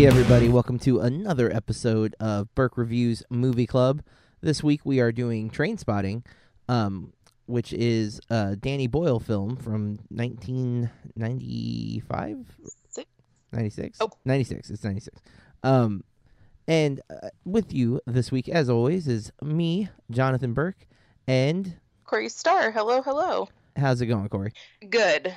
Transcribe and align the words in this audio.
Hey, 0.00 0.06
everybody, 0.06 0.48
welcome 0.48 0.78
to 0.78 1.00
another 1.00 1.54
episode 1.54 2.16
of 2.20 2.54
Burke 2.54 2.78
Reviews 2.78 3.22
Movie 3.28 3.66
Club. 3.66 4.02
This 4.40 4.62
week 4.62 4.80
we 4.82 4.98
are 4.98 5.12
doing 5.12 5.50
Train 5.50 5.76
Spotting, 5.76 6.24
um, 6.70 7.12
which 7.44 7.74
is 7.74 8.18
a 8.30 8.56
Danny 8.56 8.86
Boyle 8.86 9.20
film 9.20 9.56
from 9.56 9.98
1995? 10.08 12.46
Six. 12.88 13.10
96? 13.52 13.98
Oh. 14.00 14.08
96. 14.24 14.70
It's 14.70 14.84
96. 14.84 15.20
Um, 15.64 16.02
and 16.66 17.02
uh, 17.10 17.28
with 17.44 17.74
you 17.74 18.00
this 18.06 18.32
week, 18.32 18.48
as 18.48 18.70
always, 18.70 19.06
is 19.06 19.30
me, 19.42 19.90
Jonathan 20.10 20.54
Burke, 20.54 20.86
and 21.26 21.76
Corey 22.04 22.30
Starr, 22.30 22.70
hello, 22.70 23.02
hello. 23.02 23.50
how's 23.76 24.00
it 24.00 24.06
going, 24.06 24.30
Corey? 24.30 24.54
Good. 24.88 25.36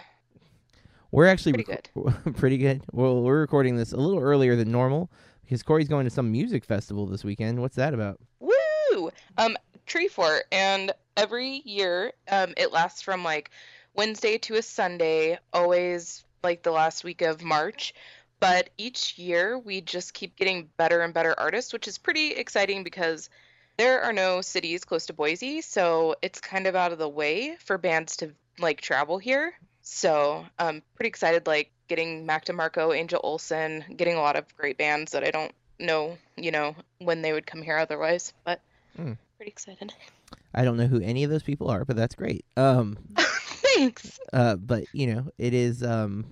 We're 1.13 1.27
actually 1.27 1.53
Pretty 1.63 1.71
reco- 1.95 2.35
pretty 2.37 2.57
good. 2.57 2.81
Well, 2.91 3.21
we're 3.21 3.39
recording 3.39 3.75
this 3.75 3.93
a 3.93 3.97
little 3.97 4.19
earlier 4.19 4.55
than 4.55 4.71
normal 4.71 5.11
because 5.43 5.61
Corey's 5.61 5.87
going 5.87 6.05
to 6.05 6.09
some 6.09 6.31
music 6.31 6.65
festival 6.65 7.05
this 7.05 7.23
weekend. 7.23 7.61
What's 7.61 7.75
that 7.75 7.93
about? 7.93 8.19
Woo! 8.39 9.11
Um, 9.37 9.55
Tree 9.85 10.07
Fort, 10.07 10.45
and 10.51 10.91
every 11.15 11.61
year, 11.65 12.13
um, 12.31 12.55
it 12.57 12.71
lasts 12.71 13.03
from 13.03 13.23
like 13.23 13.51
Wednesday 13.93 14.39
to 14.39 14.55
a 14.55 14.63
Sunday, 14.63 15.37
always 15.53 16.25
like 16.43 16.63
the 16.63 16.71
last 16.71 17.03
week 17.03 17.21
of 17.21 17.43
March. 17.43 17.93
But 18.39 18.71
each 18.79 19.15
year, 19.19 19.59
we 19.59 19.81
just 19.81 20.15
keep 20.15 20.35
getting 20.35 20.67
better 20.77 21.01
and 21.01 21.13
better 21.13 21.39
artists, 21.39 21.73
which 21.73 21.87
is 21.87 21.99
pretty 21.99 22.31
exciting 22.31 22.83
because 22.83 23.29
there 23.77 24.01
are 24.01 24.13
no 24.13 24.41
cities 24.41 24.83
close 24.83 25.05
to 25.05 25.13
Boise, 25.13 25.61
so 25.61 26.15
it's 26.23 26.41
kind 26.41 26.65
of 26.65 26.75
out 26.75 26.91
of 26.91 26.97
the 26.97 27.07
way 27.07 27.55
for 27.59 27.77
bands 27.77 28.17
to 28.17 28.33
like 28.57 28.81
travel 28.81 29.19
here. 29.19 29.53
So 29.83 30.45
I'm 30.57 30.81
pretty 30.95 31.09
excited, 31.09 31.45
like 31.45 31.71
getting 31.87 32.25
Mac 32.25 32.45
DeMarco, 32.45 32.95
Angel 32.95 33.19
Olsen, 33.23 33.83
getting 33.95 34.15
a 34.15 34.21
lot 34.21 34.35
of 34.37 34.45
great 34.57 34.77
bands 34.77 35.11
that 35.11 35.23
I 35.23 35.31
don't 35.31 35.51
know, 35.79 36.17
you 36.37 36.51
know, 36.51 36.75
when 36.99 37.21
they 37.21 37.33
would 37.33 37.45
come 37.45 37.61
here 37.61 37.77
otherwise. 37.77 38.33
But 38.45 38.61
Hmm. 38.95 39.13
pretty 39.37 39.51
excited. 39.51 39.93
I 40.53 40.63
don't 40.63 40.77
know 40.77 40.87
who 40.87 41.01
any 41.01 41.23
of 41.23 41.29
those 41.29 41.43
people 41.43 41.69
are, 41.69 41.83
but 41.83 41.95
that's 41.95 42.15
great. 42.15 42.45
Um, 42.55 42.97
Thanks. 43.17 44.19
uh, 44.31 44.55
but 44.55 44.85
you 44.93 45.13
know, 45.13 45.29
it 45.37 45.53
is. 45.53 45.83
Um, 45.83 46.25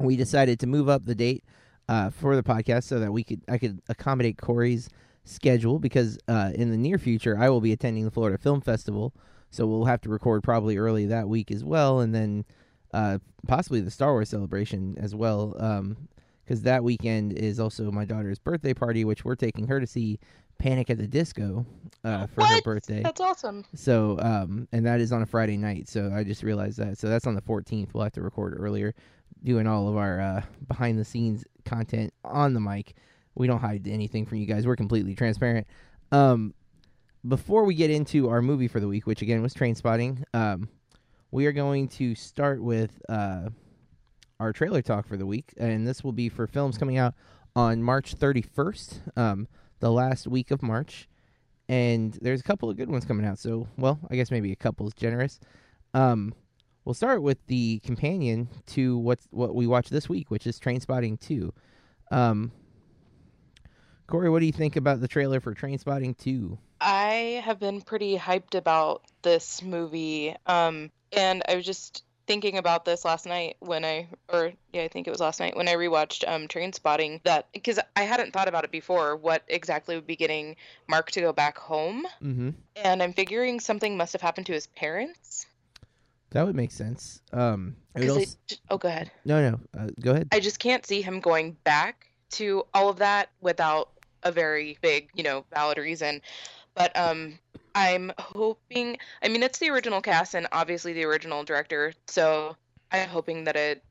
we 0.00 0.16
decided 0.16 0.58
to 0.60 0.66
move 0.66 0.88
up 0.88 1.04
the 1.04 1.14
date 1.14 1.44
uh, 1.88 2.10
for 2.10 2.34
the 2.34 2.42
podcast 2.42 2.84
so 2.84 2.98
that 3.00 3.12
we 3.12 3.24
could 3.24 3.42
I 3.48 3.58
could 3.58 3.80
accommodate 3.88 4.38
Corey's 4.38 4.88
schedule 5.24 5.78
because 5.78 6.18
uh, 6.28 6.52
in 6.54 6.70
the 6.70 6.76
near 6.76 6.96
future 6.98 7.36
I 7.38 7.48
will 7.50 7.60
be 7.60 7.72
attending 7.72 8.04
the 8.04 8.10
Florida 8.10 8.38
Film 8.38 8.60
Festival, 8.60 9.12
so 9.54 9.66
we'll 9.66 9.84
have 9.84 10.00
to 10.02 10.08
record 10.08 10.42
probably 10.42 10.76
early 10.76 11.06
that 11.06 11.28
week 11.28 11.50
as 11.50 11.64
well, 11.64 12.00
and 12.00 12.14
then 12.14 12.44
uh, 12.92 13.18
possibly 13.46 13.80
the 13.80 13.90
Star 13.90 14.12
Wars 14.12 14.28
celebration 14.28 14.96
as 14.98 15.14
well. 15.14 15.56
Um, 15.58 16.08
because 16.44 16.60
that 16.62 16.84
weekend 16.84 17.32
is 17.32 17.58
also 17.58 17.90
my 17.90 18.04
daughter's 18.04 18.38
birthday 18.38 18.74
party, 18.74 19.04
which 19.04 19.24
we're 19.24 19.34
taking 19.34 19.66
her 19.66 19.80
to 19.80 19.86
see 19.86 20.18
Panic 20.58 20.90
at 20.90 20.98
the 20.98 21.06
Disco 21.06 21.64
uh, 22.04 22.26
for 22.26 22.44
her 22.44 22.60
birthday. 22.62 23.02
That's 23.02 23.20
awesome. 23.20 23.64
So, 23.74 24.18
um, 24.20 24.68
and 24.72 24.84
that 24.86 25.00
is 25.00 25.10
on 25.10 25.22
a 25.22 25.26
Friday 25.26 25.56
night. 25.56 25.88
So 25.88 26.12
I 26.14 26.22
just 26.22 26.42
realized 26.42 26.78
that. 26.78 26.98
So 26.98 27.08
that's 27.08 27.26
on 27.26 27.34
the 27.34 27.42
14th. 27.42 27.94
We'll 27.94 28.04
have 28.04 28.12
to 28.12 28.22
record 28.22 28.56
earlier, 28.58 28.94
doing 29.42 29.66
all 29.66 29.88
of 29.88 29.96
our 29.96 30.20
uh, 30.20 30.42
behind 30.68 30.98
the 30.98 31.04
scenes 31.04 31.44
content 31.64 32.12
on 32.24 32.52
the 32.52 32.60
mic. 32.60 32.94
We 33.34 33.46
don't 33.46 33.60
hide 33.60 33.88
anything 33.88 34.26
from 34.26 34.38
you 34.38 34.46
guys. 34.46 34.66
We're 34.66 34.76
completely 34.76 35.14
transparent. 35.14 35.66
Um, 36.12 36.54
before 37.26 37.64
we 37.64 37.74
get 37.74 37.90
into 37.90 38.28
our 38.28 38.42
movie 38.42 38.68
for 38.68 38.80
the 38.80 38.88
week, 38.88 39.06
which 39.06 39.22
again 39.22 39.42
was 39.42 39.54
Train 39.54 39.74
Spotting, 39.74 40.24
um, 40.34 40.68
we 41.30 41.46
are 41.46 41.52
going 41.52 41.88
to 41.88 42.14
start 42.14 42.62
with 42.62 43.02
uh, 43.08 43.48
our 44.40 44.52
trailer 44.52 44.82
talk 44.82 45.06
for 45.06 45.16
the 45.16 45.26
week, 45.26 45.52
and 45.56 45.86
this 45.86 46.04
will 46.04 46.12
be 46.12 46.28
for 46.28 46.46
films 46.46 46.78
coming 46.78 46.98
out 46.98 47.14
on 47.56 47.82
March 47.82 48.16
31st, 48.16 49.18
um, 49.18 49.48
the 49.80 49.90
last 49.90 50.26
week 50.26 50.50
of 50.50 50.62
March 50.62 51.08
and 51.68 52.18
there's 52.20 52.40
a 52.40 52.44
couple 52.44 52.68
of 52.68 52.76
good 52.76 52.90
ones 52.90 53.04
coming 53.04 53.26
out. 53.26 53.38
So, 53.38 53.66
well, 53.78 53.98
I 54.10 54.16
guess 54.16 54.30
maybe 54.30 54.52
a 54.52 54.56
couple 54.56 54.86
is 54.86 54.94
generous. 54.94 55.40
Um, 55.94 56.34
we'll 56.84 56.94
start 56.94 57.22
with 57.22 57.38
the 57.46 57.80
companion 57.80 58.48
to 58.68 58.98
what's 58.98 59.26
what 59.30 59.54
we 59.54 59.66
watched 59.66 59.90
this 59.90 60.08
week, 60.08 60.30
which 60.30 60.46
is 60.46 60.58
Train 60.58 60.80
Spotting 60.80 61.16
Two. 61.16 61.52
Um, 62.10 62.52
Corey, 64.06 64.28
what 64.28 64.40
do 64.40 64.46
you 64.46 64.52
think 64.52 64.76
about 64.76 65.00
the 65.00 65.08
trailer 65.08 65.40
for 65.40 65.54
Train 65.54 65.78
Spotting 65.78 66.14
Two? 66.14 66.58
I 66.80 67.42
have 67.44 67.58
been 67.58 67.80
pretty 67.80 68.18
hyped 68.18 68.54
about 68.54 69.02
this 69.22 69.62
movie. 69.62 70.36
Um, 70.46 70.90
and 71.12 71.42
I 71.48 71.56
was 71.56 71.64
just 71.64 72.04
thinking 72.26 72.58
about 72.58 72.84
this 72.84 73.04
last 73.04 73.26
night 73.26 73.56
when 73.60 73.84
I, 73.84 74.08
or 74.30 74.52
yeah, 74.72 74.82
I 74.82 74.88
think 74.88 75.06
it 75.06 75.10
was 75.10 75.20
last 75.20 75.40
night 75.40 75.56
when 75.56 75.68
I 75.68 75.74
rewatched 75.74 76.28
um, 76.30 76.48
Train 76.48 76.72
Spotting. 76.74 77.20
That 77.24 77.48
because 77.54 77.78
I 77.96 78.02
hadn't 78.02 78.32
thought 78.34 78.48
about 78.48 78.64
it 78.64 78.70
before, 78.70 79.16
what 79.16 79.42
exactly 79.48 79.94
would 79.94 80.06
be 80.06 80.16
getting 80.16 80.56
Mark 80.86 81.10
to 81.12 81.20
go 81.22 81.32
back 81.32 81.56
home, 81.56 82.06
Mm-hmm. 82.22 82.50
and 82.76 83.02
I'm 83.02 83.14
figuring 83.14 83.58
something 83.60 83.96
must 83.96 84.12
have 84.12 84.22
happened 84.22 84.46
to 84.46 84.52
his 84.52 84.66
parents. 84.66 85.46
That 86.30 86.44
would 86.44 86.56
make 86.56 86.72
sense. 86.72 87.22
Um, 87.32 87.76
also- 87.96 88.24
oh, 88.68 88.76
go 88.76 88.88
ahead. 88.88 89.10
no, 89.24 89.50
no, 89.50 89.60
uh, 89.80 89.88
go 90.00 90.10
ahead. 90.10 90.28
I 90.32 90.40
just 90.40 90.58
can't 90.58 90.84
see 90.84 91.00
him 91.00 91.20
going 91.20 91.56
back 91.64 92.08
to 92.32 92.64
all 92.74 92.88
of 92.88 92.96
that 92.96 93.28
without 93.40 93.90
a 94.24 94.32
very 94.32 94.78
big, 94.82 95.10
you 95.14 95.22
know, 95.22 95.44
valid 95.54 95.78
reason. 95.78 96.20
But 96.74 96.96
um 96.96 97.38
I'm 97.74 98.12
hoping 98.18 98.98
I 99.22 99.28
mean 99.28 99.42
it's 99.42 99.58
the 99.58 99.70
original 99.70 100.00
cast 100.00 100.34
and 100.34 100.46
obviously 100.52 100.92
the 100.92 101.04
original 101.04 101.44
director, 101.44 101.92
so 102.06 102.56
I'm 102.92 103.08
hoping 103.08 103.44
that 103.44 103.56
it 103.56 103.82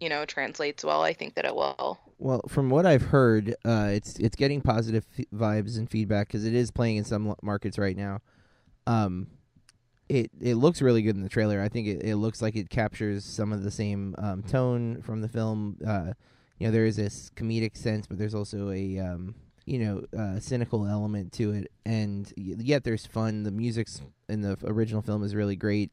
you 0.00 0.08
know 0.08 0.24
translates 0.24 0.84
well. 0.84 1.02
I 1.02 1.12
think 1.12 1.34
that 1.34 1.44
it 1.44 1.54
will. 1.54 1.98
Well, 2.18 2.42
from 2.48 2.68
what 2.68 2.84
I've 2.84 3.02
heard, 3.02 3.54
uh, 3.64 3.90
it's 3.92 4.18
it's 4.18 4.34
getting 4.34 4.60
positive 4.60 5.06
f- 5.18 5.24
vibes 5.32 5.78
and 5.78 5.88
feedback 5.88 6.28
because 6.28 6.44
it 6.44 6.54
is 6.54 6.70
playing 6.70 6.96
in 6.96 7.04
some 7.04 7.34
markets 7.42 7.78
right 7.78 7.96
now. 7.96 8.20
Um, 8.86 9.28
it 10.08 10.30
it 10.40 10.54
looks 10.54 10.82
really 10.82 11.02
good 11.02 11.14
in 11.14 11.22
the 11.22 11.28
trailer. 11.28 11.60
I 11.60 11.68
think 11.68 11.86
it, 11.86 12.02
it 12.02 12.16
looks 12.16 12.42
like 12.42 12.56
it 12.56 12.70
captures 12.70 13.24
some 13.24 13.52
of 13.52 13.62
the 13.62 13.70
same 13.70 14.16
um, 14.18 14.42
tone 14.42 15.00
from 15.02 15.20
the 15.20 15.28
film. 15.28 15.78
Uh, 15.86 16.12
you 16.58 16.66
know, 16.66 16.72
there 16.72 16.86
is 16.86 16.96
this 16.96 17.30
comedic 17.36 17.76
sense, 17.76 18.06
but 18.06 18.18
there's 18.18 18.34
also 18.34 18.70
a 18.70 18.98
um, 18.98 19.34
you 19.64 19.78
know 19.78 20.04
uh, 20.18 20.40
cynical 20.40 20.86
element 20.86 21.32
to 21.34 21.52
it, 21.52 21.70
and 21.84 22.32
yet 22.36 22.84
there's 22.84 23.06
fun. 23.06 23.42
The 23.42 23.50
music's 23.50 24.00
in 24.28 24.42
the 24.42 24.56
original 24.64 25.02
film 25.02 25.22
is 25.22 25.34
really 25.34 25.56
great. 25.56 25.92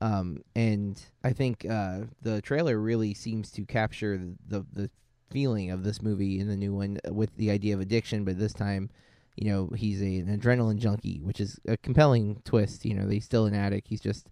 Um, 0.00 0.42
and 0.54 1.00
I 1.22 1.32
think 1.32 1.64
uh, 1.68 2.00
the 2.20 2.42
trailer 2.42 2.78
really 2.78 3.14
seems 3.14 3.50
to 3.52 3.64
capture 3.64 4.20
the 4.46 4.64
the 4.72 4.90
feeling 5.30 5.70
of 5.70 5.82
this 5.82 6.00
movie 6.00 6.38
in 6.38 6.46
the 6.46 6.56
new 6.56 6.72
one 6.72 6.98
with 7.10 7.34
the 7.36 7.50
idea 7.50 7.74
of 7.74 7.80
addiction, 7.80 8.24
but 8.24 8.38
this 8.38 8.52
time, 8.52 8.90
you 9.36 9.50
know, 9.50 9.68
he's 9.74 10.00
a, 10.00 10.18
an 10.18 10.38
adrenaline 10.38 10.78
junkie, 10.78 11.20
which 11.22 11.40
is 11.40 11.58
a 11.66 11.76
compelling 11.76 12.40
twist. 12.44 12.84
You 12.84 12.94
know, 12.94 13.08
he's 13.08 13.24
still 13.24 13.46
an 13.46 13.54
addict. 13.54 13.88
He's 13.88 14.00
just 14.00 14.28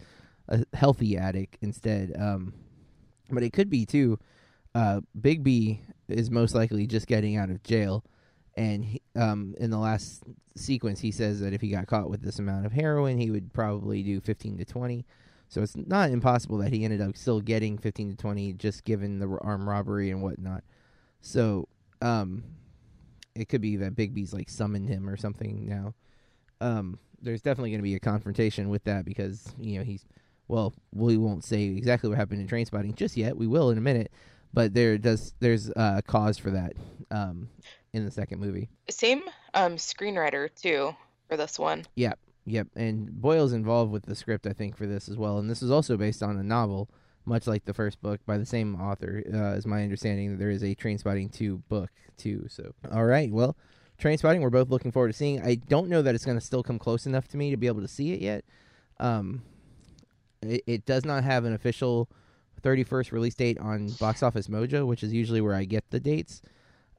a 0.49 0.65
healthy 0.75 1.17
addict 1.17 1.59
instead. 1.61 2.15
Um, 2.19 2.55
but 3.31 3.43
it 3.43 3.53
could 3.53 3.71
be 3.71 3.85
too. 3.85 4.19
Uh, 4.75 5.01
Begbie 5.15 5.83
is 6.09 6.31
most 6.31 6.55
likely 6.55 6.87
just 6.87 7.07
getting 7.07 7.37
out 7.37 7.51
of 7.51 7.63
jail, 7.63 8.05
and 8.57 8.85
he, 8.85 9.03
um, 9.17 9.55
in 9.59 9.71
the 9.71 9.79
last 9.79 10.23
sequence, 10.57 11.01
he 11.01 11.11
says 11.11 11.41
that 11.41 11.53
if 11.53 11.61
he 11.61 11.69
got 11.69 11.87
caught 11.87 12.11
with 12.11 12.23
this 12.23 12.39
amount 12.39 12.67
of 12.67 12.73
heroin, 12.73 13.19
he 13.19 13.31
would 13.31 13.53
probably 13.53 14.03
do 14.03 14.21
fifteen 14.21 14.59
to 14.59 14.65
twenty. 14.65 15.05
So 15.53 15.61
it's 15.61 15.77
not 15.77 16.09
impossible 16.09 16.57
that 16.59 16.73
he 16.73 16.83
ended 16.83 17.03
up 17.03 17.15
still 17.15 17.43
getting 17.43 17.77
15 17.77 18.13
to 18.13 18.17
20 18.17 18.55
just 18.55 18.85
given 18.85 19.19
the 19.19 19.29
armed 19.43 19.67
robbery 19.67 20.11
and 20.11 20.23
whatnot. 20.23 20.65
So, 21.21 21.69
um, 22.01 22.43
it 23.35 23.51
could 23.51 23.61
be 23.61 23.77
that 23.77 23.95
Begbie's 23.95 24.33
like 24.33 24.49
summoned 24.49 24.89
him 24.89 25.07
or 25.11 25.19
something 25.19 25.69
now. 25.69 25.95
Um, 26.63 26.99
there's 27.21 27.43
definitely 27.43 27.69
going 27.69 27.81
to 27.81 27.85
be 27.85 27.95
a 27.95 28.01
confrontation 28.01 28.71
with 28.71 28.85
that 28.85 29.05
because, 29.05 29.55
you 29.59 29.77
know, 29.77 29.85
he's, 29.85 30.07
well, 30.49 30.73
we 30.91 31.19
won't 31.19 31.45
say 31.45 31.65
exactly 31.65 32.09
what 32.09 32.17
happened 32.17 32.41
in 32.41 32.49
train 32.49 32.65
spotting 32.65 32.95
just 32.95 33.19
yet. 33.19 33.37
We 33.37 33.47
will 33.47 33.69
in 33.69 33.77
a 33.77 33.83
minute, 33.83 34.11
but 34.53 34.75
there 34.75 34.99
does, 34.99 35.35
there's 35.41 35.71
uh, 35.71 36.01
cause 36.07 36.39
for 36.39 36.51
that, 36.51 36.73
um, 37.11 37.49
in 37.93 38.05
the 38.05 38.11
second 38.11 38.41
movie. 38.41 38.69
Same 38.89 39.23
um 39.55 39.77
screenwriter 39.77 40.49
too 40.55 40.95
for 41.29 41.37
this 41.37 41.59
one. 41.59 41.85
Yep, 41.95 42.19
yep, 42.47 42.69
and 42.75 43.11
Boyle's 43.21 43.53
involved 43.53 43.93
with 43.93 44.07
the 44.07 44.15
script, 44.15 44.47
I 44.47 44.53
think, 44.53 44.77
for 44.77 44.87
this 44.87 45.09
as 45.09 45.17
well. 45.17 45.39
And 45.39 45.51
this 45.51 45.63
is 45.63 45.71
also 45.71 45.97
based 45.97 46.23
on 46.23 46.39
a 46.39 46.43
novel, 46.43 46.89
much 47.25 47.47
like 47.47 47.65
the 47.65 47.75
first 47.75 48.01
book, 48.01 48.21
by 48.27 48.39
the 48.39 48.47
same 48.47 48.81
author. 48.81 49.23
Uh, 49.33 49.57
is 49.57 49.67
my 49.67 49.83
understanding 49.83 50.31
that 50.31 50.39
there 50.39 50.51
is 50.51 50.65
a 50.65 50.75
Train 50.75 50.99
Spotting 50.99 51.29
two 51.29 51.59
book 51.69 51.91
too. 52.17 52.47
So, 52.49 52.73
all 52.91 53.05
right, 53.05 53.31
well, 53.31 53.57
Train 53.99 54.19
Spotting, 54.19 54.41
we're 54.41 54.51
both 54.51 54.71
looking 54.71 54.91
forward 54.91 55.09
to 55.09 55.15
seeing. 55.15 55.43
I 55.43 55.55
don't 55.55 55.89
know 55.89 56.03
that 56.03 56.15
it's 56.15 56.25
going 56.25 56.39
to 56.39 56.45
still 56.45 56.63
come 56.63 56.79
close 56.79 57.07
enough 57.07 57.29
to 57.29 57.37
me 57.37 57.51
to 57.51 57.57
be 57.57 57.67
able 57.67 57.83
to 57.83 57.89
see 57.89 58.13
it 58.13 58.21
yet. 58.21 58.45
Um, 58.99 59.43
it, 60.41 60.63
it 60.67 60.87
does 60.87 61.05
not 61.05 61.25
have 61.25 61.45
an 61.45 61.53
official 61.53 62.09
31st 62.63 63.13
release 63.13 63.35
date 63.35 63.59
on 63.59 63.89
Box 64.01 64.23
Office 64.23 64.49
Mojo, 64.49 64.87
which 64.87 65.03
is 65.03 65.13
usually 65.13 65.41
where 65.41 65.55
I 65.55 65.65
get 65.65 65.85
the 65.91 66.01
dates. 66.01 66.43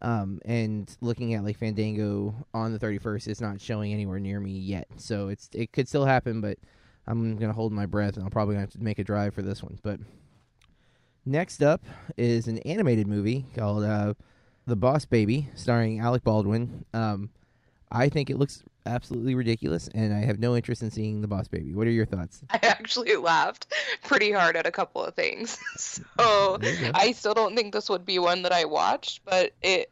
Um, 0.01 0.41
and 0.43 0.95
looking 0.99 1.33
at 1.33 1.45
like 1.45 1.57
Fandango 1.57 2.35
on 2.53 2.73
the 2.73 2.79
31st, 2.79 3.27
it's 3.27 3.39
not 3.41 3.61
showing 3.61 3.93
anywhere 3.93 4.19
near 4.19 4.39
me 4.39 4.51
yet. 4.51 4.87
So 4.97 5.29
it's 5.29 5.49
it 5.53 5.71
could 5.71 5.87
still 5.87 6.05
happen, 6.05 6.41
but 6.41 6.57
I'm 7.07 7.37
gonna 7.37 7.53
hold 7.53 7.71
my 7.71 7.85
breath, 7.85 8.15
and 8.15 8.23
I'll 8.23 8.29
probably 8.29 8.55
have 8.57 8.71
to 8.71 8.83
make 8.83 8.99
a 8.99 9.03
drive 9.03 9.33
for 9.33 9.41
this 9.41 9.63
one. 9.63 9.79
But 9.81 9.99
next 11.25 11.63
up 11.63 11.83
is 12.17 12.47
an 12.47 12.59
animated 12.59 13.07
movie 13.07 13.45
called 13.55 13.83
uh, 13.83 14.13
the 14.67 14.75
Boss 14.75 15.05
Baby, 15.05 15.49
starring 15.55 15.99
Alec 15.99 16.23
Baldwin. 16.23 16.85
Um, 16.93 17.29
I 17.89 18.09
think 18.09 18.29
it 18.29 18.37
looks 18.37 18.63
absolutely 18.85 19.35
ridiculous, 19.35 19.89
and 19.93 20.13
I 20.13 20.19
have 20.19 20.39
no 20.39 20.55
interest 20.55 20.81
in 20.81 20.91
seeing 20.91 21.21
the 21.21 21.27
Boss 21.27 21.47
Baby. 21.47 21.73
What 21.73 21.87
are 21.87 21.91
your 21.91 22.05
thoughts? 22.05 22.43
I 22.49 22.59
actually 22.63 23.15
laughed 23.15 23.67
pretty 24.03 24.31
hard 24.31 24.55
at 24.55 24.65
a 24.65 24.71
couple 24.71 25.03
of 25.03 25.15
things. 25.15 25.57
so 25.77 26.59
I 26.93 27.13
still 27.13 27.33
don't 27.33 27.55
think 27.55 27.73
this 27.73 27.89
would 27.89 28.05
be 28.05 28.19
one 28.19 28.43
that 28.43 28.51
I 28.51 28.65
watched, 28.65 29.23
but 29.25 29.53
it 29.61 29.91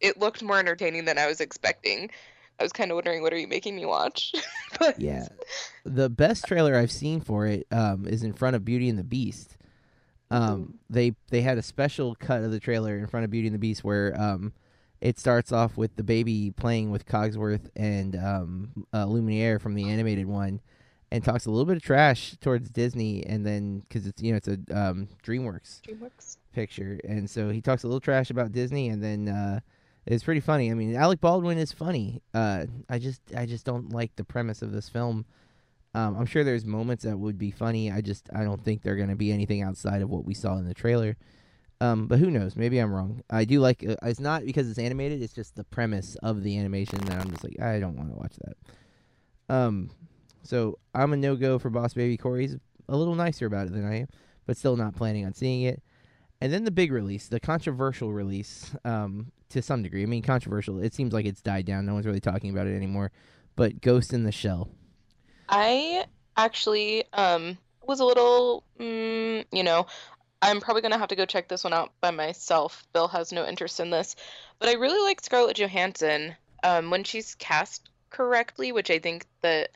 it 0.00 0.18
looked 0.18 0.42
more 0.42 0.58
entertaining 0.58 1.04
than 1.04 1.18
I 1.18 1.26
was 1.26 1.40
expecting. 1.40 2.10
I 2.60 2.62
was 2.62 2.72
kind 2.72 2.90
of 2.90 2.96
wondering, 2.96 3.22
what 3.22 3.32
are 3.32 3.38
you 3.38 3.48
making 3.48 3.74
me 3.74 3.86
watch? 3.86 4.32
but 4.78 5.00
yeah, 5.00 5.26
the 5.84 6.10
best 6.10 6.44
trailer 6.46 6.76
I've 6.76 6.92
seen 6.92 7.20
for 7.20 7.46
it 7.46 7.66
um, 7.70 8.06
is 8.06 8.22
in 8.22 8.32
front 8.32 8.56
of 8.56 8.64
Beauty 8.64 8.88
and 8.88 8.98
the 8.98 9.04
Beast. 9.04 9.56
Um, 10.30 10.78
they 10.88 11.14
they 11.28 11.42
had 11.42 11.58
a 11.58 11.62
special 11.62 12.14
cut 12.14 12.42
of 12.42 12.52
the 12.52 12.60
trailer 12.60 12.96
in 12.96 13.06
front 13.06 13.24
of 13.24 13.30
Beauty 13.30 13.48
and 13.48 13.54
the 13.54 13.58
Beast 13.58 13.84
where 13.84 14.18
um, 14.18 14.52
it 15.02 15.18
starts 15.18 15.50
off 15.50 15.76
with 15.76 15.96
the 15.96 16.04
baby 16.04 16.52
playing 16.52 16.92
with 16.92 17.06
Cogsworth 17.06 17.68
and 17.74 18.14
um, 18.14 18.86
uh, 18.94 19.04
Lumiere 19.04 19.58
from 19.58 19.74
the 19.74 19.90
animated 19.90 20.26
one, 20.26 20.60
and 21.10 21.24
talks 21.24 21.44
a 21.44 21.50
little 21.50 21.66
bit 21.66 21.76
of 21.76 21.82
trash 21.82 22.36
towards 22.40 22.70
Disney, 22.70 23.26
and 23.26 23.44
then 23.44 23.80
because 23.80 24.06
it's 24.06 24.22
you 24.22 24.30
know 24.30 24.36
it's 24.36 24.46
a 24.46 24.58
um, 24.72 25.08
DreamWorks 25.24 25.80
DreamWorks 25.82 26.36
picture, 26.54 27.00
and 27.06 27.28
so 27.28 27.50
he 27.50 27.60
talks 27.60 27.82
a 27.82 27.88
little 27.88 28.00
trash 28.00 28.30
about 28.30 28.52
Disney, 28.52 28.88
and 28.88 29.02
then 29.02 29.28
uh, 29.28 29.58
it's 30.06 30.22
pretty 30.22 30.40
funny. 30.40 30.70
I 30.70 30.74
mean, 30.74 30.94
Alec 30.94 31.20
Baldwin 31.20 31.58
is 31.58 31.72
funny. 31.72 32.22
Uh, 32.32 32.66
I 32.88 33.00
just 33.00 33.22
I 33.36 33.44
just 33.44 33.66
don't 33.66 33.90
like 33.90 34.14
the 34.14 34.24
premise 34.24 34.62
of 34.62 34.70
this 34.70 34.88
film. 34.88 35.26
Um, 35.94 36.16
I'm 36.16 36.26
sure 36.26 36.44
there's 36.44 36.64
moments 36.64 37.02
that 37.02 37.18
would 37.18 37.38
be 37.38 37.50
funny. 37.50 37.90
I 37.90 38.02
just 38.02 38.30
I 38.32 38.44
don't 38.44 38.64
think 38.64 38.82
they're 38.82 38.96
going 38.96 39.08
to 39.08 39.16
be 39.16 39.32
anything 39.32 39.62
outside 39.62 40.00
of 40.00 40.10
what 40.10 40.24
we 40.24 40.32
saw 40.32 40.56
in 40.58 40.68
the 40.68 40.74
trailer. 40.74 41.16
Um, 41.82 42.06
but 42.06 42.20
who 42.20 42.30
knows? 42.30 42.54
Maybe 42.54 42.78
I'm 42.78 42.92
wrong. 42.92 43.24
I 43.28 43.44
do 43.44 43.58
like. 43.58 43.84
Uh, 43.86 43.96
it's 44.04 44.20
not 44.20 44.44
because 44.44 44.70
it's 44.70 44.78
animated. 44.78 45.20
It's 45.20 45.32
just 45.32 45.56
the 45.56 45.64
premise 45.64 46.16
of 46.22 46.44
the 46.44 46.56
animation 46.56 47.00
that 47.06 47.20
I'm 47.20 47.28
just 47.32 47.42
like 47.42 47.60
I 47.60 47.80
don't 47.80 47.96
want 47.96 48.10
to 48.10 48.14
watch 48.14 48.36
that. 48.44 49.52
Um, 49.52 49.90
so 50.44 50.78
I'm 50.94 51.12
a 51.12 51.16
no 51.16 51.34
go 51.34 51.58
for 51.58 51.70
Boss 51.70 51.94
Baby. 51.94 52.16
Corey's 52.16 52.56
a 52.88 52.96
little 52.96 53.16
nicer 53.16 53.46
about 53.46 53.66
it 53.66 53.72
than 53.72 53.84
I 53.84 54.02
am, 54.02 54.06
but 54.46 54.56
still 54.56 54.76
not 54.76 54.94
planning 54.94 55.26
on 55.26 55.34
seeing 55.34 55.62
it. 55.62 55.82
And 56.40 56.52
then 56.52 56.62
the 56.62 56.70
big 56.70 56.92
release, 56.92 57.26
the 57.26 57.40
controversial 57.40 58.12
release, 58.12 58.70
um, 58.84 59.32
to 59.48 59.60
some 59.60 59.82
degree. 59.82 60.04
I 60.04 60.06
mean, 60.06 60.22
controversial. 60.22 60.80
It 60.80 60.94
seems 60.94 61.12
like 61.12 61.26
it's 61.26 61.42
died 61.42 61.66
down. 61.66 61.84
No 61.84 61.94
one's 61.94 62.06
really 62.06 62.20
talking 62.20 62.50
about 62.50 62.68
it 62.68 62.76
anymore. 62.76 63.10
But 63.56 63.80
Ghost 63.80 64.12
in 64.12 64.22
the 64.22 64.32
Shell. 64.32 64.70
I 65.48 66.04
actually 66.36 67.04
um, 67.12 67.58
was 67.86 67.98
a 67.98 68.04
little, 68.04 68.64
mm, 68.78 69.44
you 69.52 69.62
know, 69.64 69.86
I'm 70.42 70.60
probably 70.60 70.82
gonna 70.82 70.98
have 70.98 71.08
to 71.08 71.16
go 71.16 71.24
check 71.24 71.48
this 71.48 71.64
one 71.64 71.72
out 71.72 71.92
by 72.00 72.10
myself. 72.10 72.84
Bill 72.92 73.08
has 73.08 73.32
no 73.32 73.46
interest 73.46 73.80
in 73.80 73.90
this, 73.90 74.16
but 74.58 74.68
I 74.68 74.72
really 74.72 75.00
like 75.00 75.22
Scarlett 75.22 75.56
Johansson 75.58 76.34
um, 76.62 76.90
when 76.90 77.04
she's 77.04 77.36
cast 77.36 77.88
correctly, 78.10 78.72
which 78.72 78.90
I 78.90 78.98
think 78.98 79.26
that 79.40 79.70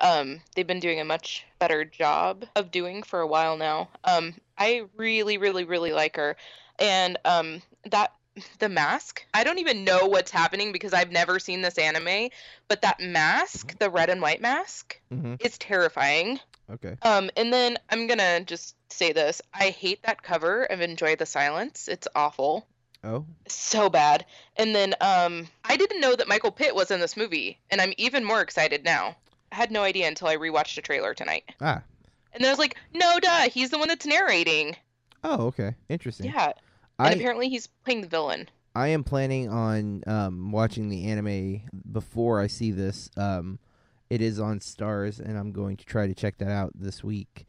um, 0.00 0.40
they've 0.54 0.66
been 0.66 0.80
doing 0.80 1.00
a 1.00 1.04
much 1.04 1.44
better 1.58 1.84
job 1.84 2.46
of 2.56 2.70
doing 2.70 3.02
for 3.02 3.20
a 3.20 3.26
while 3.26 3.56
now. 3.56 3.88
Um, 4.04 4.34
I 4.56 4.84
really, 4.96 5.38
really, 5.38 5.64
really 5.64 5.92
like 5.92 6.16
her, 6.16 6.36
and 6.78 7.18
um, 7.24 7.62
that 7.90 8.12
the 8.58 8.68
mask. 8.68 9.24
I 9.34 9.44
don't 9.44 9.58
even 9.58 9.84
know 9.84 10.06
what's 10.06 10.30
happening 10.30 10.72
because 10.72 10.92
I've 10.92 11.10
never 11.10 11.38
seen 11.38 11.62
this 11.62 11.78
anime, 11.78 12.30
but 12.68 12.82
that 12.82 13.00
mask, 13.00 13.76
the 13.78 13.90
red 13.90 14.10
and 14.10 14.22
white 14.22 14.40
mask, 14.40 14.98
mm-hmm. 15.12 15.34
is 15.40 15.58
terrifying. 15.58 16.40
Okay. 16.70 16.96
Um, 17.02 17.30
and 17.36 17.52
then 17.52 17.78
I'm 17.90 18.06
gonna 18.06 18.40
just 18.44 18.76
say 18.92 19.12
this: 19.12 19.40
I 19.52 19.70
hate 19.70 20.02
that 20.02 20.22
cover 20.22 20.64
of 20.64 20.80
Enjoy 20.80 21.16
the 21.16 21.26
Silence. 21.26 21.88
It's 21.88 22.08
awful. 22.14 22.66
Oh. 23.04 23.24
So 23.46 23.88
bad. 23.88 24.26
And 24.56 24.74
then 24.74 24.94
um, 25.00 25.46
I 25.64 25.76
didn't 25.76 26.00
know 26.00 26.16
that 26.16 26.28
Michael 26.28 26.50
Pitt 26.50 26.74
was 26.74 26.90
in 26.90 27.00
this 27.00 27.16
movie, 27.16 27.58
and 27.70 27.80
I'm 27.80 27.92
even 27.96 28.24
more 28.24 28.40
excited 28.40 28.84
now. 28.84 29.16
I 29.52 29.54
had 29.54 29.70
no 29.70 29.82
idea 29.82 30.08
until 30.08 30.28
I 30.28 30.36
rewatched 30.36 30.74
the 30.74 30.82
trailer 30.82 31.14
tonight. 31.14 31.44
Ah. 31.60 31.82
And 32.32 32.42
then 32.42 32.48
I 32.48 32.52
was 32.52 32.58
like, 32.58 32.76
no, 32.92 33.18
duh, 33.20 33.48
he's 33.48 33.70
the 33.70 33.78
one 33.78 33.88
that's 33.88 34.04
narrating. 34.04 34.76
Oh, 35.24 35.46
okay. 35.46 35.74
Interesting. 35.88 36.26
Yeah. 36.26 36.52
And 36.98 37.08
I, 37.08 37.12
apparently 37.12 37.48
he's 37.48 37.66
playing 37.66 38.02
the 38.02 38.08
villain. 38.08 38.48
I 38.74 38.88
am 38.88 39.04
planning 39.04 39.48
on 39.48 40.02
um, 40.06 40.52
watching 40.52 40.88
the 40.88 41.06
anime 41.06 41.62
before 41.90 42.40
I 42.40 42.46
see 42.48 42.70
this. 42.70 43.10
Um, 43.16 43.58
it 44.10 44.20
is 44.20 44.40
on 44.40 44.60
Starz, 44.60 45.20
and 45.20 45.38
I'm 45.38 45.52
going 45.52 45.76
to 45.76 45.84
try 45.84 46.06
to 46.06 46.14
check 46.14 46.38
that 46.38 46.50
out 46.50 46.72
this 46.74 47.04
week. 47.04 47.46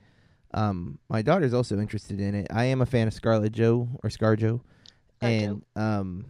Um, 0.53 0.99
my 1.09 1.21
daughter's 1.21 1.53
also 1.53 1.79
interested 1.79 2.19
in 2.19 2.35
it. 2.35 2.47
I 2.49 2.65
am 2.65 2.81
a 2.81 2.85
fan 2.85 3.07
of 3.07 3.13
Scarlet 3.13 3.51
Joe 3.51 3.87
or 4.03 4.09
ScarJo, 4.09 4.61
and 5.21 5.63
um, 5.75 6.25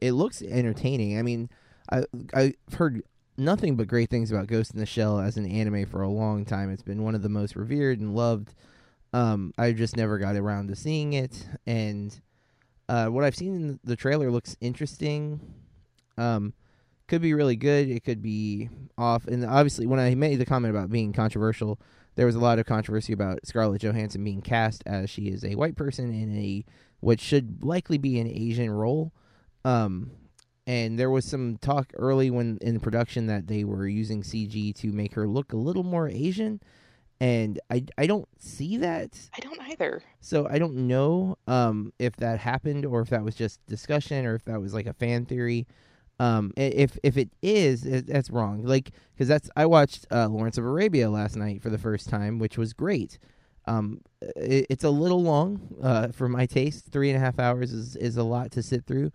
it 0.00 0.12
looks 0.12 0.42
entertaining. 0.42 1.18
I 1.18 1.22
mean, 1.22 1.50
I 1.90 2.04
I've 2.32 2.74
heard 2.74 3.02
nothing 3.36 3.76
but 3.76 3.88
great 3.88 4.10
things 4.10 4.30
about 4.30 4.46
Ghost 4.46 4.72
in 4.72 4.78
the 4.78 4.86
Shell 4.86 5.18
as 5.18 5.36
an 5.36 5.46
anime 5.46 5.86
for 5.86 6.02
a 6.02 6.08
long 6.08 6.44
time. 6.44 6.70
It's 6.70 6.82
been 6.82 7.02
one 7.02 7.14
of 7.14 7.22
the 7.22 7.28
most 7.28 7.56
revered 7.56 7.98
and 7.98 8.14
loved. 8.14 8.54
Um, 9.12 9.52
I 9.58 9.72
just 9.72 9.96
never 9.96 10.18
got 10.18 10.36
around 10.36 10.68
to 10.68 10.76
seeing 10.76 11.14
it, 11.14 11.48
and 11.66 12.18
uh, 12.88 13.06
what 13.06 13.24
I've 13.24 13.36
seen 13.36 13.56
in 13.56 13.80
the 13.82 13.96
trailer 13.96 14.30
looks 14.30 14.56
interesting. 14.60 15.40
Um, 16.16 16.54
could 17.10 17.20
be 17.20 17.34
really 17.34 17.56
good. 17.56 17.90
It 17.90 18.04
could 18.04 18.22
be 18.22 18.70
off. 18.96 19.26
And 19.26 19.44
obviously, 19.44 19.86
when 19.86 19.98
I 19.98 20.14
made 20.14 20.36
the 20.36 20.46
comment 20.46 20.74
about 20.74 20.90
being 20.90 21.12
controversial, 21.12 21.78
there 22.14 22.24
was 22.24 22.36
a 22.36 22.40
lot 22.40 22.58
of 22.58 22.66
controversy 22.66 23.12
about 23.12 23.44
Scarlett 23.44 23.82
Johansson 23.82 24.22
being 24.22 24.40
cast 24.40 24.82
as 24.86 25.10
she 25.10 25.24
is 25.24 25.44
a 25.44 25.56
white 25.56 25.76
person 25.76 26.12
in 26.12 26.34
a 26.38 26.64
what 27.00 27.20
should 27.20 27.64
likely 27.64 27.98
be 27.98 28.20
an 28.20 28.28
Asian 28.28 28.70
role. 28.70 29.12
Um, 29.64 30.12
and 30.66 30.98
there 30.98 31.10
was 31.10 31.24
some 31.24 31.56
talk 31.56 31.92
early 31.94 32.30
when 32.30 32.58
in 32.60 32.78
production 32.78 33.26
that 33.26 33.48
they 33.48 33.64
were 33.64 33.88
using 33.88 34.22
CG 34.22 34.74
to 34.76 34.92
make 34.92 35.14
her 35.14 35.26
look 35.26 35.52
a 35.52 35.56
little 35.56 35.82
more 35.82 36.08
Asian, 36.08 36.60
and 37.20 37.58
I 37.70 37.84
I 37.98 38.06
don't 38.06 38.28
see 38.38 38.76
that. 38.76 39.18
I 39.36 39.40
don't 39.40 39.60
either. 39.62 40.00
So 40.20 40.46
I 40.48 40.60
don't 40.60 40.86
know 40.86 41.38
um, 41.48 41.92
if 41.98 42.14
that 42.16 42.38
happened 42.38 42.86
or 42.86 43.00
if 43.00 43.10
that 43.10 43.24
was 43.24 43.34
just 43.34 43.58
discussion 43.66 44.26
or 44.26 44.36
if 44.36 44.44
that 44.44 44.60
was 44.60 44.72
like 44.72 44.86
a 44.86 44.94
fan 44.94 45.26
theory. 45.26 45.66
Um, 46.20 46.52
if 46.54 46.98
if 47.02 47.16
it 47.16 47.30
is, 47.40 47.80
that's 47.82 48.28
wrong. 48.28 48.62
Like 48.62 48.90
because 49.14 49.26
that's 49.26 49.48
I 49.56 49.64
watched 49.64 50.06
uh, 50.12 50.28
Lawrence 50.28 50.58
of 50.58 50.66
Arabia 50.66 51.08
last 51.08 51.34
night 51.34 51.62
for 51.62 51.70
the 51.70 51.78
first 51.78 52.10
time, 52.10 52.38
which 52.38 52.58
was 52.58 52.74
great. 52.74 53.18
Um, 53.64 54.02
it, 54.36 54.66
it's 54.68 54.84
a 54.84 54.90
little 54.90 55.22
long 55.22 55.76
uh, 55.82 56.08
for 56.08 56.28
my 56.28 56.44
taste. 56.44 56.88
Three 56.92 57.08
and 57.08 57.16
a 57.16 57.20
half 57.20 57.38
hours 57.38 57.72
is 57.72 57.96
is 57.96 58.18
a 58.18 58.22
lot 58.22 58.50
to 58.52 58.62
sit 58.62 58.84
through. 58.84 59.12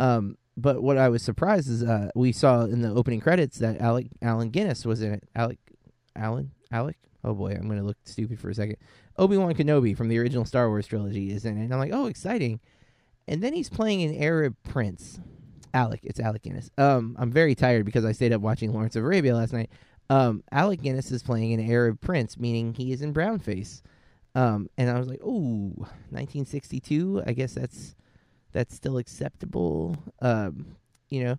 Um, 0.00 0.36
but 0.56 0.82
what 0.82 0.98
I 0.98 1.08
was 1.10 1.22
surprised 1.22 1.70
is 1.70 1.84
uh, 1.84 2.10
we 2.16 2.32
saw 2.32 2.62
in 2.62 2.82
the 2.82 2.90
opening 2.90 3.20
credits 3.20 3.58
that 3.58 3.80
Alec 3.80 4.08
Allen 4.20 4.50
Guinness 4.50 4.84
was 4.84 5.00
in 5.00 5.12
it. 5.12 5.22
Alec 5.36 5.60
Allen 6.16 6.50
Alec. 6.72 6.96
Oh 7.22 7.34
boy, 7.34 7.52
I'm 7.52 7.68
gonna 7.68 7.84
look 7.84 7.98
stupid 8.02 8.40
for 8.40 8.50
a 8.50 8.54
second. 8.54 8.78
Obi 9.16 9.36
Wan 9.36 9.54
Kenobi 9.54 9.96
from 9.96 10.08
the 10.08 10.18
original 10.18 10.44
Star 10.44 10.68
Wars 10.68 10.88
trilogy 10.88 11.30
is 11.30 11.44
in 11.44 11.56
it, 11.56 11.64
and 11.66 11.72
I'm 11.72 11.78
like, 11.78 11.92
oh, 11.92 12.06
exciting. 12.06 12.58
And 13.28 13.40
then 13.40 13.52
he's 13.52 13.68
playing 13.68 14.02
an 14.02 14.20
Arab 14.20 14.56
prince. 14.64 15.20
Alec, 15.74 16.00
it's 16.02 16.20
Alec 16.20 16.42
Guinness. 16.42 16.70
Um, 16.78 17.16
I'm 17.18 17.30
very 17.30 17.54
tired 17.54 17.84
because 17.84 18.04
I 18.04 18.12
stayed 18.12 18.32
up 18.32 18.40
watching 18.40 18.72
Lawrence 18.72 18.96
of 18.96 19.04
Arabia 19.04 19.34
last 19.34 19.52
night. 19.52 19.70
Um, 20.10 20.42
Alec 20.50 20.82
Guinness 20.82 21.10
is 21.10 21.22
playing 21.22 21.52
an 21.54 21.70
Arab 21.70 22.00
prince, 22.00 22.38
meaning 22.38 22.74
he 22.74 22.92
is 22.92 23.02
in 23.02 23.14
brownface. 23.14 23.82
Um, 24.34 24.68
and 24.76 24.90
I 24.90 24.98
was 24.98 25.08
like, 25.08 25.20
oh, 25.22 25.72
1962. 26.10 27.22
I 27.26 27.32
guess 27.32 27.54
that's 27.54 27.94
that's 28.52 28.74
still 28.74 28.98
acceptable. 28.98 29.96
Um, 30.20 30.76
you 31.08 31.24
know, 31.24 31.38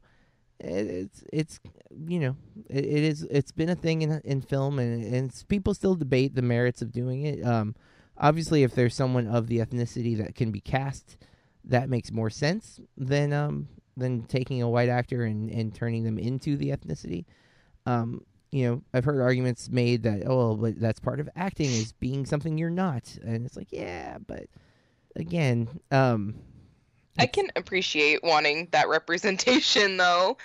it, 0.59 0.87
it's 0.87 1.23
it's 1.31 1.59
you 2.07 2.19
know 2.19 2.35
it, 2.69 2.85
it 2.85 3.03
is 3.03 3.23
it's 3.29 3.51
been 3.51 3.69
a 3.69 3.75
thing 3.75 4.01
in 4.01 4.21
in 4.23 4.41
film 4.41 4.79
and 4.79 5.03
and 5.13 5.43
people 5.47 5.73
still 5.73 5.95
debate 5.95 6.35
the 6.35 6.41
merits 6.41 6.81
of 6.81 6.91
doing 6.91 7.23
it. 7.23 7.45
Um, 7.45 7.75
obviously, 8.17 8.63
if 8.63 8.73
there's 8.73 8.95
someone 8.95 9.27
of 9.27 9.47
the 9.47 9.59
ethnicity 9.59 10.17
that 10.17 10.35
can 10.35 10.51
be 10.51 10.59
cast, 10.59 11.17
that 11.63 11.89
makes 11.89 12.11
more 12.11 12.29
sense 12.29 12.79
than 12.97 13.33
um 13.33 13.67
than 13.97 14.23
taking 14.23 14.61
a 14.61 14.69
white 14.69 14.89
actor 14.89 15.23
and 15.23 15.49
and 15.49 15.73
turning 15.73 16.03
them 16.03 16.17
into 16.17 16.57
the 16.57 16.69
ethnicity. 16.69 17.25
Um, 17.85 18.25
you 18.51 18.69
know, 18.69 18.81
I've 18.93 19.05
heard 19.05 19.21
arguments 19.21 19.69
made 19.69 20.03
that 20.03 20.23
oh, 20.25 20.55
but 20.55 20.79
that's 20.79 20.99
part 20.99 21.19
of 21.19 21.29
acting 21.35 21.69
is 21.69 21.91
being 21.93 22.25
something 22.25 22.57
you're 22.57 22.69
not, 22.69 23.17
and 23.23 23.45
it's 23.45 23.57
like 23.57 23.71
yeah, 23.71 24.17
but 24.25 24.45
again, 25.15 25.67
um 25.91 26.35
I 27.19 27.27
can 27.27 27.51
appreciate 27.55 28.23
wanting 28.23 28.69
that 28.71 28.89
representation, 28.89 29.97
though. 29.97 30.37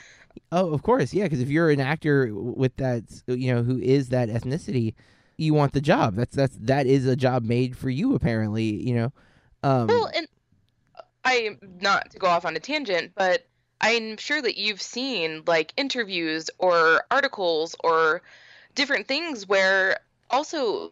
Oh, 0.52 0.72
of 0.72 0.82
course, 0.82 1.12
yeah. 1.12 1.24
Because 1.24 1.40
if 1.40 1.48
you're 1.48 1.70
an 1.70 1.80
actor 1.80 2.30
with 2.32 2.76
that, 2.76 3.04
you 3.26 3.54
know, 3.54 3.62
who 3.62 3.78
is 3.78 4.10
that 4.10 4.28
ethnicity, 4.28 4.94
you 5.36 5.54
want 5.54 5.72
the 5.72 5.80
job. 5.80 6.14
That's 6.14 6.34
that's 6.34 6.56
that 6.60 6.86
is 6.86 7.06
a 7.06 7.16
job 7.16 7.44
made 7.44 7.76
for 7.76 7.90
you, 7.90 8.14
apparently. 8.14 8.86
You 8.86 8.94
know. 8.94 9.12
Um, 9.62 9.86
well, 9.88 10.10
and 10.14 10.28
I 11.24 11.56
not 11.80 12.10
to 12.12 12.18
go 12.18 12.26
off 12.26 12.44
on 12.44 12.56
a 12.56 12.60
tangent, 12.60 13.12
but 13.14 13.46
I'm 13.80 14.16
sure 14.16 14.40
that 14.40 14.56
you've 14.56 14.82
seen 14.82 15.42
like 15.46 15.72
interviews 15.76 16.50
or 16.58 17.04
articles 17.10 17.76
or 17.82 18.22
different 18.74 19.06
things 19.06 19.46
where 19.46 19.98
also 20.30 20.90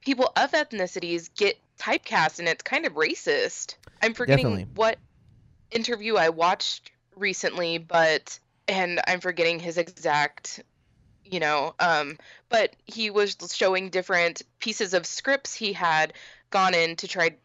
people 0.00 0.32
of 0.36 0.52
ethnicities 0.52 1.30
get 1.34 1.58
typecast, 1.78 2.38
and 2.38 2.48
it's 2.48 2.62
kind 2.62 2.86
of 2.86 2.94
racist. 2.94 3.76
I'm 4.02 4.14
forgetting 4.14 4.44
Definitely. 4.44 4.66
what 4.74 4.98
interview 5.70 6.16
I 6.16 6.30
watched 6.30 6.90
recently, 7.16 7.78
but 7.78 8.38
and 8.68 9.00
I'm 9.06 9.20
forgetting 9.20 9.60
his 9.60 9.78
exact 9.78 10.62
you 11.28 11.40
know 11.40 11.74
um 11.80 12.16
but 12.48 12.74
he 12.84 13.10
was 13.10 13.36
showing 13.52 13.90
different 13.90 14.42
pieces 14.60 14.94
of 14.94 15.06
scripts 15.06 15.54
he 15.54 15.72
had 15.72 16.12
gone 16.50 16.74
in 16.74 16.94
to 16.96 17.08
try 17.08 17.36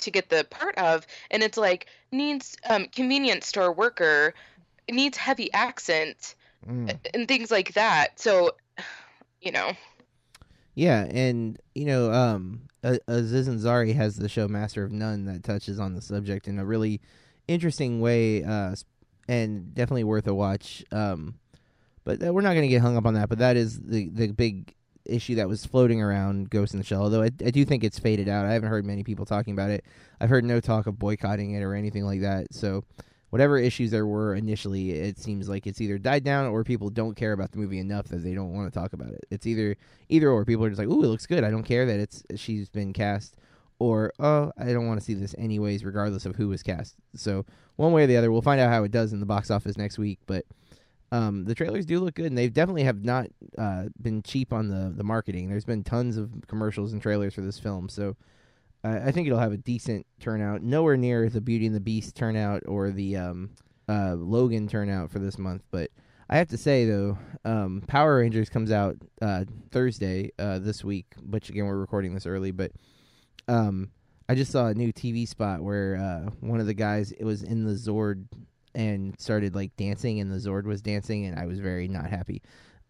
to 0.00 0.10
get 0.10 0.28
the 0.28 0.44
part 0.50 0.76
of 0.78 1.06
and 1.30 1.42
it's 1.42 1.58
like 1.58 1.86
needs 2.12 2.56
um 2.68 2.86
convenience 2.86 3.46
store 3.46 3.72
worker 3.72 4.34
needs 4.90 5.16
heavy 5.16 5.52
accent 5.52 6.34
Mm. 6.68 6.98
and 7.14 7.28
things 7.28 7.50
like 7.50 7.74
that 7.74 8.18
so 8.18 8.50
you 9.40 9.52
know 9.52 9.72
Yeah, 10.74 11.06
and 11.10 11.58
you 11.74 11.84
know, 11.86 12.12
um, 12.12 12.62
A- 12.82 13.00
Aziz 13.08 13.48
Ansari 13.48 13.94
has 13.94 14.16
the 14.16 14.28
show 14.28 14.46
Master 14.48 14.84
of 14.84 14.92
None 14.92 15.24
that 15.24 15.42
touches 15.42 15.80
on 15.80 15.94
the 15.94 16.00
subject 16.00 16.46
in 16.46 16.58
a 16.58 16.64
really 16.64 17.00
interesting 17.48 18.00
way, 18.00 18.44
uh, 18.44 18.74
and 19.28 19.74
definitely 19.74 20.04
worth 20.04 20.26
a 20.26 20.34
watch. 20.34 20.84
Um, 20.92 21.38
but 22.04 22.24
uh, 22.24 22.32
we're 22.32 22.42
not 22.42 22.52
going 22.54 22.62
to 22.62 22.68
get 22.68 22.80
hung 22.80 22.96
up 22.96 23.06
on 23.06 23.14
that. 23.14 23.28
But 23.28 23.38
that 23.38 23.56
is 23.56 23.80
the 23.80 24.08
the 24.08 24.28
big 24.28 24.74
issue 25.08 25.34
that 25.36 25.48
was 25.48 25.64
floating 25.64 26.00
around 26.02 26.50
Ghost 26.50 26.74
in 26.74 26.78
the 26.78 26.84
Shell. 26.84 27.02
Although 27.02 27.22
I, 27.22 27.30
I 27.44 27.50
do 27.50 27.64
think 27.64 27.84
it's 27.84 27.98
faded 27.98 28.28
out. 28.28 28.46
I 28.46 28.52
haven't 28.52 28.68
heard 28.68 28.84
many 28.84 29.04
people 29.04 29.24
talking 29.24 29.52
about 29.54 29.70
it. 29.70 29.84
I've 30.20 30.30
heard 30.30 30.44
no 30.44 30.60
talk 30.60 30.86
of 30.86 30.98
boycotting 30.98 31.52
it 31.52 31.62
or 31.62 31.74
anything 31.74 32.04
like 32.04 32.20
that. 32.20 32.54
So. 32.54 32.84
Whatever 33.30 33.58
issues 33.58 33.90
there 33.90 34.06
were 34.06 34.34
initially, 34.34 34.92
it 34.92 35.18
seems 35.18 35.50
like 35.50 35.66
it's 35.66 35.82
either 35.82 35.98
died 35.98 36.24
down 36.24 36.46
or 36.46 36.64
people 36.64 36.88
don't 36.88 37.14
care 37.14 37.34
about 37.34 37.52
the 37.52 37.58
movie 37.58 37.78
enough 37.78 38.08
that 38.08 38.24
they 38.24 38.32
don't 38.32 38.54
want 38.54 38.72
to 38.72 38.78
talk 38.78 38.94
about 38.94 39.10
it. 39.10 39.20
It's 39.30 39.46
either 39.46 39.76
either 40.08 40.30
or 40.30 40.46
people 40.46 40.64
are 40.64 40.70
just 40.70 40.78
like, 40.78 40.88
"Ooh, 40.88 41.04
it 41.04 41.08
looks 41.08 41.26
good. 41.26 41.44
I 41.44 41.50
don't 41.50 41.62
care 41.62 41.84
that 41.84 42.00
it's 42.00 42.22
she's 42.36 42.70
been 42.70 42.94
cast," 42.94 43.36
or 43.78 44.14
"Oh, 44.18 44.50
I 44.56 44.72
don't 44.72 44.86
want 44.86 44.98
to 44.98 45.04
see 45.04 45.12
this 45.12 45.34
anyways, 45.36 45.84
regardless 45.84 46.24
of 46.24 46.36
who 46.36 46.48
was 46.48 46.62
cast." 46.62 46.96
So 47.16 47.44
one 47.76 47.92
way 47.92 48.04
or 48.04 48.06
the 48.06 48.16
other, 48.16 48.32
we'll 48.32 48.40
find 48.40 48.62
out 48.62 48.70
how 48.70 48.84
it 48.84 48.92
does 48.92 49.12
in 49.12 49.20
the 49.20 49.26
box 49.26 49.50
office 49.50 49.76
next 49.76 49.98
week. 49.98 50.20
But 50.24 50.46
um, 51.10 51.44
the 51.44 51.54
trailers 51.54 51.86
do 51.86 52.00
look 52.00 52.14
good, 52.14 52.26
and 52.26 52.36
they 52.36 52.48
definitely 52.48 52.84
have 52.84 53.04
not 53.04 53.28
uh, 53.56 53.84
been 54.00 54.22
cheap 54.22 54.52
on 54.52 54.68
the 54.68 54.92
the 54.94 55.04
marketing. 55.04 55.48
There's 55.48 55.64
been 55.64 55.84
tons 55.84 56.16
of 56.16 56.30
commercials 56.46 56.92
and 56.92 57.00
trailers 57.00 57.34
for 57.34 57.40
this 57.40 57.58
film, 57.58 57.88
so 57.88 58.16
I 58.84 59.10
think 59.10 59.26
it'll 59.26 59.40
have 59.40 59.52
a 59.52 59.58
decent 59.58 60.06
turnout. 60.20 60.62
Nowhere 60.62 60.96
near 60.96 61.28
the 61.28 61.40
Beauty 61.40 61.66
and 61.66 61.74
the 61.74 61.80
Beast 61.80 62.14
turnout 62.14 62.62
or 62.66 62.90
the 62.90 63.16
um, 63.16 63.50
uh, 63.88 64.14
Logan 64.14 64.68
turnout 64.68 65.10
for 65.10 65.18
this 65.18 65.38
month, 65.38 65.62
but 65.70 65.90
I 66.30 66.36
have 66.36 66.48
to 66.48 66.58
say 66.58 66.84
though, 66.84 67.18
um, 67.44 67.82
Power 67.86 68.18
Rangers 68.18 68.50
comes 68.50 68.70
out 68.70 68.96
uh, 69.22 69.44
Thursday 69.70 70.30
uh, 70.38 70.58
this 70.58 70.84
week, 70.84 71.06
which 71.28 71.48
again 71.48 71.66
we're 71.66 71.78
recording 71.78 72.14
this 72.14 72.26
early, 72.26 72.50
but 72.50 72.72
um, 73.48 73.90
I 74.28 74.34
just 74.34 74.52
saw 74.52 74.66
a 74.66 74.74
new 74.74 74.92
TV 74.92 75.26
spot 75.26 75.62
where 75.62 75.96
uh, 75.96 76.30
one 76.40 76.60
of 76.60 76.66
the 76.66 76.74
guys 76.74 77.12
it 77.12 77.24
was 77.24 77.42
in 77.42 77.64
the 77.64 77.72
Zord 77.72 78.26
and 78.78 79.14
started 79.20 79.54
like 79.54 79.76
dancing, 79.76 80.20
and 80.20 80.30
the 80.32 80.36
Zord 80.36 80.64
was 80.64 80.80
dancing, 80.80 81.26
and 81.26 81.38
I 81.38 81.44
was 81.46 81.58
very 81.58 81.88
not 81.88 82.06
happy. 82.06 82.40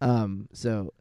Um, 0.01 0.47
so 0.53 0.93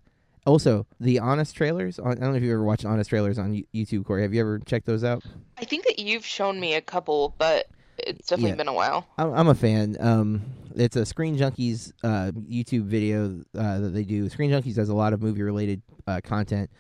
also 0.46 0.86
the 0.98 1.18
Honest 1.20 1.54
trailers. 1.54 1.98
On, 1.98 2.10
I 2.12 2.14
don't 2.14 2.30
know 2.30 2.36
if 2.36 2.42
you 2.42 2.52
ever 2.52 2.64
watched 2.64 2.84
Honest 2.84 3.10
trailers 3.10 3.38
on 3.38 3.62
YouTube, 3.74 4.04
Corey. 4.06 4.22
Have 4.22 4.32
you 4.34 4.40
ever 4.40 4.58
checked 4.58 4.86
those 4.86 5.04
out? 5.04 5.22
i 5.58 5.64
think 5.64 5.84
that 5.84 5.98
you've 5.98 6.24
shown 6.24 6.58
me 6.60 6.74
a 6.74 6.80
couple 6.80 7.34
but 7.36 7.66
it's 7.98 8.28
definitely 8.28 8.50
Yeah. 8.50 8.56
been 8.56 8.68
a 8.68 8.72
while 8.72 9.06
I'm, 9.18 9.32
I'm 9.34 9.48
a 9.48 9.54
fan. 9.54 9.96
Um, 10.00 10.42
it's 10.76 10.94
a 10.96 11.04
Screen 11.04 11.36
Junkies 11.36 11.92
uh, 12.04 12.30
YouTube 12.32 12.84
video 12.84 13.42
uh, 13.58 13.80
that 13.80 13.90
they 13.90 14.04
do. 14.04 14.28
Screen 14.28 14.50
Junkies 14.52 14.76
does 14.76 14.88
a 14.88 14.94
lot 14.94 15.12
of 15.12 15.20
movie 15.20 15.42
related 15.42 15.82
uh, 16.06 16.20
content. 16.22 16.70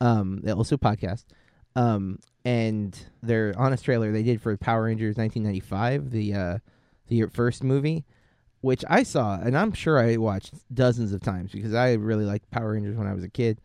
Um, 0.00 0.40
they 0.42 0.50
also 0.52 0.76
podcast. 0.78 1.24
Um, 1.76 2.18
and 2.44 2.98
their 3.22 3.54
honest 3.58 3.84
trailer 3.84 4.10
they 4.12 4.22
did 4.22 4.40
for 4.42 4.56
Power 4.56 4.84
Rangers 4.84 5.16
1995, 5.16 6.10
the 6.10 6.34
uh, 6.34 6.58
the 7.20 7.28
first 7.30 7.62
movie, 7.64 8.04
which 8.60 8.84
I 8.88 9.02
saw 9.02 9.38
and 9.40 9.56
I'm 9.56 9.72
sure 9.72 9.98
I 9.98 10.16
watched 10.16 10.54
dozens 10.74 11.12
of 11.12 11.20
times 11.22 11.52
because 11.52 11.74
I 11.74 11.94
really 11.94 12.24
liked 12.24 12.50
Power 12.50 12.72
Rangers 12.72 12.96
when 12.96 13.06
I 13.06 13.14
was 13.14 13.24
a 13.24 13.28
kid. 13.28 13.60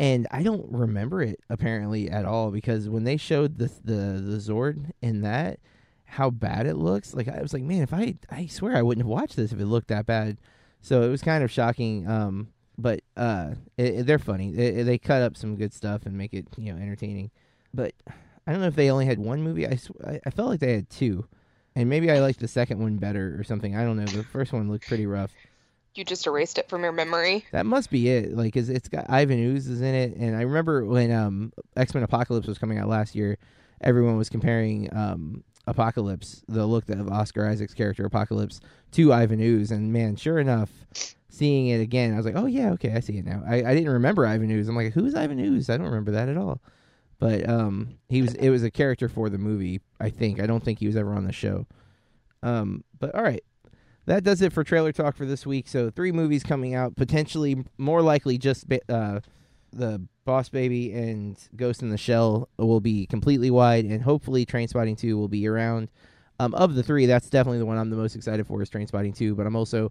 And 0.00 0.28
I 0.30 0.42
don't 0.44 0.70
remember 0.70 1.22
it 1.22 1.40
apparently 1.50 2.08
at 2.08 2.24
all 2.24 2.50
because 2.52 2.88
when 2.88 3.04
they 3.04 3.16
showed 3.16 3.58
the 3.58 3.66
the 3.84 4.20
the 4.24 4.36
Zord 4.38 4.90
in 5.02 5.22
that, 5.22 5.58
how 6.04 6.30
bad 6.30 6.66
it 6.66 6.76
looks. 6.76 7.14
Like 7.14 7.28
I 7.28 7.42
was 7.42 7.52
like, 7.52 7.64
man, 7.64 7.82
if 7.82 7.92
I 7.92 8.14
I 8.30 8.46
swear 8.46 8.76
I 8.76 8.82
wouldn't 8.82 9.04
have 9.04 9.10
watched 9.10 9.36
this 9.36 9.52
if 9.52 9.58
it 9.60 9.66
looked 9.66 9.88
that 9.88 10.06
bad. 10.06 10.38
So 10.80 11.02
it 11.02 11.08
was 11.08 11.22
kind 11.22 11.42
of 11.42 11.50
shocking. 11.50 12.08
Um, 12.08 12.48
but 12.76 13.00
uh, 13.16 13.54
it, 13.76 13.94
it- 14.00 14.06
they're 14.06 14.20
funny. 14.20 14.52
They, 14.52 14.82
they 14.84 14.98
cut 14.98 15.20
up 15.22 15.36
some 15.36 15.56
good 15.56 15.74
stuff 15.74 16.06
and 16.06 16.16
make 16.16 16.32
it 16.32 16.46
you 16.56 16.72
know 16.72 16.80
entertaining. 16.80 17.30
But 17.74 17.92
I 18.46 18.52
don't 18.52 18.60
know 18.60 18.68
if 18.68 18.76
they 18.76 18.90
only 18.90 19.06
had 19.06 19.18
one 19.18 19.42
movie. 19.42 19.66
I 19.66 19.74
sw- 19.76 19.90
I, 20.06 20.20
I 20.24 20.30
felt 20.30 20.48
like 20.48 20.60
they 20.60 20.74
had 20.74 20.88
two, 20.90 21.26
and 21.76 21.88
maybe 21.88 22.10
I 22.10 22.20
liked 22.20 22.40
the 22.40 22.48
second 22.48 22.80
one 22.80 22.96
better 22.96 23.36
or 23.38 23.44
something. 23.44 23.76
I 23.76 23.84
don't 23.84 23.96
know. 23.96 24.04
The 24.06 24.24
first 24.24 24.52
one 24.52 24.70
looked 24.70 24.86
pretty 24.88 25.06
rough. 25.06 25.32
you 25.94 26.04
just 26.04 26.26
erased 26.26 26.58
it 26.58 26.68
from 26.68 26.82
your 26.84 26.92
memory 26.92 27.44
That 27.50 27.66
must 27.66 27.90
be 27.90 28.08
it. 28.08 28.36
Like, 28.36 28.54
'cause 28.54 28.68
it's 28.68 28.88
got 28.88 29.10
Ivan 29.10 29.38
Ooze 29.38 29.66
is 29.68 29.80
in 29.80 29.94
it, 29.94 30.16
and 30.16 30.36
I 30.36 30.42
remember 30.42 30.84
when 30.84 31.10
um 31.12 31.52
X 31.76 31.94
Men 31.94 32.02
Apocalypse 32.04 32.46
was 32.46 32.58
coming 32.58 32.78
out 32.78 32.88
last 32.88 33.14
year, 33.14 33.38
everyone 33.80 34.16
was 34.16 34.28
comparing 34.28 34.88
um 34.94 35.42
Apocalypse, 35.66 36.42
the 36.48 36.66
look 36.66 36.88
of 36.88 37.10
Oscar 37.10 37.46
Isaac's 37.46 37.74
character 37.74 38.04
Apocalypse, 38.06 38.60
to 38.92 39.12
Ivan 39.12 39.38
Ooze, 39.40 39.70
and 39.70 39.92
man, 39.92 40.16
sure 40.16 40.38
enough, 40.38 40.70
seeing 41.28 41.68
it 41.68 41.80
again, 41.80 42.14
I 42.14 42.16
was 42.16 42.24
like, 42.24 42.36
oh 42.36 42.46
yeah, 42.46 42.70
okay, 42.72 42.92
I 42.94 43.00
see 43.00 43.18
it 43.18 43.26
now. 43.26 43.42
I, 43.46 43.56
I 43.56 43.74
didn't 43.74 43.92
remember 43.92 44.24
Ivan 44.26 44.50
Ooze. 44.50 44.66
I'm 44.68 44.76
like, 44.76 44.92
who's 44.94 45.14
Ivan 45.14 45.38
Ooze? 45.38 45.68
I 45.68 45.76
don't 45.76 45.86
remember 45.86 46.12
that 46.12 46.28
at 46.30 46.36
all. 46.38 46.60
But 47.18 47.48
um, 47.48 47.98
he 48.08 48.22
was 48.22 48.34
it 48.34 48.50
was 48.50 48.62
a 48.62 48.70
character 48.70 49.08
for 49.08 49.28
the 49.28 49.38
movie. 49.38 49.80
I 50.00 50.10
think 50.10 50.40
I 50.40 50.46
don't 50.46 50.62
think 50.62 50.78
he 50.78 50.86
was 50.86 50.96
ever 50.96 51.12
on 51.14 51.24
the 51.24 51.32
show. 51.32 51.66
Um, 52.42 52.84
but 52.98 53.14
all 53.14 53.22
right, 53.22 53.42
that 54.06 54.24
does 54.24 54.40
it 54.40 54.52
for 54.52 54.62
trailer 54.64 54.92
talk 54.92 55.16
for 55.16 55.26
this 55.26 55.44
week. 55.44 55.68
So 55.68 55.90
three 55.90 56.12
movies 56.12 56.42
coming 56.42 56.74
out, 56.74 56.96
potentially 56.96 57.64
more 57.76 58.02
likely 58.02 58.38
just 58.38 58.66
uh, 58.88 59.20
the 59.72 60.06
Boss 60.24 60.48
Baby 60.48 60.92
and 60.92 61.36
Ghost 61.56 61.82
in 61.82 61.90
the 61.90 61.98
Shell 61.98 62.48
will 62.56 62.80
be 62.80 63.06
completely 63.06 63.50
wide, 63.50 63.84
and 63.84 64.02
hopefully 64.02 64.44
Train 64.46 64.68
Spotting 64.68 64.96
Two 64.96 65.16
will 65.18 65.28
be 65.28 65.46
around. 65.48 65.88
Um, 66.40 66.54
of 66.54 66.76
the 66.76 66.84
three, 66.84 67.06
that's 67.06 67.28
definitely 67.28 67.58
the 67.58 67.66
one 67.66 67.78
I'm 67.78 67.90
the 67.90 67.96
most 67.96 68.14
excited 68.14 68.46
for 68.46 68.62
is 68.62 68.70
Train 68.70 68.86
Spotting 68.86 69.12
Two. 69.12 69.34
But 69.34 69.46
I'm 69.46 69.56
also 69.56 69.90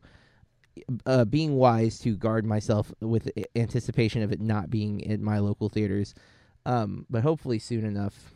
uh, 1.06 1.26
being 1.26 1.56
wise 1.56 2.00
to 2.00 2.16
guard 2.16 2.46
myself 2.46 2.94
with 3.02 3.30
anticipation 3.56 4.22
of 4.22 4.32
it 4.32 4.40
not 4.40 4.70
being 4.70 5.02
in 5.02 5.24
my 5.24 5.40
local 5.40 5.70
theaters. 5.70 6.14
Um, 6.68 7.06
but 7.10 7.24
hopefully 7.24 7.60
soon 7.60 7.86
enough. 7.86 8.34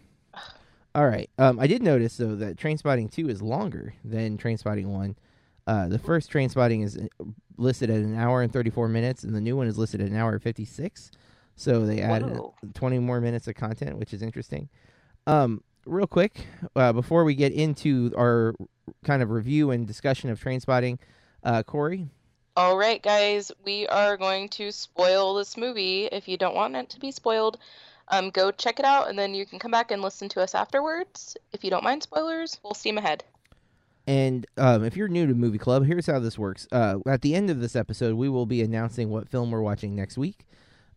All 0.96 1.06
right. 1.08 1.30
Um, 1.38 1.60
I 1.60 1.68
did 1.68 1.84
notice 1.84 2.18
though 2.18 2.36
that 2.36 2.58
Train 2.58 2.78
Spotting 2.78 3.10
Two 3.10 3.30
is 3.30 3.42
longer 3.42 3.94
than 4.04 4.38
Train 4.38 4.58
Spotting 4.58 4.92
One. 4.92 5.16
Uh, 5.68 5.88
the 5.88 6.00
first 6.00 6.32
Train 6.32 6.50
Spotting 6.50 6.82
is 6.82 6.98
uh, 6.98 7.26
listed 7.58 7.90
at 7.90 7.98
an 7.98 8.18
hour 8.18 8.42
and 8.42 8.52
34 8.52 8.88
minutes, 8.88 9.24
and 9.24 9.36
the 9.36 9.42
new 9.42 9.56
one 9.56 9.68
is 9.68 9.78
listed 9.78 10.02
at 10.02 10.08
an 10.08 10.16
hour 10.16 10.34
and 10.34 10.42
56. 10.42 11.12
So 11.56 11.86
they 11.86 12.02
added 12.02 12.38
Whoa. 12.38 12.56
20 12.74 13.00
more 13.00 13.22
minutes 13.22 13.48
of 13.48 13.56
content, 13.56 13.98
which 13.98 14.14
is 14.14 14.22
interesting. 14.22 14.70
Um, 15.28 15.62
real 15.86 16.08
quick, 16.08 16.48
uh, 16.76 16.94
before 16.94 17.24
we 17.24 17.36
get 17.36 17.52
into 17.52 18.12
our 18.18 18.56
kind 19.06 19.22
of 19.22 19.30
review 19.30 19.72
and 19.72 19.86
discussion 19.86 20.30
of 20.30 20.40
Train 20.40 20.60
Spotting, 20.60 21.00
uh, 21.44 21.64
Corey, 21.64 22.08
All 22.58 22.78
right, 22.78 23.02
guys, 23.02 23.52
we 23.64 23.88
are 23.88 24.18
going 24.18 24.50
to 24.50 24.72
spoil 24.72 25.36
this 25.36 25.56
movie. 25.58 26.06
If 26.06 26.28
you 26.28 26.38
don't 26.38 26.56
want 26.56 26.76
it 26.76 26.90
to 26.90 27.00
be 27.00 27.12
spoiled, 27.12 27.60
um, 28.12 28.30
go 28.30 28.52
check 28.52 28.80
it 28.80 28.86
out, 28.86 29.10
and 29.10 29.18
then 29.18 29.34
you 29.34 29.46
can 29.46 29.58
come 29.60 29.72
back 29.72 29.92
and 29.92 30.02
listen 30.02 30.30
to 30.30 30.42
us 30.42 30.54
afterwards. 30.54 31.36
If 31.54 31.64
you 31.64 31.70
don't 31.70 31.84
mind 31.84 32.04
spoilers, 32.04 32.60
we'll 32.64 32.74
steam 32.74 32.98
ahead. 32.98 33.24
And 34.08 34.46
um, 34.58 34.84
if 34.84 34.98
you're 34.98 35.08
new 35.08 35.28
to 35.28 35.34
Movie 35.34 35.58
Club, 35.58 35.86
here's 35.86 36.08
how 36.08 36.20
this 36.20 36.38
works. 36.38 36.68
Uh, 36.72 37.00
at 37.06 37.22
the 37.22 37.36
end 37.36 37.50
of 37.50 37.60
this 37.62 37.76
episode, 37.76 38.16
we 38.16 38.30
will 38.30 38.46
be 38.46 38.62
announcing 38.62 39.10
what 39.10 39.30
film 39.30 39.52
we're 39.52 39.62
watching 39.62 39.96
next 39.96 40.18
week, 40.18 40.46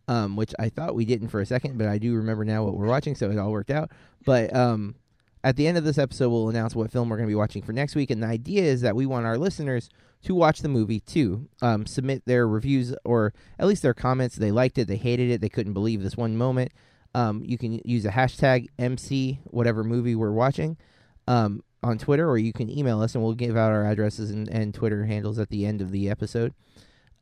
um, 0.07 0.35
which 0.35 0.53
I 0.59 0.69
thought 0.69 0.95
we 0.95 1.05
didn't 1.05 1.29
for 1.29 1.39
a 1.39 1.45
second, 1.45 1.77
but 1.77 1.87
I 1.87 1.97
do 1.97 2.15
remember 2.15 2.43
now 2.43 2.63
what 2.63 2.75
we're 2.75 2.87
watching, 2.87 3.15
so 3.15 3.29
it 3.29 3.37
all 3.37 3.51
worked 3.51 3.71
out. 3.71 3.91
But 4.25 4.53
um, 4.55 4.95
at 5.43 5.55
the 5.55 5.67
end 5.67 5.77
of 5.77 5.83
this 5.83 5.99
episode, 5.99 6.29
we'll 6.29 6.49
announce 6.49 6.75
what 6.75 6.91
film 6.91 7.07
we're 7.07 7.17
going 7.17 7.27
to 7.27 7.31
be 7.31 7.35
watching 7.35 7.61
for 7.61 7.71
next 7.71 7.95
week. 7.95 8.09
And 8.09 8.23
the 8.23 8.27
idea 8.27 8.63
is 8.63 8.81
that 8.81 8.95
we 8.95 9.05
want 9.05 9.27
our 9.27 9.37
listeners 9.37 9.89
to 10.23 10.33
watch 10.33 10.59
the 10.59 10.67
movie 10.67 10.99
too, 10.99 11.47
um, 11.61 11.85
submit 11.85 12.23
their 12.25 12.47
reviews 12.47 12.95
or 13.05 13.31
at 13.59 13.67
least 13.67 13.83
their 13.83 13.93
comments. 13.93 14.35
They 14.35 14.51
liked 14.51 14.79
it, 14.79 14.87
they 14.87 14.97
hated 14.97 15.29
it, 15.29 15.41
they 15.41 15.49
couldn't 15.49 15.73
believe 15.73 16.01
this 16.01 16.17
one 16.17 16.35
moment. 16.35 16.71
Um, 17.15 17.43
you 17.45 17.57
can 17.57 17.79
use 17.85 18.05
a 18.05 18.11
hashtag 18.11 18.67
MC 18.77 19.39
whatever 19.45 19.85
movie 19.85 20.15
we're 20.15 20.33
watching 20.33 20.75
um, 21.29 21.63
on 21.81 21.97
Twitter, 21.97 22.29
or 22.29 22.37
you 22.37 22.51
can 22.51 22.69
email 22.69 23.01
us, 23.01 23.15
and 23.15 23.23
we'll 23.23 23.33
give 23.33 23.55
out 23.55 23.71
our 23.71 23.85
addresses 23.85 24.31
and, 24.31 24.49
and 24.49 24.73
Twitter 24.73 25.05
handles 25.05 25.39
at 25.39 25.49
the 25.49 25.65
end 25.65 25.81
of 25.81 25.91
the 25.91 26.09
episode. 26.09 26.53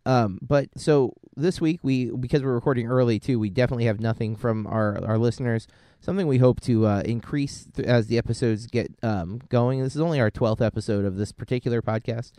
Um, 0.06 0.40
but 0.42 0.68
so 0.76 1.14
this 1.36 1.62
week 1.62 1.80
we 1.84 2.08
because 2.10 2.42
we're 2.42 2.56
recording 2.56 2.88
early 2.88 3.20
too, 3.20 3.38
we 3.38 3.52
definitely 3.52 3.86
have 3.86 4.00
nothing 4.00 4.36
from 4.36 4.66
our 4.66 5.00
our 5.06 5.20
listeners. 5.20 5.68
Something 6.02 6.26
we 6.26 6.40
hope 6.40 6.60
to 6.62 6.88
uh, 6.88 7.04
increase 7.06 7.68
th- 7.74 7.88
as 7.88 8.08
the 8.08 8.18
episodes 8.18 8.66
get 8.66 8.92
um, 9.04 9.42
going. 9.48 9.82
This 9.82 9.96
is 9.96 10.02
only 10.02 10.20
our 10.20 10.32
twelfth 10.32 10.62
episode 10.62 11.06
of 11.06 11.18
this 11.18 11.32
particular 11.32 11.84
podcast, 11.84 12.32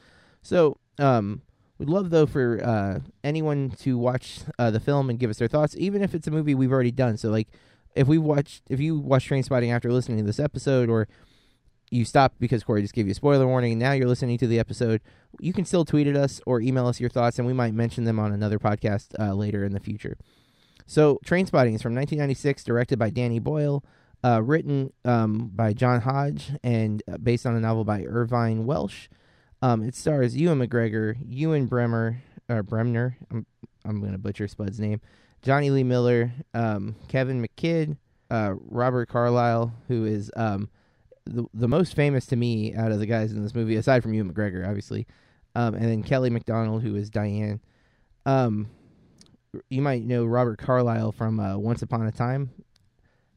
so 0.42 0.76
um, 0.98 1.42
we'd 1.78 1.88
love 1.88 2.10
though 2.10 2.26
for 2.26 2.60
uh, 2.64 3.00
anyone 3.22 3.70
to 3.80 3.98
watch 3.98 4.40
uh, 4.58 4.70
the 4.70 4.80
film 4.80 5.10
and 5.10 5.18
give 5.18 5.30
us 5.30 5.38
their 5.38 5.48
thoughts, 5.48 5.74
even 5.78 6.02
if 6.02 6.14
it's 6.14 6.26
a 6.26 6.30
movie 6.30 6.54
we've 6.54 6.72
already 6.72 6.90
done. 6.90 7.16
So 7.16 7.30
like 7.30 7.48
if 7.94 8.06
we 8.06 8.18
watched 8.18 8.62
if 8.68 8.80
you 8.80 8.98
watch 8.98 9.26
Train 9.26 9.42
Spotting 9.42 9.70
after 9.70 9.92
listening 9.92 10.18
to 10.18 10.24
this 10.24 10.40
episode, 10.40 10.88
or 10.88 11.08
you 11.90 12.04
stopped 12.04 12.40
because 12.40 12.64
Corey 12.64 12.82
just 12.82 12.94
gave 12.94 13.06
you 13.06 13.12
a 13.12 13.14
spoiler 13.14 13.46
warning, 13.46 13.72
and 13.72 13.80
now 13.80 13.92
you're 13.92 14.08
listening 14.08 14.38
to 14.38 14.46
the 14.46 14.58
episode, 14.58 15.00
you 15.40 15.52
can 15.52 15.64
still 15.64 15.84
tweet 15.84 16.06
at 16.06 16.16
us 16.16 16.40
or 16.46 16.60
email 16.60 16.86
us 16.86 17.00
your 17.00 17.10
thoughts, 17.10 17.38
and 17.38 17.46
we 17.46 17.52
might 17.52 17.74
mention 17.74 18.04
them 18.04 18.18
on 18.18 18.32
another 18.32 18.58
podcast 18.58 19.08
uh, 19.18 19.32
later 19.34 19.64
in 19.64 19.72
the 19.72 19.80
future. 19.80 20.16
So, 20.86 21.18
Train 21.24 21.46
Spotting 21.46 21.74
is 21.74 21.82
from 21.82 21.94
1996, 21.94 22.64
directed 22.64 22.98
by 22.98 23.10
Danny 23.10 23.38
Boyle, 23.38 23.82
uh, 24.22 24.42
written 24.42 24.92
um, 25.04 25.50
by 25.54 25.72
John 25.72 26.00
Hodge, 26.02 26.52
and 26.62 27.02
uh, 27.10 27.16
based 27.18 27.46
on 27.46 27.54
a 27.54 27.60
novel 27.60 27.84
by 27.84 28.04
Irvine 28.04 28.66
Welsh. 28.66 29.08
Um, 29.64 29.82
it 29.82 29.94
stars 29.94 30.36
Ewan 30.36 30.58
McGregor, 30.58 31.16
Ewan 31.26 31.64
Bremer, 31.64 32.22
or 32.50 32.62
Bremner. 32.62 33.16
I'm 33.30 33.46
I'm 33.86 33.98
gonna 34.02 34.18
butcher 34.18 34.46
Spud's 34.46 34.78
name. 34.78 35.00
Jonny 35.40 35.70
Lee 35.70 35.82
Miller, 35.82 36.32
um, 36.52 36.96
Kevin 37.08 37.42
McKidd, 37.42 37.96
uh, 38.30 38.52
Robert 38.60 39.08
Carlyle, 39.08 39.72
who 39.88 40.04
is 40.04 40.30
um, 40.36 40.68
the 41.24 41.46
the 41.54 41.66
most 41.66 41.96
famous 41.96 42.26
to 42.26 42.36
me 42.36 42.74
out 42.74 42.92
of 42.92 42.98
the 42.98 43.06
guys 43.06 43.32
in 43.32 43.42
this 43.42 43.54
movie, 43.54 43.76
aside 43.76 44.02
from 44.02 44.12
Ewan 44.12 44.34
McGregor, 44.34 44.68
obviously, 44.68 45.06
um, 45.54 45.74
and 45.74 45.84
then 45.86 46.02
Kelly 46.02 46.28
Macdonald, 46.28 46.82
who 46.82 46.94
is 46.94 47.08
Diane. 47.08 47.58
Um, 48.26 48.68
you 49.70 49.80
might 49.80 50.02
know 50.02 50.26
Robert 50.26 50.58
Carlyle 50.58 51.10
from 51.10 51.40
uh, 51.40 51.56
Once 51.56 51.80
Upon 51.80 52.06
a 52.06 52.12
Time. 52.12 52.50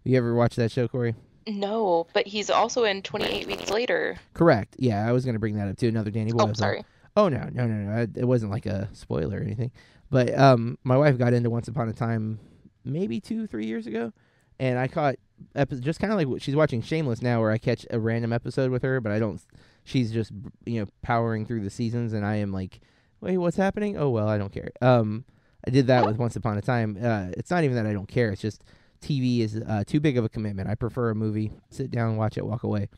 You 0.04 0.18
ever 0.18 0.36
watch 0.36 0.58
that 0.58 0.74
show, 0.74 0.90
Corey? 0.90 1.16
No, 1.48 2.08
but 2.14 2.28
he's 2.28 2.50
also 2.50 2.84
in 2.84 3.02
28 3.02 3.48
Weeks 3.48 3.70
Later. 3.70 4.18
Correct. 4.34 4.76
Yeah, 4.78 5.08
I 5.08 5.12
was 5.12 5.24
going 5.26 5.36
to 5.36 5.40
bring 5.40 5.56
that 5.56 5.68
up 5.68 5.78
too. 5.78 5.88
Another 5.88 6.12
Danny 6.12 6.32
Boyle. 6.32 6.42
Oh, 6.42 6.46
film. 6.48 6.56
sorry. 6.56 6.86
Oh 7.16 7.30
no, 7.30 7.50
no, 7.52 7.66
no, 7.66 7.96
no! 7.96 8.08
It 8.16 8.26
wasn't 8.26 8.52
like 8.52 8.68
a 8.68 8.90
spoiler 8.94 9.40
or 9.40 9.42
anything. 9.42 9.72
But 10.12 10.38
um, 10.38 10.78
my 10.84 10.96
wife 10.98 11.18
got 11.18 11.34
into 11.34 11.50
Once 11.50 11.68
Upon 11.68 11.90
a 11.90 11.94
Time 11.94 12.40
maybe 12.86 13.20
two, 13.20 13.48
three 13.48 13.66
years 13.66 13.88
ago, 13.88 14.14
and 14.60 14.78
I 14.78 14.88
caught 14.88 15.16
epi- 15.56 15.80
just 15.80 16.00
kind 16.00 16.14
of 16.14 16.20
like 16.20 16.42
she's 16.42 16.56
watching 16.56 16.82
Shameless 16.82 17.22
now, 17.22 17.42
where 17.42 17.52
I 17.52 17.58
catch 17.58 17.88
a 17.90 18.00
random 18.00 18.32
episode 18.32 18.70
with 18.72 18.84
her, 18.84 19.02
but 19.02 19.12
I 19.12 19.20
don't. 19.20 19.42
She's 19.84 20.12
just 20.12 20.32
you 20.66 20.82
know 20.82 20.88
powering 21.02 21.46
through 21.46 21.62
the 21.62 21.70
seasons, 21.70 22.14
and 22.14 22.26
I 22.26 22.36
am 22.36 22.52
like, 22.52 22.82
wait, 23.20 23.38
what's 23.38 23.58
happening? 23.58 23.98
Oh 23.98 24.10
well, 24.10 24.28
I 24.28 24.38
don't 24.38 24.52
care. 24.52 24.70
Um, 24.82 25.26
I 25.66 25.72
did 25.72 25.88
that 25.88 26.06
with 26.06 26.18
Once 26.18 26.36
Upon 26.36 26.58
a 26.58 26.62
Time. 26.62 26.98
Uh, 27.02 27.30
it's 27.32 27.50
not 27.50 27.64
even 27.64 27.76
that 27.78 27.88
I 27.88 27.94
don't 27.94 28.08
care. 28.08 28.32
It's 28.32 28.42
just 28.42 28.64
TV 29.02 29.40
is 29.40 29.62
uh, 29.68 29.84
too 29.86 30.00
big 30.00 30.18
of 30.18 30.26
a 30.26 30.30
commitment. 30.30 30.70
I 30.70 30.76
prefer 30.76 31.10
a 31.10 31.16
movie, 31.16 31.52
sit 31.70 31.92
down, 31.92 32.18
watch 32.18 32.38
it, 32.38 32.46
walk 32.46 32.64
away. 32.64 32.90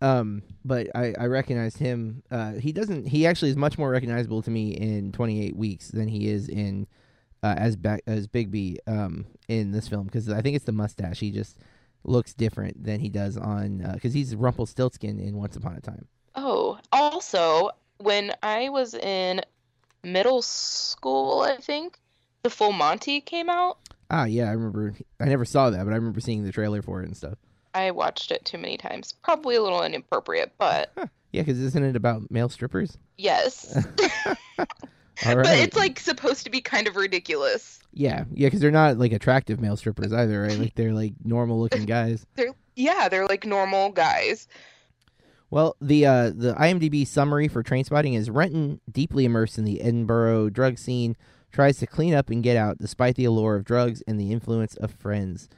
Um, 0.00 0.42
but 0.64 0.88
I, 0.94 1.14
I 1.18 1.26
recognized 1.26 1.78
him. 1.78 2.22
Uh, 2.30 2.52
he 2.52 2.72
doesn't. 2.72 3.06
He 3.06 3.26
actually 3.26 3.50
is 3.50 3.56
much 3.56 3.78
more 3.78 3.90
recognizable 3.90 4.42
to 4.42 4.50
me 4.50 4.70
in 4.70 5.12
28 5.12 5.56
weeks 5.56 5.88
than 5.88 6.08
he 6.08 6.28
is 6.28 6.48
in 6.48 6.86
uh, 7.42 7.54
as 7.56 7.76
back 7.76 8.02
as 8.06 8.26
Begbie 8.26 8.78
um 8.86 9.26
in 9.48 9.70
this 9.70 9.88
film 9.88 10.04
because 10.04 10.28
I 10.28 10.42
think 10.42 10.56
it's 10.56 10.64
the 10.64 10.72
mustache. 10.72 11.20
He 11.20 11.30
just 11.30 11.58
looks 12.04 12.34
different 12.34 12.84
than 12.84 13.00
he 13.00 13.08
does 13.08 13.36
on 13.36 13.78
because 13.94 14.12
he's 14.12 14.34
Rumpelstiltskin 14.34 15.18
in 15.18 15.36
Once 15.36 15.56
Upon 15.56 15.76
a 15.76 15.80
Time. 15.80 16.06
Oh, 16.34 16.78
also, 16.92 17.70
when 17.98 18.34
I 18.42 18.68
was 18.68 18.94
in 18.94 19.40
middle 20.04 20.42
school, 20.42 21.40
I 21.40 21.56
think 21.56 21.98
the 22.42 22.50
Full 22.50 22.72
Monty 22.72 23.20
came 23.20 23.48
out. 23.48 23.78
Ah, 24.10 24.24
yeah, 24.24 24.48
I 24.48 24.52
remember. 24.52 24.94
I 25.20 25.24
never 25.26 25.44
saw 25.44 25.70
that, 25.70 25.84
but 25.84 25.92
I 25.92 25.96
remember 25.96 26.20
seeing 26.20 26.44
the 26.44 26.52
trailer 26.52 26.82
for 26.82 27.02
it 27.02 27.06
and 27.06 27.16
stuff. 27.16 27.38
I 27.74 27.90
watched 27.90 28.30
it 28.30 28.44
too 28.44 28.58
many 28.58 28.76
times. 28.76 29.12
Probably 29.22 29.56
a 29.56 29.62
little 29.62 29.82
inappropriate, 29.82 30.52
but 30.58 30.90
Yeah, 31.32 31.42
because 31.42 31.60
isn't 31.60 31.84
it 31.84 31.96
about 31.96 32.30
male 32.30 32.48
strippers? 32.48 32.96
yes. 33.18 33.84
Right. 35.24 35.34
But 35.44 35.58
it's 35.58 35.76
like 35.78 35.98
supposed 35.98 36.44
to 36.44 36.50
be 36.50 36.60
kind 36.60 36.86
of 36.86 36.94
ridiculous. 36.94 37.80
yeah, 37.94 38.24
yeah, 38.34 38.48
because 38.48 38.60
they're 38.60 38.70
not 38.70 38.98
like 38.98 39.12
attractive 39.12 39.58
male 39.58 39.78
strippers 39.78 40.12
either, 40.12 40.42
right? 40.42 40.58
Like 40.58 40.74
they're 40.74 40.92
like 40.92 41.14
normal 41.24 41.58
looking 41.58 41.84
guys. 41.86 42.26
They're 42.34 42.52
yeah, 42.74 43.08
they're 43.08 43.24
like 43.26 43.46
normal 43.46 43.92
guys. 43.92 44.46
Well, 45.48 45.74
the 45.80 46.04
uh, 46.04 46.30
the 46.34 46.52
IMDb 46.60 47.06
summary 47.06 47.48
for 47.48 47.62
Train 47.62 47.84
Spotting 47.84 48.12
is 48.12 48.28
Renton, 48.28 48.78
deeply 48.92 49.24
immersed 49.24 49.56
in 49.56 49.64
the 49.64 49.80
Edinburgh 49.80 50.50
drug 50.50 50.76
scene, 50.76 51.16
tries 51.56 51.78
to 51.78 51.86
clean 51.86 52.12
up 52.14 52.28
and 52.28 52.42
get 52.42 52.56
out 52.56 52.76
despite 52.78 53.16
the 53.16 53.24
allure 53.24 53.56
of 53.56 53.64
drugs 53.64 54.02
and 54.06 54.20
the 54.20 54.30
influence 54.30 54.76
of 54.76 54.92
friends. 54.92 55.48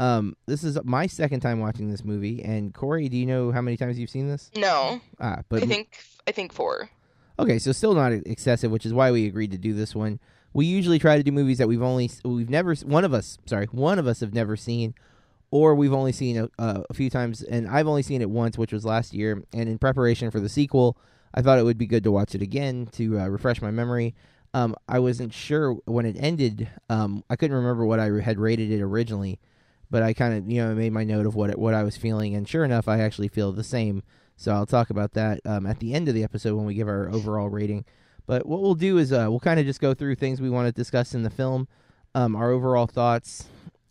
Um, 0.00 0.36
this 0.46 0.64
is 0.64 0.76
my 0.82 1.06
second 1.06 1.40
time 1.40 1.60
watching 1.60 1.88
this 1.90 2.04
movie, 2.04 2.42
and 2.42 2.74
Corey, 2.74 3.08
do 3.08 3.16
you 3.16 3.24
know 3.24 3.52
how 3.52 3.60
many 3.62 3.76
times 3.76 3.96
you've 3.96 4.10
seen 4.10 4.28
this? 4.28 4.50
No, 4.56 5.00
Ah, 5.20 5.42
but 5.48 5.62
I 5.62 5.66
think 5.66 5.96
I 6.26 6.32
think 6.32 6.52
four. 6.52 6.90
Okay, 7.38 7.60
so 7.60 7.70
still 7.70 7.94
not 7.94 8.12
excessive, 8.12 8.72
which 8.72 8.84
is 8.84 8.92
why 8.92 9.12
we 9.12 9.26
agreed 9.26 9.52
to 9.52 9.58
do 9.58 9.72
this 9.72 9.94
one. 9.94 10.18
We 10.52 10.66
usually 10.66 10.98
try 10.98 11.16
to 11.16 11.22
do 11.22 11.30
movies 11.30 11.58
that 11.58 11.68
we've 11.68 11.82
only 11.82 12.10
we've 12.24 12.50
never 12.50 12.74
one 12.74 13.04
of 13.04 13.14
us 13.14 13.38
sorry 13.46 13.66
one 13.66 14.00
of 14.00 14.08
us 14.08 14.18
have 14.18 14.34
never 14.34 14.56
seen, 14.56 14.94
or 15.52 15.76
we've 15.76 15.92
only 15.94 16.12
seen 16.12 16.36
a, 16.38 16.48
a 16.90 16.94
few 16.94 17.08
times, 17.08 17.42
and 17.42 17.68
I've 17.68 17.86
only 17.86 18.02
seen 18.02 18.20
it 18.20 18.30
once, 18.30 18.58
which 18.58 18.72
was 18.72 18.84
last 18.84 19.14
year. 19.14 19.44
And 19.52 19.68
in 19.68 19.78
preparation 19.78 20.32
for 20.32 20.40
the 20.40 20.48
sequel, 20.48 20.96
I 21.32 21.42
thought 21.42 21.60
it 21.60 21.64
would 21.64 21.78
be 21.78 21.86
good 21.86 22.02
to 22.02 22.10
watch 22.10 22.34
it 22.34 22.42
again 22.42 22.88
to 22.92 23.20
uh, 23.20 23.28
refresh 23.28 23.62
my 23.62 23.70
memory. 23.70 24.16
Um, 24.54 24.76
I 24.88 25.00
wasn't 25.00 25.34
sure 25.34 25.74
when 25.84 26.06
it 26.06 26.16
ended. 26.18 26.68
Um, 26.88 27.24
I 27.28 27.34
couldn't 27.34 27.56
remember 27.56 27.84
what 27.84 27.98
I 27.98 28.06
had 28.20 28.38
rated 28.38 28.70
it 28.70 28.80
originally, 28.80 29.40
but 29.90 30.04
I 30.04 30.14
kind 30.14 30.32
of 30.32 30.48
you 30.48 30.62
know 30.62 30.74
made 30.76 30.92
my 30.92 31.02
note 31.02 31.26
of 31.26 31.34
what 31.34 31.50
it, 31.50 31.58
what 31.58 31.74
I 31.74 31.82
was 31.82 31.96
feeling, 31.96 32.36
and 32.36 32.48
sure 32.48 32.64
enough, 32.64 32.86
I 32.86 33.00
actually 33.00 33.28
feel 33.28 33.52
the 33.52 33.64
same. 33.64 34.04
So 34.36 34.52
I'll 34.52 34.64
talk 34.66 34.90
about 34.90 35.12
that 35.12 35.40
um, 35.44 35.66
at 35.66 35.80
the 35.80 35.92
end 35.92 36.08
of 36.08 36.14
the 36.14 36.22
episode 36.22 36.54
when 36.54 36.66
we 36.66 36.74
give 36.74 36.88
our 36.88 37.10
overall 37.10 37.48
rating. 37.48 37.84
But 38.26 38.46
what 38.46 38.62
we'll 38.62 38.74
do 38.74 38.98
is 38.98 39.12
uh, 39.12 39.26
we'll 39.28 39.40
kind 39.40 39.60
of 39.60 39.66
just 39.66 39.80
go 39.80 39.92
through 39.92 40.14
things 40.14 40.40
we 40.40 40.50
want 40.50 40.66
to 40.66 40.72
discuss 40.72 41.14
in 41.14 41.24
the 41.24 41.30
film, 41.30 41.68
um, 42.14 42.34
our 42.36 42.50
overall 42.50 42.86
thoughts, 42.86 43.46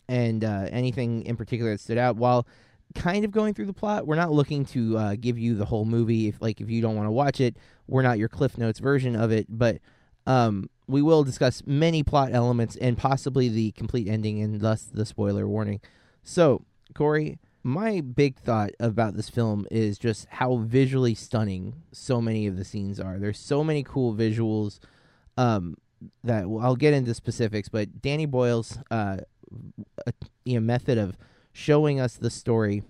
and 0.07 0.43
uh, 0.43 0.67
anything 0.71 1.25
in 1.25 1.35
particular 1.35 1.71
that 1.71 1.81
stood 1.81 1.97
out. 1.97 2.15
While 2.15 2.47
kind 2.95 3.25
of 3.25 3.31
going 3.31 3.53
through 3.53 3.65
the 3.65 3.73
plot, 3.73 4.07
we're 4.07 4.15
not 4.15 4.31
looking 4.31 4.65
to 4.67 4.97
uh, 4.97 5.15
give 5.19 5.37
you 5.37 5.55
the 5.55 5.65
whole 5.65 5.85
movie. 5.85 6.29
If 6.29 6.41
like 6.41 6.61
if 6.61 6.69
you 6.69 6.81
don't 6.81 6.95
want 6.95 7.07
to 7.07 7.11
watch 7.11 7.41
it, 7.41 7.57
we're 7.87 8.01
not 8.01 8.17
your 8.17 8.29
Cliff 8.29 8.57
Notes 8.57 8.79
version 8.79 9.15
of 9.15 9.31
it. 9.31 9.47
But 9.49 9.79
um, 10.25 10.69
we 10.87 11.01
will 11.01 11.23
discuss 11.23 11.63
many 11.65 12.03
plot 12.03 12.29
elements 12.33 12.75
and 12.75 12.97
possibly 12.97 13.49
the 13.49 13.71
complete 13.71 14.07
ending, 14.07 14.41
and 14.41 14.61
thus 14.61 14.83
the 14.83 15.05
spoiler 15.05 15.47
warning. 15.47 15.81
So, 16.23 16.65
Corey, 16.93 17.39
my 17.63 18.01
big 18.01 18.37
thought 18.37 18.71
about 18.79 19.15
this 19.15 19.29
film 19.29 19.65
is 19.71 19.97
just 19.97 20.27
how 20.29 20.57
visually 20.57 21.15
stunning 21.15 21.75
so 21.91 22.21
many 22.21 22.45
of 22.47 22.57
the 22.57 22.65
scenes 22.65 22.99
are. 22.99 23.17
There's 23.17 23.39
so 23.39 23.63
many 23.63 23.83
cool 23.83 24.13
visuals 24.13 24.79
um, 25.37 25.77
that 26.23 26.49
well, 26.49 26.65
I'll 26.65 26.75
get 26.75 26.93
into 26.93 27.13
specifics, 27.13 27.69
but 27.69 28.01
Danny 28.01 28.25
Boyle's 28.25 28.77
uh, 28.91 29.17
you 30.43 30.55
know, 30.55 30.61
method 30.61 30.97
of 30.97 31.17
showing 31.53 31.99
us 31.99 32.15
the 32.15 32.29
story 32.29 32.83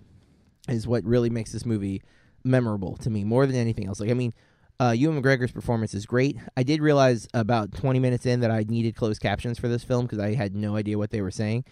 is 0.68 0.86
what 0.86 1.04
really 1.04 1.30
makes 1.30 1.52
this 1.52 1.66
movie 1.66 2.02
memorable 2.42 2.96
to 2.96 3.10
me 3.10 3.24
more 3.24 3.46
than 3.46 3.56
anything 3.56 3.86
else. 3.86 4.00
Like, 4.00 4.10
I 4.10 4.14
mean, 4.14 4.34
uh, 4.80 4.90
Ewan 4.96 5.22
McGregor's 5.22 5.52
performance 5.52 5.94
is 5.94 6.06
great. 6.06 6.36
I 6.56 6.62
did 6.62 6.80
realize 6.80 7.28
about 7.32 7.72
20 7.72 7.98
minutes 8.00 8.26
in 8.26 8.40
that 8.40 8.50
I 8.50 8.64
needed 8.68 8.96
closed 8.96 9.20
captions 9.20 9.58
for 9.58 9.68
this 9.68 9.84
film 9.84 10.06
because 10.06 10.18
I 10.18 10.34
had 10.34 10.54
no 10.54 10.76
idea 10.76 10.98
what 10.98 11.10
they 11.10 11.20
were 11.20 11.30
saying. 11.30 11.64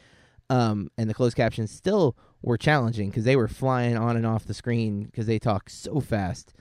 Um, 0.51 0.91
and 0.99 1.09
the 1.09 1.15
closed 1.15 1.37
captions 1.37 1.71
still 1.71 2.17
were 2.43 2.59
challenging 2.59 3.09
because 3.11 3.25
they 3.25 3.37
were 3.37 3.49
flying 3.49 3.97
on 3.97 4.17
and 4.17 4.27
off 4.27 4.45
the 4.45 4.55
screen 4.55 5.05
because 5.05 5.27
they 5.27 5.39
talk 5.39 5.71
so 5.71 6.01
fast. 6.01 6.55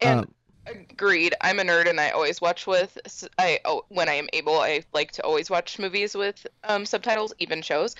And 0.00 0.20
Um, 0.20 0.34
agreed. 0.66 1.34
I'm 1.40 1.58
a 1.58 1.62
nerd, 1.62 1.88
and 1.88 2.00
I 2.00 2.10
always 2.10 2.40
watch 2.40 2.66
with. 2.66 2.98
I 3.38 3.60
oh, 3.64 3.84
when 3.88 4.08
I 4.08 4.14
am 4.14 4.28
able, 4.32 4.58
I 4.58 4.84
like 4.92 5.12
to 5.12 5.22
always 5.22 5.50
watch 5.50 5.78
movies 5.78 6.14
with 6.14 6.46
um, 6.64 6.84
subtitles, 6.84 7.32
even 7.38 7.62
shows. 7.62 7.94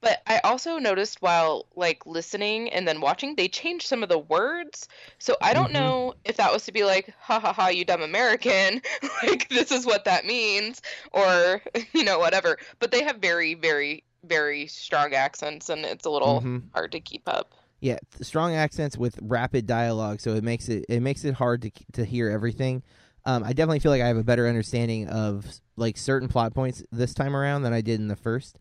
But 0.00 0.22
I 0.26 0.38
also 0.44 0.78
noticed 0.78 1.20
while 1.22 1.66
like 1.74 2.04
listening 2.06 2.68
and 2.70 2.86
then 2.86 3.00
watching, 3.00 3.34
they 3.36 3.48
changed 3.48 3.86
some 3.86 4.02
of 4.02 4.08
the 4.08 4.18
words. 4.18 4.88
So 5.18 5.36
I 5.42 5.52
don't 5.54 5.72
Mhm. 5.72 5.72
know 5.72 6.14
if 6.24 6.36
that 6.36 6.52
was 6.52 6.64
to 6.66 6.72
be 6.72 6.84
like, 6.84 7.12
"Ha 7.20 7.40
ha 7.40 7.52
ha, 7.52 7.68
you 7.68 7.84
dumb 7.84 8.02
American," 8.02 8.82
like 9.22 9.48
this 9.48 9.70
is 9.72 9.86
what 9.86 10.04
that 10.04 10.24
means, 10.26 10.80
or 11.12 11.62
you 11.92 12.04
know 12.04 12.18
whatever. 12.18 12.58
But 12.78 12.90
they 12.90 13.02
have 13.04 13.16
very, 13.18 13.54
very, 13.54 14.04
very 14.24 14.66
strong 14.66 15.14
accents, 15.14 15.68
and 15.68 15.84
it's 15.84 16.04
a 16.06 16.10
little 16.10 16.46
Mhm. 16.46 16.70
hard 16.74 16.92
to 16.92 17.00
keep 17.00 17.28
up. 17.28 17.54
Yeah, 17.80 17.98
strong 18.22 18.54
accents 18.54 18.96
with 18.96 19.18
rapid 19.22 19.66
dialogue, 19.66 20.20
so 20.20 20.34
it 20.34 20.42
makes 20.42 20.68
it 20.68 20.86
it 20.88 21.00
makes 21.00 21.24
it 21.24 21.34
hard 21.34 21.62
to 21.62 21.70
to 21.92 22.04
hear 22.04 22.30
everything. 22.30 22.82
Um, 23.26 23.42
I 23.44 23.52
definitely 23.52 23.80
feel 23.80 23.90
like 23.92 24.02
I 24.02 24.06
have 24.08 24.16
a 24.16 24.24
better 24.24 24.46
understanding 24.46 25.08
of 25.08 25.46
like 25.76 25.96
certain 25.96 26.28
plot 26.28 26.54
points 26.54 26.82
this 26.90 27.12
time 27.12 27.36
around 27.36 27.62
than 27.62 27.72
I 27.72 27.80
did 27.82 28.00
in 28.00 28.08
the 28.08 28.16
first. 28.16 28.58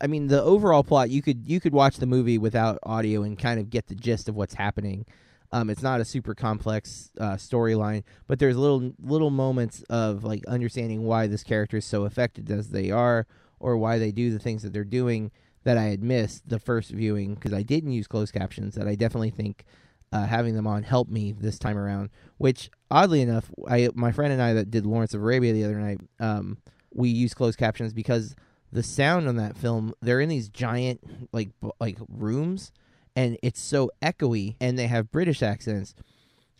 I 0.00 0.06
mean, 0.06 0.28
the 0.28 0.42
overall 0.42 0.82
plot 0.84 1.10
you 1.10 1.22
could 1.22 1.46
you 1.46 1.60
could 1.60 1.72
watch 1.72 1.96
the 1.96 2.06
movie 2.06 2.38
without 2.38 2.78
audio 2.82 3.22
and 3.22 3.38
kind 3.38 3.60
of 3.60 3.70
get 3.70 3.86
the 3.86 3.94
gist 3.94 4.28
of 4.28 4.34
what's 4.34 4.54
happening. 4.54 5.06
Um, 5.52 5.70
it's 5.70 5.82
not 5.82 6.00
a 6.00 6.04
super 6.04 6.34
complex 6.34 7.12
uh, 7.20 7.34
storyline, 7.34 8.02
but 8.26 8.38
there's 8.38 8.56
little 8.56 8.92
little 9.00 9.30
moments 9.30 9.84
of 9.88 10.24
like 10.24 10.44
understanding 10.46 11.04
why 11.04 11.26
this 11.26 11.44
character 11.44 11.76
is 11.76 11.84
so 11.84 12.04
affected 12.04 12.50
as 12.50 12.70
they 12.70 12.90
are, 12.90 13.26
or 13.60 13.76
why 13.76 13.98
they 13.98 14.10
do 14.10 14.30
the 14.30 14.38
things 14.38 14.62
that 14.62 14.72
they're 14.72 14.84
doing 14.84 15.30
that 15.62 15.78
I 15.78 15.84
had 15.84 16.02
missed 16.02 16.48
the 16.48 16.58
first 16.58 16.90
viewing 16.90 17.34
because 17.34 17.52
I 17.52 17.62
didn't 17.62 17.92
use 17.92 18.06
closed 18.06 18.34
captions. 18.34 18.74
That 18.74 18.88
I 18.88 18.94
definitely 18.94 19.30
think 19.30 19.64
uh, 20.12 20.26
having 20.26 20.54
them 20.54 20.66
on 20.66 20.82
helped 20.82 21.10
me 21.10 21.32
this 21.32 21.58
time 21.58 21.78
around. 21.78 22.10
Which 22.38 22.70
oddly 22.90 23.22
enough, 23.22 23.50
I 23.68 23.88
my 23.94 24.12
friend 24.12 24.32
and 24.32 24.42
I 24.42 24.54
that 24.54 24.70
did 24.70 24.86
Lawrence 24.86 25.14
of 25.14 25.22
Arabia 25.22 25.52
the 25.52 25.64
other 25.64 25.78
night, 25.78 26.00
um, 26.20 26.58
we 26.92 27.08
used 27.08 27.36
closed 27.36 27.58
captions 27.58 27.92
because 27.92 28.34
the 28.74 28.82
sound 28.82 29.26
on 29.26 29.36
that 29.36 29.56
film 29.56 29.94
they're 30.02 30.20
in 30.20 30.28
these 30.28 30.48
giant 30.50 31.00
like 31.32 31.48
like 31.80 31.96
rooms 32.08 32.72
and 33.16 33.38
it's 33.42 33.60
so 33.60 33.90
echoey, 34.02 34.56
and 34.60 34.78
they 34.78 34.86
have 34.86 35.10
British 35.10 35.42
accents. 35.42 35.94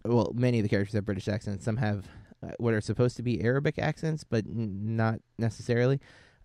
Well, 0.05 0.33
many 0.35 0.59
of 0.59 0.63
the 0.63 0.69
characters 0.69 0.95
have 0.95 1.05
British 1.05 1.29
accents. 1.29 1.65
Some 1.65 1.79
have 1.79 2.07
uh, 2.43 2.53
what 2.59 2.75
are 2.75 2.81
supposed 2.81 3.17
to 3.17 3.23
be 3.23 3.43
Arabic 3.43 3.79
accents, 3.79 4.25
but 4.25 4.45
n- 4.47 4.97
not 4.97 5.21
necessarily. 5.39 6.01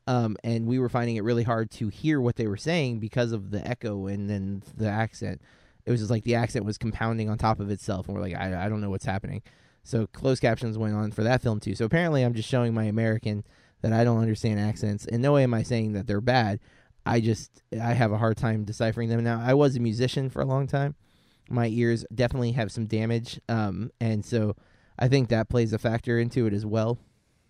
Um, 0.08 0.38
and 0.43 0.65
we 0.65 0.79
were 0.79 0.89
finding 0.89 1.17
it 1.17 1.23
really 1.23 1.43
hard 1.43 1.69
to 1.71 1.89
hear 1.89 2.19
what 2.19 2.38
they 2.38 2.47
were 2.47 2.58
saying 2.58 2.99
because 2.99 3.32
of 3.32 3.51
the 3.51 3.65
echo 3.67 4.08
and 4.08 4.29
then 4.29 4.63
the 4.75 4.88
accent. 4.88 5.41
It 5.86 5.91
was 5.91 5.99
just 5.99 6.10
like 6.10 6.23
the 6.23 6.36
accent 6.36 6.65
was 6.65 6.77
compounding 6.77 7.29
on 7.29 7.38
top 7.38 7.60
of 7.60 7.69
itself, 7.69 8.08
and 8.08 8.15
we're 8.15 8.23
like, 8.23 8.36
I, 8.36 8.65
I 8.65 8.69
don't 8.69 8.82
know 8.82 8.89
what's 8.89 9.05
happening. 9.05 9.43
So 9.84 10.08
closed 10.08 10.41
captions 10.41 10.77
went 10.77 10.95
on 10.95 11.12
for 11.12 11.23
that 11.23 11.41
film 11.41 11.60
too. 11.60 11.75
So 11.75 11.86
apparently, 11.86 12.23
I'm 12.23 12.34
just 12.34 12.49
showing 12.49 12.73
my 12.73 12.86
American 12.86 13.43
that 13.81 13.93
I 13.93 14.03
don't 14.03 14.19
understand 14.19 14.59
accents. 14.59 15.05
In 15.05 15.21
no 15.21 15.33
way 15.33 15.43
am 15.43 15.53
I 15.53 15.63
saying 15.63 15.93
that 15.93 16.07
they're 16.07 16.21
bad. 16.21 16.59
I 17.05 17.21
just 17.21 17.63
I 17.73 17.93
have 17.93 18.11
a 18.11 18.17
hard 18.17 18.37
time 18.37 18.65
deciphering 18.65 19.09
them. 19.09 19.23
Now 19.23 19.41
I 19.43 19.53
was 19.53 19.75
a 19.75 19.79
musician 19.79 20.29
for 20.29 20.41
a 20.41 20.45
long 20.45 20.67
time. 20.67 20.95
My 21.49 21.67
ears 21.67 22.05
definitely 22.13 22.51
have 22.51 22.71
some 22.71 22.85
damage, 22.85 23.39
um, 23.49 23.91
and 23.99 24.23
so 24.23 24.55
I 24.99 25.07
think 25.07 25.29
that 25.29 25.49
plays 25.49 25.73
a 25.73 25.79
factor 25.79 26.19
into 26.19 26.45
it 26.45 26.53
as 26.53 26.65
well. 26.65 26.99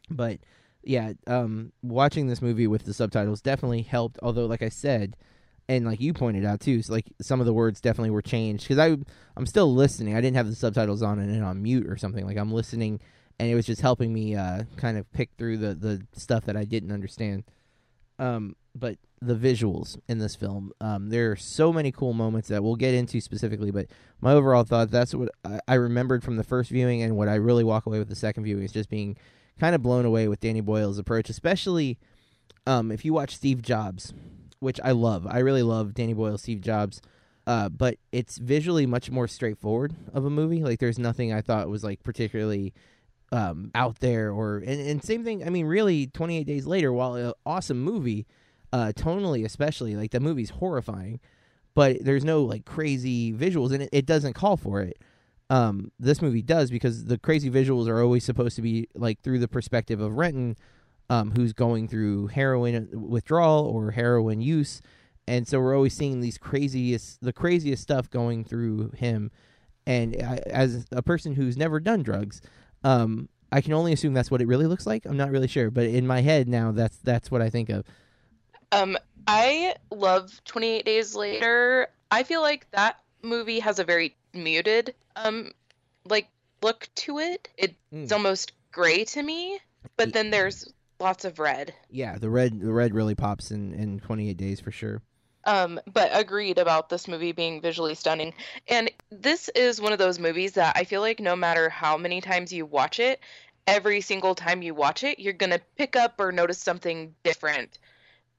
But 0.09 0.39
yeah, 0.83 1.13
um, 1.27 1.73
watching 1.81 2.27
this 2.27 2.41
movie 2.41 2.67
with 2.67 2.85
the 2.85 2.93
subtitles 2.93 3.41
definitely 3.41 3.81
helped. 3.81 4.17
Although, 4.23 4.45
like 4.45 4.61
I 4.61 4.69
said, 4.69 5.17
and 5.67 5.85
like 5.85 5.99
you 5.99 6.13
pointed 6.13 6.45
out 6.45 6.61
too, 6.61 6.81
so 6.81 6.93
like 6.93 7.05
some 7.21 7.39
of 7.39 7.45
the 7.45 7.53
words 7.53 7.81
definitely 7.81 8.11
were 8.11 8.21
changed 8.21 8.63
because 8.67 8.79
I 8.79 8.97
I'm 9.35 9.45
still 9.45 9.73
listening. 9.73 10.15
I 10.15 10.21
didn't 10.21 10.37
have 10.37 10.47
the 10.47 10.55
subtitles 10.55 11.01
on 11.01 11.19
and 11.19 11.43
on 11.43 11.61
mute 11.61 11.87
or 11.87 11.97
something. 11.97 12.25
Like 12.25 12.37
I'm 12.37 12.51
listening, 12.51 13.01
and 13.39 13.49
it 13.49 13.55
was 13.55 13.65
just 13.65 13.81
helping 13.81 14.13
me 14.13 14.35
uh, 14.35 14.63
kind 14.75 14.97
of 14.97 15.11
pick 15.11 15.29
through 15.37 15.57
the 15.57 15.73
the 15.73 16.05
stuff 16.13 16.45
that 16.45 16.57
I 16.57 16.65
didn't 16.65 16.91
understand. 16.91 17.43
Um, 18.19 18.55
but 18.75 18.97
the 19.21 19.35
visuals 19.35 19.97
in 20.07 20.19
this 20.19 20.35
film, 20.35 20.71
um, 20.81 21.09
there 21.09 21.31
are 21.31 21.35
so 21.35 21.71
many 21.71 21.91
cool 21.91 22.13
moments 22.13 22.49
that 22.49 22.63
we'll 22.63 22.75
get 22.75 22.93
into 22.93 23.21
specifically. 23.21 23.71
But 23.71 23.87
my 24.21 24.33
overall 24.33 24.63
thought 24.63 24.91
that's 24.91 25.15
what 25.15 25.29
I, 25.45 25.59
I 25.67 25.73
remembered 25.75 26.23
from 26.23 26.35
the 26.35 26.43
first 26.43 26.69
viewing, 26.69 27.01
and 27.01 27.15
what 27.15 27.29
I 27.29 27.35
really 27.35 27.63
walk 27.63 27.85
away 27.85 27.99
with 27.99 28.09
the 28.09 28.15
second 28.15 28.43
viewing 28.43 28.63
is 28.63 28.73
just 28.73 28.89
being 28.89 29.17
kind 29.59 29.73
of 29.73 29.81
blown 29.81 30.05
away 30.05 30.27
with 30.27 30.41
Danny 30.41 30.61
Boyle's 30.61 30.99
approach, 30.99 31.29
especially 31.29 31.97
um, 32.67 32.91
if 32.91 33.03
you 33.03 33.13
watch 33.13 33.35
Steve 33.35 33.61
Jobs, 33.61 34.13
which 34.59 34.79
I 34.83 34.91
love. 34.91 35.25
I 35.27 35.39
really 35.39 35.63
love 35.63 35.93
Danny 35.93 36.13
Boyle, 36.13 36.37
Steve 36.37 36.61
Jobs. 36.61 37.01
Uh, 37.47 37.67
but 37.67 37.95
it's 38.11 38.37
visually 38.37 38.85
much 38.85 39.09
more 39.09 39.27
straightforward 39.27 39.95
of 40.13 40.23
a 40.23 40.29
movie. 40.29 40.63
Like 40.63 40.79
there's 40.79 40.99
nothing 40.99 41.33
I 41.33 41.41
thought 41.41 41.67
was 41.67 41.83
like 41.83 42.03
particularly 42.03 42.75
um, 43.31 43.71
out 43.75 43.99
there 43.99 44.31
or 44.31 44.57
and, 44.57 44.81
and 44.81 45.03
same 45.03 45.23
thing. 45.23 45.45
I 45.45 45.49
mean, 45.49 45.65
really, 45.65 46.07
28 46.07 46.43
Days 46.45 46.65
Later, 46.65 46.91
while 46.91 47.15
an 47.15 47.33
awesome 47.45 47.79
movie, 47.81 48.25
uh, 48.73 48.91
tonally 48.95 49.45
especially, 49.45 49.95
like 49.95 50.11
the 50.11 50.19
movie's 50.19 50.51
horrifying, 50.51 51.19
but 51.75 52.03
there's 52.03 52.25
no 52.25 52.43
like 52.43 52.65
crazy 52.65 53.33
visuals 53.33 53.71
and 53.71 53.83
it, 53.83 53.89
it 53.91 54.05
doesn't 54.05 54.33
call 54.33 54.57
for 54.57 54.81
it. 54.81 54.97
Um, 55.51 55.91
this 55.99 56.21
movie 56.21 56.43
does 56.43 56.69
because 56.69 57.05
the 57.05 57.17
crazy 57.17 57.49
visuals 57.49 57.87
are 57.87 58.03
always 58.03 58.23
supposed 58.23 58.55
to 58.57 58.61
be 58.61 58.87
like 58.93 59.21
through 59.21 59.39
the 59.39 59.47
perspective 59.47 59.99
of 59.99 60.15
Renton, 60.17 60.55
um, 61.09 61.31
who's 61.31 61.53
going 61.53 61.87
through 61.87 62.27
heroin 62.27 62.89
withdrawal 62.93 63.65
or 63.65 63.91
heroin 63.91 64.41
use, 64.41 64.81
and 65.29 65.47
so 65.47 65.59
we're 65.59 65.75
always 65.75 65.93
seeing 65.93 66.21
these 66.21 66.39
craziest, 66.39 67.21
the 67.21 67.31
craziest 67.31 67.83
stuff 67.83 68.09
going 68.09 68.43
through 68.43 68.89
him. 68.97 69.29
And 69.85 70.15
I, 70.15 70.41
as 70.47 70.87
a 70.91 71.03
person 71.03 71.35
who's 71.35 71.55
never 71.55 71.79
done 71.79 72.01
drugs, 72.01 72.41
um, 72.83 73.29
I 73.51 73.61
can 73.61 73.73
only 73.73 73.93
assume 73.93 74.13
that's 74.13 74.29
what 74.31 74.41
it 74.41 74.47
really 74.47 74.67
looks 74.67 74.85
like. 74.85 75.05
I'm 75.05 75.17
not 75.17 75.31
really 75.31 75.47
sure, 75.47 75.69
but 75.71 75.85
in 75.85 76.05
my 76.07 76.21
head 76.21 76.47
now, 76.47 76.71
that's 76.71 76.97
that's 76.97 77.31
what 77.31 77.41
I 77.41 77.49
think 77.49 77.69
of. 77.69 77.85
Um, 78.71 78.97
I 79.27 79.75
love 79.91 80.39
28 80.45 80.85
Days 80.85 81.15
Later. 81.15 81.87
I 82.11 82.23
feel 82.23 82.41
like 82.41 82.69
that 82.71 82.99
movie 83.21 83.59
has 83.59 83.79
a 83.79 83.83
very 83.83 84.15
muted 84.33 84.93
um 85.15 85.51
like 86.05 86.27
look 86.61 86.87
to 86.95 87.19
it. 87.19 87.49
It's 87.57 87.73
Mm. 87.93 88.11
almost 88.11 88.51
gray 88.71 89.03
to 89.05 89.23
me, 89.23 89.59
but 89.97 90.13
then 90.13 90.29
there's 90.29 90.71
lots 90.99 91.25
of 91.25 91.39
red. 91.39 91.73
Yeah, 91.89 92.17
the 92.19 92.29
red 92.29 92.59
the 92.61 92.71
red 92.71 92.93
really 92.93 93.15
pops 93.15 93.49
in 93.51 93.73
in 93.73 93.99
28 93.99 94.37
days 94.37 94.59
for 94.59 94.71
sure. 94.71 95.01
Um, 95.45 95.79
but 95.91 96.09
agreed 96.13 96.57
about 96.57 96.89
this 96.89 97.07
movie 97.07 97.31
being 97.31 97.61
visually 97.61 97.95
stunning. 97.95 98.33
And 98.67 98.91
this 99.09 99.49
is 99.49 99.79
one 99.79 99.93
of 99.93 99.99
those 99.99 100.19
movies 100.19 100.53
that 100.53 100.75
I 100.75 100.83
feel 100.83 101.01
like 101.01 101.19
no 101.19 101.35
matter 101.35 101.69
how 101.69 101.97
many 101.97 102.19
times 102.19 102.51
you 102.51 102.65
watch 102.65 102.99
it, 102.99 103.21
every 103.65 104.01
single 104.01 104.35
time 104.35 104.61
you 104.61 104.73
watch 104.73 105.03
it, 105.03 105.19
you're 105.19 105.33
gonna 105.33 105.61
pick 105.77 105.95
up 105.95 106.15
or 106.19 106.31
notice 106.31 106.57
something 106.59 107.15
different 107.23 107.79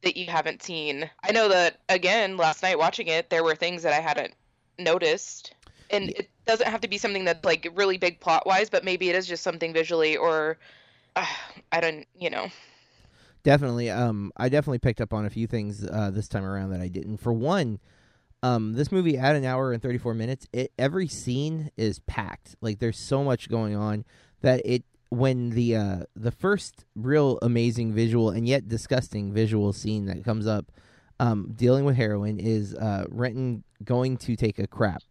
that 0.02 0.16
you 0.16 0.26
haven't 0.26 0.62
seen. 0.62 1.08
I 1.22 1.32
know 1.32 1.48
that 1.48 1.80
again, 1.88 2.36
last 2.36 2.62
night 2.62 2.78
watching 2.78 3.06
it, 3.06 3.30
there 3.30 3.44
were 3.44 3.54
things 3.54 3.82
that 3.82 3.92
I 3.92 4.00
hadn't 4.00 4.34
noticed. 4.78 5.54
And 5.90 6.10
it 6.10 6.30
doesn't 6.46 6.68
have 6.68 6.80
to 6.82 6.88
be 6.88 6.98
something 6.98 7.24
that's 7.24 7.44
like 7.44 7.68
really 7.74 7.98
big 7.98 8.20
plot 8.20 8.46
wise, 8.46 8.70
but 8.70 8.84
maybe 8.84 9.08
it 9.08 9.16
is 9.16 9.26
just 9.26 9.42
something 9.42 9.72
visually 9.72 10.16
or 10.16 10.58
uh, 11.16 11.26
I 11.72 11.80
don't, 11.80 12.06
you 12.14 12.30
know. 12.30 12.48
Definitely. 13.42 13.90
Um, 13.90 14.32
I 14.36 14.48
definitely 14.48 14.80
picked 14.80 15.00
up 15.00 15.14
on 15.14 15.24
a 15.24 15.30
few 15.30 15.46
things 15.46 15.84
uh, 15.86 16.10
this 16.12 16.28
time 16.28 16.44
around 16.44 16.70
that 16.70 16.80
I 16.80 16.88
didn't. 16.88 17.18
For 17.18 17.32
one, 17.32 17.78
um, 18.42 18.74
this 18.74 18.92
movie 18.92 19.16
at 19.18 19.36
an 19.36 19.44
hour 19.44 19.72
and 19.72 19.82
34 19.82 20.14
minutes, 20.14 20.46
it 20.52 20.72
every 20.78 21.08
scene 21.08 21.70
is 21.76 22.00
packed. 22.00 22.56
Like 22.60 22.78
there's 22.78 22.98
so 22.98 23.24
much 23.24 23.48
going 23.48 23.76
on 23.76 24.04
that 24.42 24.62
it 24.64 24.84
when 25.10 25.50
the 25.50 25.74
uh 25.74 25.98
the 26.14 26.30
first 26.30 26.84
real 26.94 27.38
amazing 27.42 27.92
visual 27.92 28.30
and 28.30 28.46
yet 28.46 28.68
disgusting 28.68 29.32
visual 29.32 29.72
scene 29.72 30.06
that 30.06 30.24
comes 30.24 30.46
up 30.46 30.70
um 31.18 31.52
dealing 31.56 31.84
with 31.84 31.96
heroin 31.96 32.38
is 32.38 32.74
uh 32.76 33.04
Renton 33.10 33.64
going 33.84 34.16
to 34.18 34.36
take 34.36 34.58
a 34.58 34.68
crap. 34.68 35.02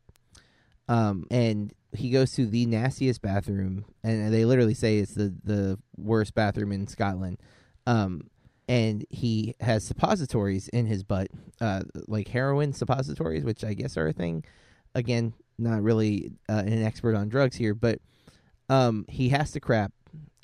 Um 0.87 1.25
and 1.29 1.73
he 1.93 2.11
goes 2.11 2.31
to 2.33 2.45
the 2.45 2.65
nastiest 2.65 3.21
bathroom 3.21 3.83
and 4.03 4.33
they 4.33 4.45
literally 4.45 4.73
say 4.73 4.99
it's 4.99 5.15
the 5.15 5.35
the 5.43 5.77
worst 5.97 6.33
bathroom 6.33 6.71
in 6.71 6.87
Scotland. 6.87 7.37
Um 7.89 8.29
and 8.69 9.03
he 9.09 9.55
has 9.61 9.83
suppositories 9.83 10.67
in 10.67 10.85
his 10.85 11.03
butt, 11.03 11.29
uh, 11.59 11.81
like 12.07 12.27
heroin 12.27 12.71
suppositories, 12.71 13.43
which 13.43 13.63
I 13.63 13.73
guess 13.73 13.97
are 13.97 14.07
a 14.07 14.13
thing. 14.13 14.45
Again, 14.93 15.33
not 15.57 15.81
really 15.81 16.33
uh, 16.47 16.63
an 16.65 16.83
expert 16.83 17.15
on 17.15 17.29
drugs 17.29 17.55
here, 17.55 17.73
but 17.73 17.99
um, 18.69 19.05
he 19.09 19.29
has 19.29 19.49
to 19.51 19.59
crap, 19.59 19.91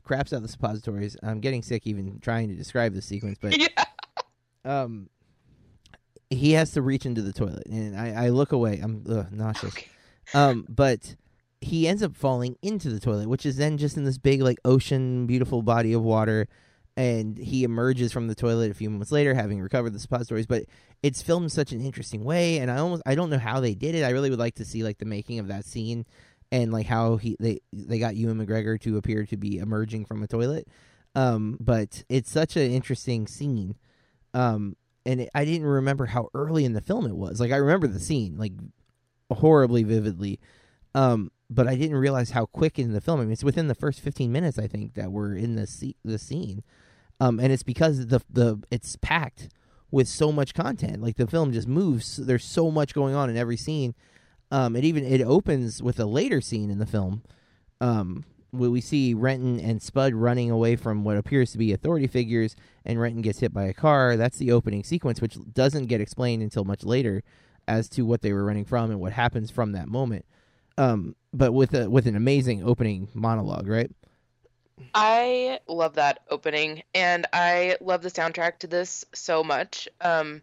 craps 0.03 0.33
out 0.33 0.41
the 0.41 0.47
suppositories. 0.47 1.15
I'm 1.21 1.39
getting 1.39 1.61
sick 1.61 1.85
even 1.85 2.19
trying 2.19 2.49
to 2.49 2.55
describe 2.55 2.95
the 2.95 3.01
sequence, 3.03 3.37
but 3.39 3.55
yeah. 3.55 3.67
um, 4.65 5.07
he 6.31 6.53
has 6.53 6.71
to 6.71 6.81
reach 6.81 7.05
into 7.05 7.21
the 7.21 7.31
toilet, 7.31 7.67
and 7.67 7.95
I, 7.95 8.25
I 8.25 8.29
look 8.29 8.53
away. 8.53 8.79
I'm 8.81 9.03
ugh, 9.07 9.27
nauseous. 9.31 9.71
Okay. 9.71 9.87
Um, 10.33 10.65
but 10.67 11.15
he 11.61 11.87
ends 11.87 12.01
up 12.01 12.15
falling 12.15 12.55
into 12.63 12.89
the 12.89 12.99
toilet, 12.99 13.29
which 13.29 13.45
is 13.45 13.57
then 13.57 13.77
just 13.77 13.97
in 13.97 14.03
this 14.03 14.17
big 14.17 14.41
like 14.41 14.57
ocean, 14.65 15.27
beautiful 15.27 15.61
body 15.61 15.93
of 15.93 16.01
water. 16.01 16.47
And 16.97 17.37
he 17.37 17.65
emerges 17.65 18.13
from 18.13 18.27
the 18.27 18.35
toilet 18.35 18.71
a 18.71 18.73
few 18.73 18.89
moments 18.89 19.11
later, 19.11 19.33
having 19.33 19.61
recovered 19.61 19.93
the 19.93 19.99
suppositories. 19.99 20.45
But 20.45 20.63
it's 21.03 21.21
filmed 21.21 21.45
in 21.45 21.49
such 21.49 21.73
an 21.73 21.81
interesting 21.81 22.23
way, 22.23 22.59
and 22.59 22.71
I 22.71 22.77
almost 22.77 23.03
I 23.05 23.15
don't 23.15 23.29
know 23.29 23.37
how 23.37 23.59
they 23.59 23.75
did 23.75 23.95
it. 23.95 24.03
I 24.03 24.11
really 24.11 24.29
would 24.29 24.39
like 24.39 24.55
to 24.55 24.65
see 24.65 24.83
like 24.83 24.97
the 24.99 25.05
making 25.05 25.39
of 25.39 25.47
that 25.49 25.65
scene, 25.65 26.05
and 26.51 26.71
like 26.71 26.85
how 26.85 27.17
he 27.17 27.35
they 27.39 27.59
they 27.73 27.99
got 27.99 28.15
Ewan 28.15 28.37
McGregor 28.37 28.79
to 28.81 28.97
appear 28.97 29.25
to 29.25 29.35
be 29.35 29.57
emerging 29.57 30.05
from 30.05 30.23
a 30.23 30.27
toilet. 30.27 30.67
Um, 31.15 31.57
but 31.59 32.03
it's 32.09 32.31
such 32.31 32.55
an 32.55 32.71
interesting 32.71 33.27
scene. 33.27 33.75
Um, 34.33 34.75
and 35.05 35.21
it, 35.21 35.29
I 35.33 35.45
didn't 35.45 35.67
remember 35.67 36.07
how 36.07 36.29
early 36.33 36.65
in 36.65 36.73
the 36.73 36.81
film 36.81 37.05
it 37.05 37.15
was. 37.15 37.39
Like 37.39 37.51
I 37.51 37.57
remember 37.57 37.87
the 37.87 37.99
scene 37.99 38.37
like 38.37 38.53
horribly 39.31 39.83
vividly. 39.83 40.39
Um, 40.93 41.31
but 41.49 41.67
I 41.67 41.75
didn't 41.75 41.97
realize 41.97 42.31
how 42.31 42.45
quick 42.45 42.79
in 42.79 42.93
the 42.93 43.01
film. 43.01 43.19
I 43.19 43.23
mean, 43.23 43.33
it's 43.33 43.43
within 43.43 43.67
the 43.67 43.75
first 43.75 43.99
15 44.01 44.31
minutes 44.31 44.57
I 44.57 44.67
think 44.67 44.95
that 44.95 45.11
we're 45.11 45.35
in 45.35 45.55
the 45.55 45.67
se- 45.67 45.95
the 46.03 46.17
scene. 46.17 46.63
Um, 47.19 47.39
and 47.39 47.51
it's 47.51 47.63
because 47.63 48.07
the 48.07 48.21
the 48.29 48.61
it's 48.71 48.97
packed 48.97 49.49
with 49.91 50.07
so 50.07 50.31
much 50.31 50.53
content. 50.53 51.01
Like 51.01 51.15
the 51.15 51.27
film 51.27 51.53
just 51.53 51.67
moves. 51.67 52.17
There's 52.17 52.43
so 52.43 52.69
much 52.71 52.93
going 52.93 53.15
on 53.15 53.29
in 53.29 53.37
every 53.37 53.57
scene. 53.57 53.95
Um, 54.51 54.75
it 54.75 54.83
even 54.83 55.05
it 55.05 55.21
opens 55.21 55.81
with 55.81 55.99
a 55.99 56.05
later 56.05 56.41
scene 56.41 56.69
in 56.69 56.79
the 56.79 56.85
film. 56.85 57.23
Um, 57.81 58.25
where 58.51 58.69
we 58.69 58.81
see 58.81 59.13
Renton 59.13 59.59
and 59.59 59.81
Spud 59.81 60.13
running 60.13 60.49
away 60.49 60.75
from 60.75 61.03
what 61.03 61.17
appears 61.17 61.51
to 61.51 61.57
be 61.57 61.73
authority 61.73 62.07
figures, 62.07 62.55
and 62.85 62.99
Renton 62.99 63.21
gets 63.21 63.39
hit 63.39 63.53
by 63.53 63.63
a 63.63 63.73
car. 63.73 64.15
That's 64.15 64.37
the 64.37 64.51
opening 64.51 64.83
sequence, 64.83 65.21
which 65.21 65.37
doesn't 65.53 65.87
get 65.87 66.01
explained 66.01 66.41
until 66.41 66.63
much 66.63 66.83
later 66.83 67.23
as 67.67 67.89
to 67.89 68.03
what 68.03 68.21
they 68.21 68.31
were 68.31 68.45
running 68.45 68.65
from 68.65 68.91
and 68.91 68.99
what 68.99 69.13
happens 69.13 69.51
from 69.51 69.71
that 69.73 69.87
moment. 69.87 70.25
Um, 70.77 71.15
but 71.33 71.53
with 71.53 71.73
a 71.73 71.89
with 71.89 72.05
an 72.05 72.15
amazing 72.15 72.63
opening 72.63 73.09
monologue, 73.13 73.67
right? 73.67 73.91
I 74.93 75.59
love 75.67 75.95
that 75.95 76.21
opening, 76.29 76.83
and 76.93 77.25
I 77.33 77.77
love 77.81 78.01
the 78.01 78.11
soundtrack 78.11 78.59
to 78.59 78.67
this 78.67 79.05
so 79.13 79.43
much. 79.43 79.87
Um, 80.01 80.41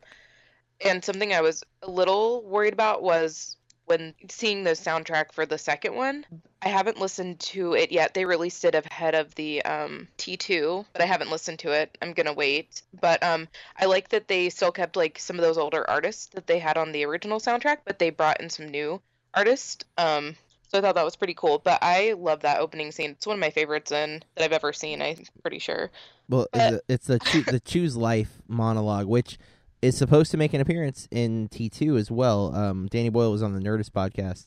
and 0.84 1.04
something 1.04 1.32
I 1.32 1.40
was 1.40 1.64
a 1.82 1.90
little 1.90 2.42
worried 2.42 2.72
about 2.72 3.02
was 3.02 3.56
when 3.86 4.14
seeing 4.28 4.64
the 4.64 4.70
soundtrack 4.70 5.32
for 5.32 5.46
the 5.46 5.58
second 5.58 5.94
one. 5.94 6.24
I 6.62 6.68
haven't 6.68 7.00
listened 7.00 7.40
to 7.40 7.74
it 7.74 7.90
yet. 7.90 8.14
They 8.14 8.24
released 8.24 8.64
it 8.64 8.74
ahead 8.74 9.14
of 9.14 9.34
the 9.34 9.64
um, 9.64 10.08
T2, 10.18 10.84
but 10.92 11.02
I 11.02 11.06
haven't 11.06 11.30
listened 11.30 11.58
to 11.60 11.72
it. 11.72 11.98
I'm 12.00 12.12
gonna 12.12 12.32
wait. 12.32 12.82
But 13.00 13.22
um, 13.22 13.48
I 13.76 13.86
like 13.86 14.10
that 14.10 14.28
they 14.28 14.48
still 14.48 14.72
kept 14.72 14.96
like 14.96 15.18
some 15.18 15.36
of 15.36 15.42
those 15.42 15.58
older 15.58 15.88
artists 15.88 16.26
that 16.34 16.46
they 16.46 16.58
had 16.58 16.76
on 16.78 16.92
the 16.92 17.04
original 17.04 17.40
soundtrack, 17.40 17.78
but 17.84 17.98
they 17.98 18.10
brought 18.10 18.40
in 18.40 18.48
some 18.50 18.68
new 18.68 19.00
artists. 19.34 19.84
Um, 19.98 20.36
so 20.72 20.78
I 20.78 20.80
thought 20.80 20.94
that 20.94 21.04
was 21.04 21.16
pretty 21.16 21.34
cool. 21.34 21.58
But 21.62 21.78
I 21.82 22.14
love 22.18 22.40
that 22.40 22.58
opening 22.60 22.90
scene. 22.92 23.10
It's 23.10 23.26
one 23.26 23.34
of 23.34 23.40
my 23.40 23.50
favorites 23.50 23.92
and 23.92 24.24
that 24.36 24.44
I've 24.44 24.52
ever 24.52 24.72
seen. 24.72 25.02
I'm 25.02 25.16
pretty 25.42 25.58
sure. 25.58 25.90
Well, 26.28 26.46
But- 26.52 26.82
it's 26.88 27.06
the 27.06 27.18
choo- 27.18 27.42
the 27.44 27.60
choose 27.60 27.96
life 27.96 28.40
monologue, 28.48 29.06
which 29.06 29.38
is 29.82 29.96
supposed 29.96 30.30
to 30.30 30.36
make 30.38 30.54
an 30.54 30.60
appearance 30.60 31.08
in 31.10 31.48
T 31.48 31.68
two 31.68 31.96
as 31.98 32.10
well. 32.10 32.54
Um, 32.54 32.88
Danny 32.90 33.10
Boyle 33.10 33.30
was 33.32 33.42
on 33.42 33.52
the 33.52 33.60
Nerdist 33.60 33.90
podcast 33.90 34.46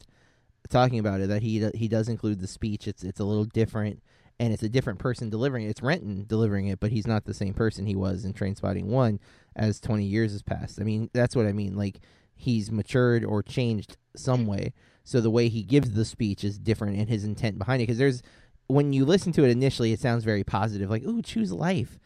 talking 0.70 0.98
about 0.98 1.22
it 1.22 1.28
that 1.30 1.44
he 1.44 1.70
he 1.76 1.88
does 1.88 2.10
include 2.10 2.40
the 2.40 2.48
speech. 2.48 2.88
It's 2.88 3.04
it's 3.04 3.20
a 3.20 3.24
little 3.26 3.46
different, 3.46 4.02
and 4.40 4.52
it's 4.52 4.64
a 4.64 4.70
different 4.70 4.98
person 4.98 5.30
delivering 5.30 5.66
it. 5.66 5.70
It's 5.70 5.84
Renton 5.84 6.26
delivering 6.28 6.68
it, 6.68 6.80
but 6.80 6.92
he's 6.92 7.06
not 7.06 7.26
the 7.26 7.34
same 7.36 7.54
person 7.54 7.86
he 7.86 7.96
was 7.96 8.26
in 8.26 8.34
Train 8.34 8.56
Spotting 8.56 8.88
one 8.88 9.20
as 9.56 9.80
twenty 9.80 10.06
years 10.06 10.32
has 10.32 10.42
passed. 10.42 10.80
I 10.82 10.84
mean, 10.84 11.10
that's 11.14 11.36
what 11.36 11.46
I 11.46 11.52
mean. 11.52 11.76
Like 11.76 12.00
he's 12.36 12.72
matured 12.72 13.24
or 13.24 13.44
changed 13.44 13.98
some 14.16 14.48
way. 14.48 14.74
So 15.06 15.22
the 15.22 15.30
way 15.30 15.48
he 15.48 15.64
gives 15.64 15.92
the 15.92 16.04
speech 16.04 16.44
is 16.44 16.60
different, 16.60 16.98
and 16.98 17.08
his 17.08 17.24
intent 17.24 17.58
behind 17.58 17.82
it. 17.82 17.84
Because 17.84 17.98
there's 17.98 18.22
when 18.68 18.92
you 18.92 19.06
listen 19.06 19.32
to 19.34 19.44
it 19.46 19.52
initially, 19.52 19.94
it 19.94 20.00
sounds 20.00 20.24
very 20.24 20.44
positive, 20.44 20.90
like 20.90 21.04
"Ooh, 21.04 21.22
choose 21.22 21.54
life," 21.54 21.98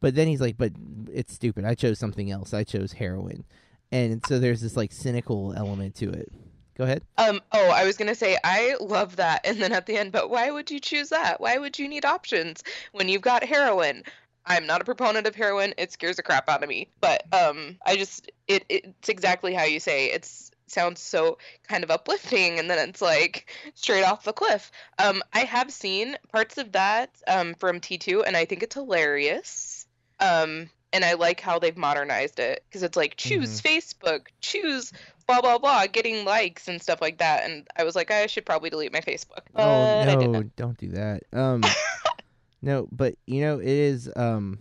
but 0.00 0.14
then 0.14 0.26
he's 0.28 0.40
like, 0.40 0.58
"But 0.58 0.72
it's 1.10 1.32
stupid. 1.32 1.64
I 1.64 1.74
chose 1.74 1.98
something 1.98 2.30
else. 2.30 2.52
I 2.52 2.64
chose 2.64 2.92
heroin," 2.92 3.44
and 3.90 4.24
so 4.26 4.38
there's 4.38 4.60
this 4.60 4.76
like 4.76 4.92
cynical 4.92 5.54
element 5.56 5.94
to 5.96 6.10
it. 6.10 6.30
Go 6.76 6.84
ahead. 6.84 7.02
Um, 7.16 7.40
oh, 7.52 7.70
I 7.70 7.84
was 7.84 7.96
gonna 7.96 8.14
say 8.14 8.36
I 8.44 8.76
love 8.80 9.16
that, 9.16 9.40
and 9.46 9.62
then 9.62 9.72
at 9.72 9.86
the 9.86 9.96
end, 9.96 10.12
but 10.12 10.28
why 10.28 10.50
would 10.50 10.70
you 10.70 10.80
choose 10.80 11.08
that? 11.08 11.40
Why 11.40 11.58
would 11.58 11.78
you 11.78 11.88
need 11.88 12.04
options 12.04 12.62
when 12.92 13.08
you've 13.08 13.22
got 13.22 13.44
heroin? 13.44 14.04
I'm 14.48 14.66
not 14.66 14.80
a 14.80 14.84
proponent 14.84 15.26
of 15.26 15.34
heroin. 15.34 15.74
It 15.76 15.92
scares 15.92 16.16
the 16.16 16.22
crap 16.22 16.48
out 16.48 16.62
of 16.62 16.68
me. 16.68 16.88
But 17.00 17.22
um, 17.32 17.76
I 17.84 17.96
just 17.96 18.32
it 18.48 18.64
it's 18.68 19.08
exactly 19.08 19.54
how 19.54 19.64
you 19.64 19.78
say. 19.78 20.06
It's 20.06 20.50
sounds 20.70 21.00
so 21.00 21.38
kind 21.66 21.84
of 21.84 21.90
uplifting, 21.90 22.58
and 22.58 22.70
then 22.70 22.88
it's 22.88 23.02
like 23.02 23.50
straight 23.74 24.04
off 24.04 24.24
the 24.24 24.32
cliff. 24.32 24.70
Um, 24.98 25.22
I 25.32 25.40
have 25.40 25.70
seen 25.70 26.16
parts 26.32 26.58
of 26.58 26.72
that 26.72 27.10
um 27.26 27.54
from 27.54 27.80
T2, 27.80 28.24
and 28.26 28.36
I 28.36 28.44
think 28.44 28.62
it's 28.62 28.74
hilarious. 28.74 29.86
Um, 30.20 30.70
and 30.92 31.04
I 31.04 31.14
like 31.14 31.40
how 31.40 31.58
they've 31.58 31.76
modernized 31.76 32.38
it 32.40 32.64
because 32.68 32.82
it's 32.82 32.96
like 32.96 33.16
choose 33.16 33.60
Facebook, 33.62 34.28
choose 34.40 34.92
blah 35.26 35.40
blah 35.40 35.58
blah, 35.58 35.86
getting 35.86 36.24
likes 36.24 36.68
and 36.68 36.80
stuff 36.80 37.00
like 37.00 37.18
that. 37.18 37.44
And 37.48 37.66
I 37.76 37.84
was 37.84 37.94
like, 37.94 38.10
I 38.10 38.26
should 38.26 38.46
probably 38.46 38.70
delete 38.70 38.92
my 38.92 39.00
Facebook. 39.00 39.42
Oh 39.54 40.04
no, 40.04 40.44
don't 40.56 40.78
do 40.78 40.88
that. 40.90 41.22
Um, 41.32 41.62
no, 42.62 42.88
but 42.90 43.16
you 43.26 43.42
know 43.42 43.58
it 43.58 43.68
is 43.68 44.10
um, 44.16 44.58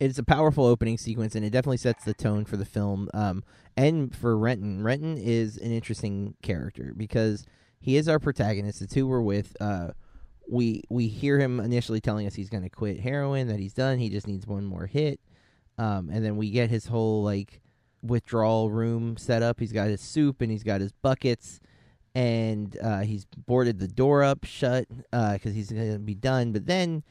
it's 0.00 0.18
a 0.18 0.24
powerful 0.24 0.64
opening 0.64 0.98
sequence, 0.98 1.34
and 1.34 1.44
it 1.44 1.50
definitely 1.50 1.76
sets 1.76 2.04
the 2.04 2.14
tone 2.14 2.44
for 2.44 2.56
the 2.56 2.64
film. 2.64 3.08
Um, 3.14 3.44
and 3.76 4.14
for 4.14 4.36
Renton, 4.36 4.82
Renton 4.82 5.16
is 5.18 5.56
an 5.56 5.72
interesting 5.72 6.34
character 6.42 6.92
because 6.96 7.44
he 7.80 7.96
is 7.96 8.08
our 8.08 8.18
protagonist. 8.18 8.82
It's 8.82 8.94
who 8.94 9.06
we're 9.06 9.20
with. 9.20 9.56
Uh, 9.60 9.88
we 10.48 10.82
we 10.90 11.08
hear 11.08 11.38
him 11.38 11.60
initially 11.60 12.00
telling 12.00 12.26
us 12.26 12.34
he's 12.34 12.50
going 12.50 12.62
to 12.62 12.70
quit 12.70 13.00
heroin, 13.00 13.48
that 13.48 13.58
he's 13.58 13.72
done. 13.72 13.98
He 13.98 14.10
just 14.10 14.26
needs 14.26 14.46
one 14.46 14.64
more 14.64 14.86
hit. 14.86 15.20
Um, 15.78 16.10
and 16.12 16.24
then 16.24 16.36
we 16.36 16.50
get 16.50 16.70
his 16.70 16.86
whole 16.86 17.22
like 17.22 17.60
withdrawal 18.02 18.70
room 18.70 19.16
set 19.16 19.42
up. 19.42 19.58
He's 19.58 19.72
got 19.72 19.88
his 19.88 20.00
soup 20.00 20.40
and 20.40 20.50
he's 20.50 20.62
got 20.62 20.80
his 20.80 20.92
buckets, 20.92 21.60
and 22.14 22.76
uh, 22.82 23.00
he's 23.00 23.26
boarded 23.46 23.78
the 23.78 23.88
door 23.88 24.22
up 24.22 24.44
shut 24.44 24.86
because 25.10 25.54
he's 25.54 25.72
going 25.72 25.92
to 25.92 25.98
be 25.98 26.14
done. 26.14 26.52
But 26.52 26.66
then 26.66 27.02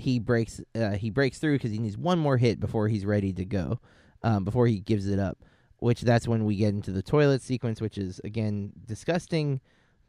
he 0.00 0.18
breaks 0.18 0.60
uh, 0.74 0.92
he 0.92 1.10
breaks 1.10 1.38
through 1.38 1.56
because 1.56 1.70
he 1.70 1.78
needs 1.78 1.96
one 1.96 2.18
more 2.18 2.36
hit 2.36 2.60
before 2.60 2.88
he's 2.88 3.04
ready 3.04 3.32
to 3.34 3.44
go, 3.44 3.80
um, 4.22 4.44
before 4.44 4.66
he 4.66 4.80
gives 4.80 5.06
it 5.06 5.18
up. 5.18 5.38
Which 5.78 6.02
that's 6.02 6.28
when 6.28 6.44
we 6.44 6.56
get 6.56 6.74
into 6.74 6.90
the 6.90 7.02
toilet 7.02 7.40
sequence, 7.40 7.80
which 7.80 7.96
is 7.96 8.20
again 8.22 8.72
disgusting, 8.86 9.60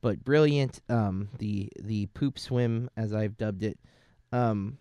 but 0.01 0.23
brilliant. 0.23 0.81
Um, 0.89 1.29
the 1.37 1.69
the 1.79 2.07
poop 2.07 2.39
swim, 2.39 2.89
as 2.97 3.13
I've 3.13 3.37
dubbed 3.37 3.63
it. 3.63 3.79
Um, 4.33 4.77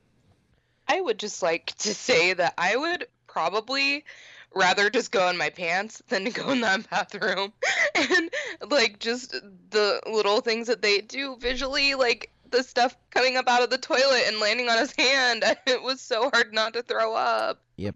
I 0.89 1.01
would 1.01 1.19
just 1.19 1.43
like 1.43 1.67
to 1.79 1.95
say 1.95 2.33
that 2.33 2.55
I 2.59 2.77
would 2.77 3.07
probably 3.27 4.05
rather 4.53 4.91
just 4.91 5.13
go 5.13 5.29
in 5.29 5.37
my 5.37 5.51
pants 5.51 6.03
than 6.09 6.25
to 6.25 6.31
go 6.43 6.51
in 6.51 6.61
that 6.63 6.89
bathroom. 6.91 7.53
and 7.95 8.31
like 8.69 8.99
just 8.99 9.33
the 9.71 10.01
little 10.11 10.41
things 10.41 10.67
that 10.67 10.83
they 10.83 11.01
do 11.01 11.37
visually, 11.37 11.95
like 11.95 12.31
the 12.51 12.63
stuff 12.63 12.97
coming 13.11 13.37
up 13.37 13.49
out 13.49 13.63
of 13.63 13.71
the 13.71 13.79
toilet 13.79 14.25
and 14.27 14.39
landing 14.41 14.69
on 14.69 14.79
his 14.79 14.95
hand. 14.97 15.45
It 15.67 15.83
was 15.83 16.01
so 16.01 16.31
hard 16.31 16.53
not 16.53 16.73
to 16.75 16.83
throw 16.83 17.15
up. 17.15 17.63
Yep. 17.77 17.95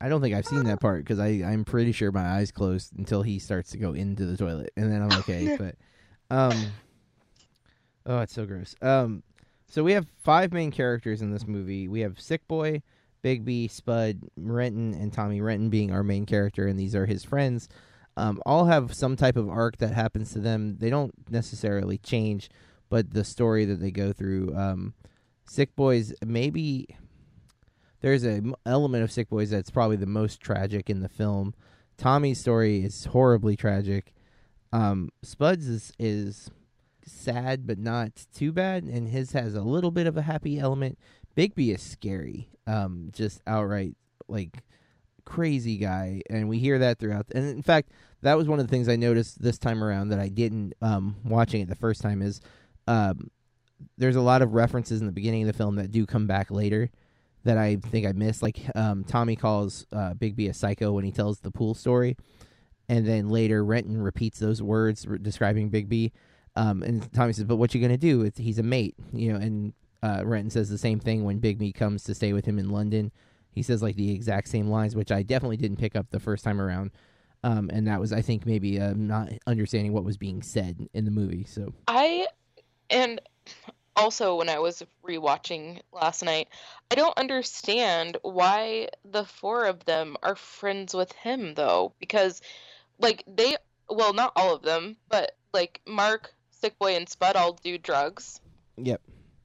I 0.00 0.08
don't 0.08 0.20
think 0.20 0.34
I've 0.34 0.46
seen 0.46 0.64
that 0.64 0.80
part 0.80 1.04
because 1.04 1.18
I 1.18 1.28
I'm 1.44 1.64
pretty 1.64 1.92
sure 1.92 2.12
my 2.12 2.26
eyes 2.36 2.50
closed 2.52 2.96
until 2.96 3.22
he 3.22 3.38
starts 3.38 3.70
to 3.70 3.78
go 3.78 3.92
into 3.92 4.26
the 4.26 4.36
toilet, 4.36 4.70
and 4.76 4.92
then 4.92 5.02
I'm 5.02 5.18
okay. 5.20 5.56
but 5.58 5.74
um, 6.30 6.66
oh, 8.06 8.20
it's 8.20 8.32
so 8.32 8.46
gross. 8.46 8.74
Um, 8.80 9.22
so 9.66 9.82
we 9.82 9.92
have 9.92 10.06
five 10.22 10.52
main 10.52 10.70
characters 10.70 11.20
in 11.20 11.32
this 11.32 11.46
movie. 11.46 11.88
We 11.88 12.00
have 12.00 12.20
Sick 12.20 12.46
Boy, 12.48 12.82
Begbie, 13.22 13.68
Spud, 13.68 14.20
Renton, 14.36 14.94
and 14.94 15.12
Tommy 15.12 15.40
Renton 15.40 15.68
being 15.68 15.92
our 15.92 16.02
main 16.02 16.26
character, 16.26 16.66
and 16.66 16.78
these 16.78 16.94
are 16.94 17.06
his 17.06 17.24
friends. 17.24 17.68
Um, 18.16 18.40
all 18.46 18.64
have 18.64 18.94
some 18.94 19.14
type 19.16 19.36
of 19.36 19.48
arc 19.48 19.76
that 19.78 19.94
happens 19.94 20.32
to 20.32 20.40
them. 20.40 20.76
They 20.78 20.90
don't 20.90 21.12
necessarily 21.30 21.98
change, 21.98 22.50
but 22.88 23.12
the 23.12 23.24
story 23.24 23.64
that 23.64 23.80
they 23.80 23.90
go 23.90 24.12
through. 24.12 24.54
Um, 24.56 24.94
Sick 25.46 25.74
Boys 25.76 26.12
maybe 26.24 26.88
there's 28.00 28.24
a 28.24 28.32
m- 28.32 28.54
element 28.66 29.02
of 29.02 29.10
Sick 29.10 29.28
Boys 29.28 29.50
that's 29.50 29.70
probably 29.70 29.96
the 29.96 30.06
most 30.06 30.40
tragic 30.40 30.90
in 30.90 31.00
the 31.00 31.08
film. 31.08 31.54
Tommy's 31.96 32.40
story 32.40 32.84
is 32.84 33.06
horribly 33.06 33.56
tragic. 33.56 34.12
Um, 34.72 35.10
Spuds 35.22 35.66
is 35.66 35.92
is 35.98 36.50
sad 37.04 37.66
but 37.66 37.78
not 37.78 38.26
too 38.34 38.52
bad, 38.52 38.84
and 38.84 39.08
his 39.08 39.32
has 39.32 39.54
a 39.54 39.62
little 39.62 39.90
bit 39.90 40.06
of 40.06 40.16
a 40.16 40.22
happy 40.22 40.58
element. 40.58 40.98
Begbie 41.34 41.72
is 41.72 41.82
scary, 41.82 42.50
um, 42.66 43.10
just 43.12 43.40
outright 43.46 43.96
like 44.28 44.62
crazy 45.24 45.76
guy, 45.76 46.22
and 46.30 46.48
we 46.48 46.58
hear 46.58 46.78
that 46.78 46.98
throughout. 46.98 47.26
And 47.34 47.48
in 47.48 47.62
fact, 47.62 47.90
that 48.22 48.36
was 48.36 48.48
one 48.48 48.60
of 48.60 48.66
the 48.66 48.70
things 48.70 48.88
I 48.88 48.96
noticed 48.96 49.40
this 49.40 49.58
time 49.58 49.82
around 49.82 50.08
that 50.08 50.18
I 50.18 50.28
didn't 50.28 50.74
um, 50.82 51.16
watching 51.24 51.60
it 51.60 51.68
the 51.68 51.74
first 51.74 52.00
time 52.00 52.22
is 52.22 52.40
um, 52.88 53.30
there's 53.98 54.16
a 54.16 54.20
lot 54.20 54.42
of 54.42 54.54
references 54.54 55.00
in 55.00 55.06
the 55.06 55.12
beginning 55.12 55.42
of 55.42 55.46
the 55.46 55.52
film 55.52 55.76
that 55.76 55.90
do 55.90 56.06
come 56.06 56.26
back 56.26 56.50
later 56.50 56.90
that 57.44 57.58
I 57.58 57.76
think 57.76 58.06
I 58.06 58.12
missed. 58.12 58.42
Like 58.42 58.58
um, 58.74 59.04
Tommy 59.04 59.36
calls 59.36 59.86
uh, 59.92 60.14
Begbie 60.14 60.48
a 60.48 60.54
psycho 60.54 60.92
when 60.92 61.04
he 61.04 61.12
tells 61.12 61.40
the 61.40 61.50
pool 61.50 61.74
story, 61.74 62.16
and 62.88 63.06
then 63.06 63.28
later 63.28 63.64
Renton 63.64 64.00
repeats 64.00 64.38
those 64.38 64.62
words 64.62 65.06
re- 65.06 65.18
describing 65.18 65.68
Begbie. 65.68 66.12
Um, 66.56 66.82
and 66.82 67.12
Tommy 67.12 67.32
says, 67.34 67.44
"But 67.44 67.56
what 67.56 67.74
you 67.74 67.80
gonna 67.80 67.96
do? 67.96 68.22
It's, 68.22 68.38
he's 68.38 68.58
a 68.58 68.64
mate, 68.64 68.96
you 69.12 69.32
know." 69.32 69.38
And 69.38 69.74
uh, 70.02 70.22
Renton 70.24 70.50
says 70.50 70.70
the 70.70 70.78
same 70.78 70.98
thing 70.98 71.24
when 71.24 71.38
Begbie 71.38 71.72
comes 71.72 72.02
to 72.04 72.14
stay 72.14 72.32
with 72.32 72.46
him 72.46 72.58
in 72.58 72.70
London. 72.70 73.12
He 73.52 73.62
says 73.62 73.82
like 73.82 73.96
the 73.96 74.12
exact 74.12 74.48
same 74.48 74.68
lines, 74.68 74.96
which 74.96 75.12
I 75.12 75.22
definitely 75.22 75.56
didn't 75.58 75.78
pick 75.78 75.94
up 75.94 76.06
the 76.10 76.20
first 76.20 76.42
time 76.42 76.60
around. 76.60 76.90
Um, 77.44 77.70
and 77.72 77.86
that 77.86 78.00
was, 78.00 78.12
I 78.12 78.20
think, 78.20 78.46
maybe 78.46 78.80
uh, 78.80 78.94
not 78.96 79.30
understanding 79.46 79.92
what 79.92 80.04
was 80.04 80.16
being 80.16 80.42
said 80.42 80.88
in 80.92 81.04
the 81.04 81.10
movie. 81.12 81.44
So 81.44 81.72
I 81.86 82.26
and 82.90 83.20
also 83.96 84.36
when 84.36 84.48
I 84.48 84.58
was 84.60 84.82
rewatching 85.06 85.80
last 85.92 86.24
night, 86.24 86.48
I 86.90 86.94
don't 86.94 87.18
understand 87.18 88.16
why 88.22 88.88
the 89.04 89.24
four 89.24 89.64
of 89.64 89.84
them 89.84 90.16
are 90.22 90.36
friends 90.36 90.94
with 90.94 91.12
him 91.12 91.54
though, 91.54 91.92
because 91.98 92.40
like 92.98 93.24
they 93.26 93.56
well 93.90 94.12
not 94.12 94.32
all 94.36 94.54
of 94.54 94.62
them, 94.62 94.96
but 95.08 95.36
like 95.52 95.80
Mark, 95.86 96.32
Sick 96.50 96.78
Boy, 96.78 96.96
and 96.96 97.08
Spud 97.08 97.36
all 97.36 97.58
do 97.62 97.78
drugs. 97.78 98.40
Yep. 98.76 99.00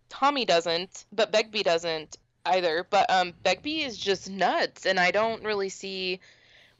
Tommy 0.09 0.45
doesn't, 0.45 1.05
but 1.11 1.31
Begbie 1.31 1.63
doesn't 1.63 2.17
either. 2.45 2.85
But 2.89 3.09
um, 3.09 3.33
Begbie 3.43 3.81
is 3.81 3.97
just 3.97 4.29
nuts, 4.29 4.85
and 4.85 4.99
I 4.99 5.11
don't 5.11 5.43
really 5.43 5.69
see 5.69 6.19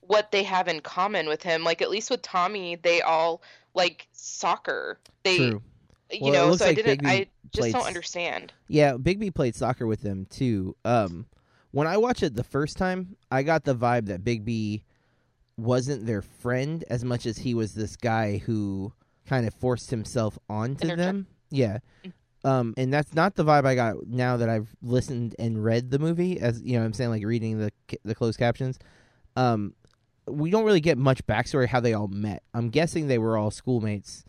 what 0.01 0.31
they 0.31 0.43
have 0.43 0.67
in 0.67 0.81
common 0.81 1.27
with 1.27 1.41
him. 1.41 1.63
Like 1.63 1.81
at 1.81 1.89
least 1.89 2.11
with 2.11 2.21
Tommy, 2.21 2.75
they 2.75 3.01
all 3.01 3.41
like 3.73 4.07
soccer. 4.11 4.99
They, 5.23 5.37
true. 5.37 5.61
You 6.11 6.19
Well, 6.21 6.33
know, 6.33 6.55
so 6.55 6.65
like 6.65 6.71
I 6.79 6.81
didn't. 6.81 7.03
Begbie 7.03 7.07
I 7.09 7.27
just 7.51 7.59
played 7.59 7.73
don't 7.73 7.87
understand. 7.87 8.53
Yeah, 8.67 8.97
Begbie 8.97 9.31
played 9.31 9.55
soccer 9.55 9.87
with 9.87 10.01
them 10.01 10.25
too. 10.29 10.75
Um, 10.85 11.25
when 11.71 11.87
I 11.87 11.97
watched 11.97 12.23
it 12.23 12.35
the 12.35 12.43
first 12.43 12.77
time, 12.77 13.15
I 13.31 13.43
got 13.43 13.63
the 13.63 13.75
vibe 13.75 14.05
that 14.07 14.23
Begbie 14.23 14.85
wasn't 15.57 16.05
their 16.05 16.21
friend 16.21 16.83
as 16.89 17.03
much 17.03 17.25
as 17.25 17.37
he 17.39 17.53
was 17.53 17.73
this 17.73 17.95
guy 17.95 18.37
who 18.37 18.93
kind 19.25 19.47
of 19.47 19.53
forced 19.53 19.89
himself 19.89 20.37
onto 20.49 20.95
them. 20.95 21.27
Yeah. 21.49 21.79
Um, 22.43 22.73
and 22.75 22.91
that's 22.91 23.13
not 23.13 23.35
the 23.35 23.45
vibe 23.45 23.65
I 23.65 23.73
got 23.75 24.05
now 24.07 24.37
that 24.37 24.49
I've 24.49 24.75
listened 24.81 25.35
and 25.39 25.63
read 25.63 25.91
the 25.91 25.99
movie. 25.99 26.39
As 26.39 26.61
you 26.61 26.77
know, 26.77 26.83
I'm 26.85 26.93
saying 26.93 27.09
like 27.09 27.25
reading 27.25 27.57
the 27.57 27.71
the 28.03 28.13
closed 28.13 28.37
captions. 28.37 28.77
Um, 29.35 29.73
we 30.27 30.51
don't 30.51 30.65
really 30.65 30.81
get 30.81 30.97
much 30.97 31.25
backstory 31.25 31.67
how 31.67 31.79
they 31.79 31.93
all 31.93 32.07
met. 32.07 32.43
I'm 32.53 32.69
guessing 32.69 33.07
they 33.07 33.17
were 33.17 33.37
all 33.37 33.49
schoolmates, 33.51 34.25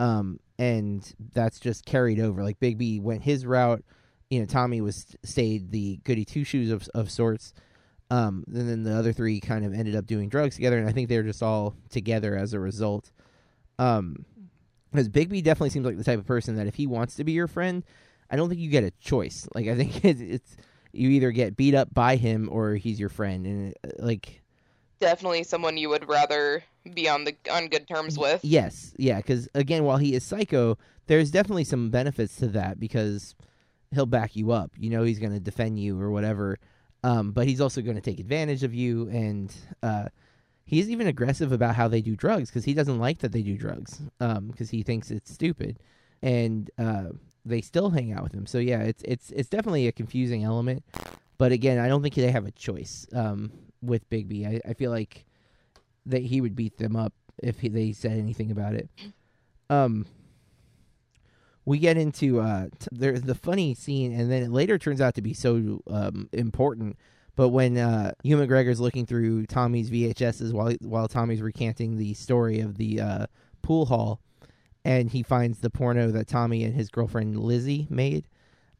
um, 0.00 0.40
and 0.58 1.14
that's 1.34 1.60
just 1.60 1.84
carried 1.84 2.18
over. 2.18 2.42
Like 2.42 2.58
Begbie 2.58 3.00
went 3.00 3.22
his 3.22 3.44
route. 3.44 3.84
You 4.30 4.40
know, 4.40 4.46
Tommy 4.46 4.80
was 4.80 5.14
stayed 5.22 5.70
the 5.70 6.00
goody 6.04 6.24
two 6.24 6.42
shoes 6.42 6.70
of 6.70 6.88
of 6.94 7.10
sorts. 7.10 7.52
Um, 8.10 8.42
and 8.48 8.68
then 8.68 8.82
the 8.82 8.96
other 8.96 9.12
three 9.12 9.38
kind 9.38 9.64
of 9.64 9.72
ended 9.72 9.94
up 9.94 10.06
doing 10.06 10.28
drugs 10.28 10.56
together, 10.56 10.78
and 10.78 10.88
I 10.88 10.92
think 10.92 11.08
they're 11.08 11.22
just 11.22 11.44
all 11.44 11.76
together 11.90 12.36
as 12.36 12.54
a 12.54 12.58
result. 12.58 13.12
Um, 13.78 14.24
because 14.90 15.08
B 15.08 15.40
definitely 15.42 15.70
seems 15.70 15.86
like 15.86 15.96
the 15.96 16.02
type 16.02 16.18
of 16.18 16.26
person 16.26 16.56
that 16.56 16.66
if 16.66 16.74
he 16.74 16.88
wants 16.88 17.14
to 17.16 17.24
be 17.24 17.30
your 17.30 17.46
friend, 17.46 17.84
I 18.28 18.34
don't 18.34 18.48
think 18.48 18.60
you 18.60 18.68
get 18.68 18.82
a 18.82 18.90
choice. 19.00 19.46
Like 19.54 19.68
I 19.68 19.76
think 19.76 20.04
it's, 20.04 20.20
it's 20.20 20.56
you 20.92 21.10
either 21.10 21.30
get 21.30 21.56
beat 21.56 21.74
up 21.74 21.94
by 21.94 22.16
him 22.16 22.48
or 22.50 22.74
he's 22.74 22.98
your 22.98 23.10
friend, 23.10 23.46
and 23.46 23.74
uh, 23.84 23.90
like 23.98 24.42
Definitely 25.00 25.44
someone 25.44 25.76
you 25.76 25.88
would 25.88 26.08
rather 26.08 26.62
be 26.94 27.08
on 27.08 27.24
the 27.24 27.34
on 27.50 27.68
good 27.68 27.88
terms 27.88 28.18
with. 28.18 28.44
yes, 28.44 28.94
yeah. 28.98 29.16
Because 29.16 29.48
again, 29.54 29.84
while 29.84 29.96
he 29.96 30.14
is 30.14 30.24
psycho, 30.24 30.78
there's 31.06 31.30
definitely 31.30 31.64
some 31.64 31.90
benefits 31.90 32.36
to 32.36 32.48
that 32.48 32.78
because 32.78 33.34
he'll 33.92 34.06
back 34.06 34.36
you 34.36 34.52
up. 34.52 34.72
You 34.78 34.90
know, 34.90 35.02
he's 35.02 35.18
going 35.18 35.32
to 35.32 35.40
defend 35.40 35.78
you 35.78 36.00
or 36.00 36.10
whatever. 36.10 36.58
Um, 37.02 37.32
but 37.32 37.46
he's 37.46 37.60
also 37.60 37.80
going 37.80 37.96
to 37.96 38.02
take 38.02 38.20
advantage 38.20 38.62
of 38.62 38.74
you, 38.74 39.08
and 39.08 39.54
uh, 39.82 40.08
he's 40.66 40.90
even 40.90 41.06
aggressive 41.06 41.50
about 41.50 41.74
how 41.74 41.88
they 41.88 42.02
do 42.02 42.14
drugs 42.14 42.50
because 42.50 42.66
he 42.66 42.74
doesn't 42.74 42.98
like 42.98 43.20
that 43.20 43.32
they 43.32 43.42
do 43.42 43.56
drugs 43.56 44.02
because 44.18 44.68
he 44.68 44.82
thinks 44.82 45.10
it's 45.10 45.32
stupid, 45.32 45.78
and 46.22 46.70
uh, 46.78 47.06
they 47.44 47.62
still 47.62 47.88
hang 47.90 48.12
out 48.12 48.22
with 48.22 48.34
him. 48.34 48.44
So 48.46 48.58
yeah, 48.58 48.80
it's 48.80 49.02
it's 49.04 49.30
it's 49.30 49.48
definitely 49.48 49.88
a 49.88 49.92
confusing 49.92 50.44
element. 50.44 50.84
But 51.38 51.52
again, 51.52 51.78
I 51.78 51.88
don't 51.88 52.02
think 52.02 52.14
they 52.14 52.30
have 52.30 52.46
a 52.46 52.50
choice 52.50 53.06
um, 53.14 53.50
with 53.82 54.08
Begbie. 54.10 54.46
I, 54.46 54.60
I 54.68 54.74
feel 54.74 54.90
like 54.90 55.24
that 56.06 56.22
he 56.22 56.40
would 56.40 56.56
beat 56.56 56.78
them 56.78 56.96
up 56.96 57.12
if 57.42 57.60
he, 57.60 57.68
they 57.68 57.92
said 57.92 58.12
anything 58.12 58.50
about 58.50 58.74
it. 58.74 58.88
Um, 59.68 60.06
we 61.64 61.78
get 61.78 61.96
into 61.96 62.40
uh, 62.40 62.66
t- 62.78 62.88
there's 62.90 63.22
the 63.22 63.34
funny 63.34 63.74
scene, 63.74 64.12
and 64.12 64.30
then 64.30 64.42
it 64.42 64.50
later 64.50 64.78
turns 64.78 65.00
out 65.00 65.14
to 65.14 65.22
be 65.22 65.34
so 65.34 65.82
um, 65.88 66.28
important. 66.32 66.96
But 67.36 67.50
when 67.50 67.78
uh, 67.78 68.12
Ewan 68.22 68.46
McGregor's 68.46 68.80
looking 68.80 69.06
through 69.06 69.46
Tommy's 69.46 69.90
VHSs 69.90 70.52
while 70.52 70.74
while 70.80 71.08
Tommy's 71.08 71.40
recanting 71.40 71.96
the 71.96 72.14
story 72.14 72.60
of 72.60 72.76
the 72.76 73.00
uh, 73.00 73.26
pool 73.62 73.86
hall, 73.86 74.20
and 74.84 75.10
he 75.10 75.22
finds 75.22 75.60
the 75.60 75.70
porno 75.70 76.10
that 76.10 76.26
Tommy 76.26 76.64
and 76.64 76.74
his 76.74 76.90
girlfriend 76.90 77.38
Lizzie 77.38 77.86
made, 77.88 78.26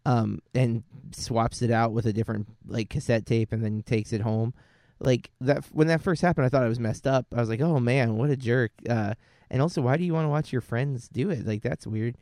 um, 0.04 0.40
and 0.54 0.82
swaps 1.12 1.62
it 1.62 1.70
out 1.70 1.92
with 1.92 2.06
a 2.06 2.12
different 2.12 2.48
like 2.66 2.90
cassette 2.90 3.26
tape, 3.26 3.52
and 3.52 3.64
then 3.64 3.82
takes 3.82 4.12
it 4.12 4.22
home. 4.22 4.52
Like 5.00 5.30
that 5.40 5.64
when 5.72 5.86
that 5.88 6.02
first 6.02 6.22
happened, 6.22 6.46
I 6.46 6.48
thought 6.48 6.64
it 6.64 6.68
was 6.68 6.80
messed 6.80 7.06
up. 7.06 7.26
I 7.34 7.40
was 7.40 7.48
like, 7.48 7.60
oh 7.60 7.80
man, 7.80 8.16
what 8.16 8.30
a 8.30 8.36
jerk. 8.36 8.72
Uh, 8.88 9.14
and 9.50 9.60
also, 9.60 9.80
why 9.80 9.96
do 9.96 10.04
you 10.04 10.12
want 10.12 10.26
to 10.26 10.30
watch 10.30 10.52
your 10.52 10.60
friends 10.60 11.08
do 11.08 11.30
it? 11.30 11.46
Like 11.46 11.62
that's 11.62 11.86
weird. 11.86 12.16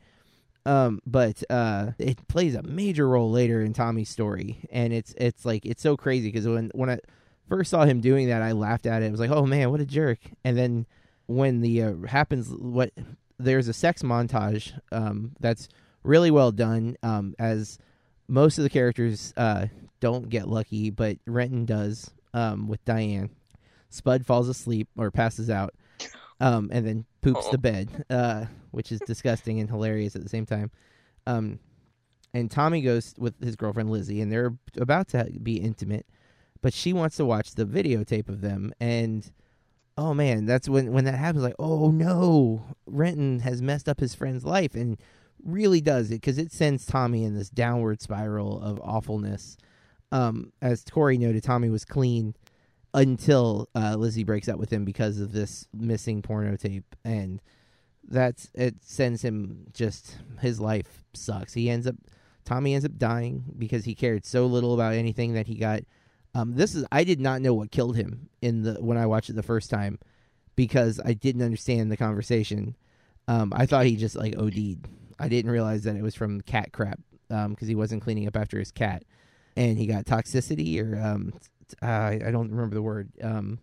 Um, 0.65 1.01
but 1.05 1.43
uh, 1.49 1.91
it 1.99 2.27
plays 2.27 2.55
a 2.55 2.63
major 2.63 3.07
role 3.07 3.31
later 3.31 3.61
in 3.61 3.73
Tommy's 3.73 4.09
story, 4.09 4.67
and 4.71 4.93
it's 4.93 5.13
it's 5.17 5.45
like 5.45 5.65
it's 5.65 5.81
so 5.81 5.97
crazy 5.97 6.29
because 6.29 6.47
when 6.47 6.71
when 6.73 6.89
I 6.89 6.99
first 7.47 7.71
saw 7.71 7.85
him 7.85 8.01
doing 8.01 8.27
that, 8.29 8.41
I 8.41 8.53
laughed 8.53 8.85
at 8.85 9.01
it. 9.01 9.07
I 9.07 9.11
was 9.11 9.19
like, 9.19 9.31
oh 9.31 9.45
man, 9.45 9.71
what 9.71 9.81
a 9.81 9.85
jerk. 9.85 10.19
And 10.43 10.57
then 10.57 10.85
when 11.27 11.61
the 11.61 11.83
uh, 11.83 11.93
happens, 12.07 12.49
what 12.49 12.91
there's 13.37 13.67
a 13.67 13.73
sex 13.73 14.03
montage 14.03 14.77
um, 14.91 15.33
that's 15.39 15.69
really 16.03 16.31
well 16.31 16.51
done. 16.51 16.97
Um, 17.03 17.35
as 17.39 17.77
most 18.27 18.57
of 18.57 18.63
the 18.63 18.69
characters 18.69 19.33
uh, 19.37 19.67
don't 19.99 20.29
get 20.29 20.47
lucky, 20.47 20.89
but 20.89 21.17
Renton 21.25 21.65
does 21.65 22.11
um, 22.33 22.67
with 22.67 22.83
Diane. 22.85 23.29
Spud 23.89 24.25
falls 24.25 24.47
asleep 24.49 24.87
or 24.97 25.09
passes 25.11 25.49
out, 25.49 25.73
um, 26.39 26.69
and 26.71 26.85
then 26.85 27.05
poops 27.21 27.45
Oh. 27.47 27.51
the 27.51 27.57
bed, 27.57 28.05
uh, 28.09 28.45
which 28.71 28.91
is 28.91 28.99
disgusting 29.05 29.59
and 29.59 29.69
hilarious 29.69 30.15
at 30.15 30.23
the 30.23 30.29
same 30.29 30.45
time. 30.45 30.71
Um, 31.25 31.59
and 32.33 32.51
Tommy 32.51 32.81
goes 32.81 33.15
with 33.17 33.43
his 33.43 33.55
girlfriend 33.55 33.89
Lizzie, 33.89 34.21
and 34.21 34.31
they're 34.31 34.55
about 34.77 35.07
to 35.09 35.25
be 35.41 35.57
intimate, 35.57 36.05
but 36.61 36.73
she 36.73 36.93
wants 36.93 37.15
to 37.17 37.25
watch 37.25 37.55
the 37.55 37.65
videotape 37.65 38.29
of 38.29 38.41
them. 38.41 38.71
And 38.79 39.31
oh 39.97 40.13
man, 40.13 40.45
that's 40.45 40.69
when 40.69 40.93
when 40.93 41.05
that 41.05 41.15
happens. 41.15 41.43
Like, 41.43 41.55
oh 41.57 41.89
no, 41.89 42.63
Renton 42.85 43.39
has 43.39 43.61
messed 43.63 43.89
up 43.89 43.99
his 43.99 44.13
friend's 44.13 44.45
life, 44.45 44.75
and 44.75 44.97
really 45.43 45.81
does 45.81 46.11
it 46.11 46.15
because 46.21 46.37
it 46.37 46.51
sends 46.51 46.85
Tommy 46.85 47.23
in 47.23 47.33
this 47.33 47.49
downward 47.49 48.01
spiral 48.01 48.61
of 48.61 48.79
awfulness. 48.83 49.57
Um, 50.11 50.51
as 50.61 50.83
Corey 50.83 51.17
noted, 51.17 51.43
Tommy 51.43 51.69
was 51.69 51.85
clean 51.85 52.35
until 52.93 53.69
uh, 53.75 53.95
Lizzie 53.95 54.23
breaks 54.23 54.49
up 54.49 54.57
with 54.57 54.71
him 54.71 54.85
because 54.85 55.19
of 55.19 55.31
this 55.31 55.67
missing 55.73 56.21
porno 56.21 56.55
tape, 56.55 56.95
and 57.05 57.41
that's 58.07 58.49
it 58.55 58.75
sends 58.81 59.21
him 59.21 59.67
just 59.73 60.17
his 60.41 60.59
life 60.59 61.03
sucks. 61.13 61.53
He 61.53 61.69
ends 61.69 61.85
up 61.85 61.95
Tommy 62.45 62.73
ends 62.73 62.85
up 62.85 62.97
dying 62.97 63.43
because 63.57 63.85
he 63.85 63.93
cared 63.93 64.25
so 64.25 64.47
little 64.47 64.73
about 64.73 64.93
anything 64.93 65.33
that 65.33 65.47
he 65.47 65.55
got. 65.55 65.81
Um, 66.33 66.55
this 66.55 66.73
is 66.73 66.85
I 66.91 67.03
did 67.03 67.19
not 67.19 67.41
know 67.41 67.53
what 67.53 67.71
killed 67.71 67.95
him 67.95 68.29
in 68.41 68.63
the 68.63 68.73
when 68.75 68.97
I 68.97 69.05
watched 69.05 69.29
it 69.29 69.35
the 69.35 69.43
first 69.43 69.69
time 69.69 69.99
because 70.55 70.99
I 71.05 71.13
didn't 71.13 71.43
understand 71.43 71.91
the 71.91 71.97
conversation. 71.97 72.75
Um, 73.27 73.53
I 73.55 73.67
thought 73.67 73.85
he 73.85 73.95
just 73.95 74.15
like 74.15 74.35
OD'd. 74.37 74.87
I 75.19 75.27
didn't 75.27 75.51
realize 75.51 75.83
that 75.83 75.95
it 75.95 76.01
was 76.01 76.15
from 76.15 76.41
cat 76.41 76.71
crap 76.71 76.99
because 77.27 77.67
he 77.67 77.75
wasn't 77.75 78.01
cleaning 78.01 78.27
up 78.27 78.35
after 78.35 78.57
his 78.57 78.71
cat, 78.71 79.03
and 79.55 79.77
he 79.77 79.85
got 79.85 80.05
toxicity 80.05 80.81
or 80.81 80.99
um, 80.99 81.33
t- 81.67 81.77
I 81.81 82.31
don't 82.31 82.51
remember 82.51 82.75
the 82.75 82.81
word. 82.81 83.11
Um, 83.21 83.59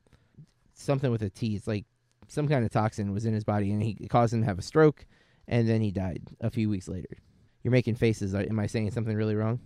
something 0.74 1.10
with 1.10 1.22
a 1.22 1.30
T. 1.30 1.56
It's 1.56 1.66
like 1.66 1.84
some 2.28 2.48
kind 2.48 2.64
of 2.64 2.70
toxin 2.70 3.12
was 3.12 3.26
in 3.26 3.34
his 3.34 3.44
body, 3.44 3.70
and 3.72 3.82
he 3.82 3.96
it 4.00 4.10
caused 4.10 4.34
him 4.34 4.40
to 4.40 4.46
have 4.46 4.58
a 4.58 4.62
stroke, 4.62 5.06
and 5.48 5.68
then 5.68 5.80
he 5.80 5.90
died 5.90 6.22
a 6.40 6.50
few 6.50 6.68
weeks 6.68 6.88
later. 6.88 7.16
You're 7.62 7.72
making 7.72 7.96
faces. 7.96 8.34
Uh, 8.34 8.44
Am 8.48 8.58
I 8.58 8.66
saying 8.66 8.90
something 8.92 9.16
really 9.16 9.34
wrong? 9.34 9.60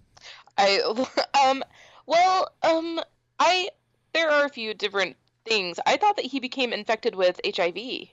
I 0.57 0.81
um 1.47 1.63
well 2.07 2.49
um 2.63 3.01
I 3.39 3.69
there 4.13 4.31
are 4.31 4.45
a 4.45 4.51
few 4.51 4.75
different 4.75 5.17
things. 5.45 5.79
I 5.87 5.97
thought 5.97 6.17
that 6.17 6.27
he 6.27 6.41
became 6.41 6.73
infected 6.73 7.15
with 7.15 7.41
HIV. 7.45 8.09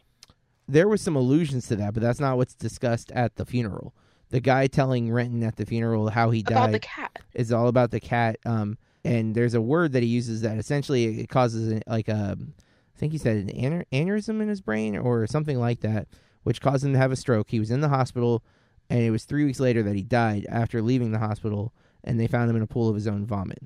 There 0.68 0.88
was 0.88 1.02
some 1.02 1.16
allusions 1.16 1.68
to 1.68 1.76
that, 1.78 1.94
but 1.94 2.04
that's 2.04 2.20
not 2.20 2.38
what's 2.38 2.54
discussed 2.54 3.12
at 3.12 3.38
the 3.38 3.46
funeral. 3.46 3.94
The 4.30 4.40
guy 4.42 4.68
telling 4.68 5.12
Renton 5.12 5.44
at 5.44 5.56
the 5.56 5.66
funeral 5.66 6.10
how 6.10 6.32
he 6.32 6.42
About 6.42 6.66
died 6.68 6.74
the 6.74 6.80
cat. 6.80 7.20
is 7.34 7.52
all 7.52 7.68
about 7.68 7.92
the 7.92 8.00
cat. 8.00 8.38
Um, 8.46 8.78
and 9.06 9.34
there's 9.36 9.54
a 9.54 9.62
word 9.62 9.94
that 9.94 10.04
he 10.04 10.10
uses 10.10 10.42
that 10.42 10.58
essentially 10.58 11.22
it 11.22 11.30
causes 11.30 11.72
an, 11.72 11.82
like 11.88 12.10
a, 12.10 12.38
I 12.38 13.00
think 13.00 13.14
he 13.14 13.18
said 13.18 13.38
an 13.38 13.50
aner- 13.56 13.86
aneurysm 13.94 14.42
in 14.42 14.50
his 14.50 14.60
brain 14.60 14.98
or 14.98 15.26
something 15.28 15.58
like 15.60 15.80
that, 15.82 16.08
which 16.44 16.60
caused 16.62 16.84
him 16.84 16.92
to 16.94 17.00
have 17.00 17.12
a 17.12 17.16
stroke. 17.16 17.50
He 17.50 17.60
was 17.60 17.72
in 17.72 17.80
the 17.80 17.88
hospital, 17.90 18.44
and 18.90 19.00
it 19.02 19.12
was 19.12 19.24
three 19.24 19.46
weeks 19.46 19.60
later 19.62 19.82
that 19.84 19.96
he 19.96 20.04
died 20.04 20.46
after 20.50 20.82
leaving 20.82 21.12
the 21.12 21.20
hospital, 21.20 21.72
and 22.04 22.20
they 22.20 22.28
found 22.28 22.50
him 22.50 22.58
in 22.58 22.62
a 22.62 22.68
pool 22.68 22.90
of 22.90 22.96
his 22.96 23.08
own 23.08 23.26
vomit. 23.26 23.60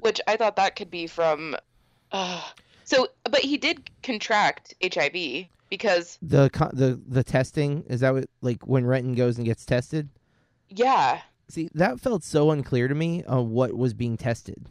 Which 0.00 0.20
I 0.26 0.36
thought 0.36 0.56
that 0.56 0.74
could 0.76 0.90
be 0.90 1.06
from 1.06 1.56
uh, 2.10 2.42
so 2.84 3.08
but 3.24 3.40
he 3.40 3.56
did 3.56 3.90
contract 4.02 4.74
HIV 4.82 5.46
because 5.72 6.18
The 6.20 6.50
the 6.74 7.00
the 7.08 7.24
testing 7.24 7.82
is 7.88 8.00
that 8.00 8.12
what 8.12 8.26
like 8.42 8.62
when 8.66 8.84
Renton 8.84 9.14
goes 9.14 9.38
and 9.38 9.46
gets 9.46 9.64
tested? 9.64 10.10
yeah. 10.68 11.20
See, 11.48 11.68
that 11.74 12.00
felt 12.00 12.22
so 12.24 12.50
unclear 12.50 12.88
to 12.88 12.94
me 12.94 13.24
on 13.24 13.50
what 13.50 13.74
was 13.76 13.92
being 13.92 14.16
tested. 14.16 14.64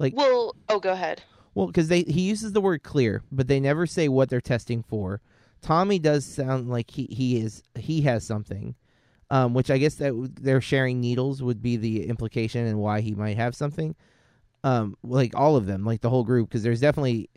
Like- 0.00 0.16
Well, 0.16 0.54
oh 0.68 0.80
go 0.80 0.92
ahead. 0.92 1.22
Well, 1.54 1.66
because 1.68 1.88
they 1.88 2.02
he 2.02 2.22
uses 2.22 2.52
the 2.52 2.60
word 2.60 2.82
clear, 2.82 3.22
but 3.32 3.48
they 3.48 3.60
never 3.60 3.86
say 3.86 4.08
what 4.08 4.28
they're 4.28 4.40
testing 4.40 4.82
for. 4.82 5.20
Tommy 5.60 5.98
does 5.98 6.24
sound 6.24 6.70
like 6.70 6.90
he 6.92 7.06
he 7.10 7.38
is 7.40 7.62
he 7.76 8.02
has 8.02 8.24
something, 8.24 8.74
um, 9.30 9.54
which 9.54 9.70
I 9.70 9.78
guess 9.78 9.96
that 9.96 10.12
they're 10.40 10.60
sharing 10.60 11.00
needles 11.00 11.42
would 11.42 11.60
be 11.62 11.76
the 11.76 12.06
implication 12.06 12.64
and 12.66 12.78
why 12.78 13.00
he 13.00 13.14
might 13.14 13.36
have 13.36 13.54
something. 13.56 13.94
Um, 14.64 14.96
like 15.04 15.34
all 15.36 15.56
of 15.56 15.66
them, 15.66 15.84
like 15.84 16.00
the 16.00 16.10
whole 16.10 16.24
group, 16.24 16.48
because 16.48 16.62
there's 16.64 16.80
definitely, 16.80 17.28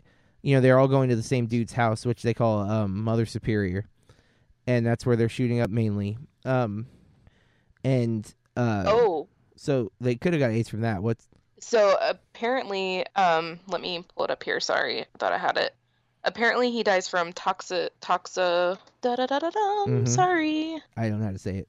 you 0.42 0.54
know, 0.54 0.60
they're 0.60 0.78
all 0.78 0.88
going 0.88 1.08
to 1.08 1.16
the 1.16 1.22
same 1.22 1.46
dude's 1.46 1.72
house, 1.72 2.04
which 2.04 2.22
they 2.22 2.34
call 2.34 2.60
um, 2.60 3.02
Mother 3.02 3.26
Superior, 3.26 3.86
and 4.66 4.84
that's 4.84 5.06
where 5.06 5.16
they're 5.16 5.28
shooting 5.28 5.60
up 5.60 5.70
mainly. 5.70 6.18
Um, 6.44 6.86
and 7.84 8.32
uh, 8.56 8.84
oh. 8.86 9.28
so 9.56 9.92
they 10.00 10.16
could 10.16 10.32
have 10.32 10.40
got 10.40 10.50
AIDS 10.50 10.68
from 10.68 10.82
that. 10.82 11.02
What's 11.02 11.26
So 11.60 11.96
apparently, 12.00 13.06
um, 13.14 13.60
let 13.68 13.80
me 13.80 14.04
pull 14.14 14.24
it 14.24 14.30
up 14.30 14.42
here. 14.42 14.60
Sorry, 14.60 15.02
I 15.02 15.06
thought 15.18 15.32
I 15.32 15.38
had 15.38 15.56
it. 15.56 15.74
Apparently, 16.24 16.70
he 16.70 16.82
dies 16.82 17.08
from 17.08 17.32
toxi 17.32 17.88
toxa 18.00 18.78
da 19.00 19.16
da 19.16 19.26
da 19.26 19.38
da 19.38 19.50
da. 19.50 19.86
Mhm. 19.86 20.08
Sorry, 20.08 20.80
I 20.96 21.08
don't 21.08 21.20
know 21.20 21.26
how 21.26 21.32
to 21.32 21.38
say 21.38 21.58
it. 21.58 21.68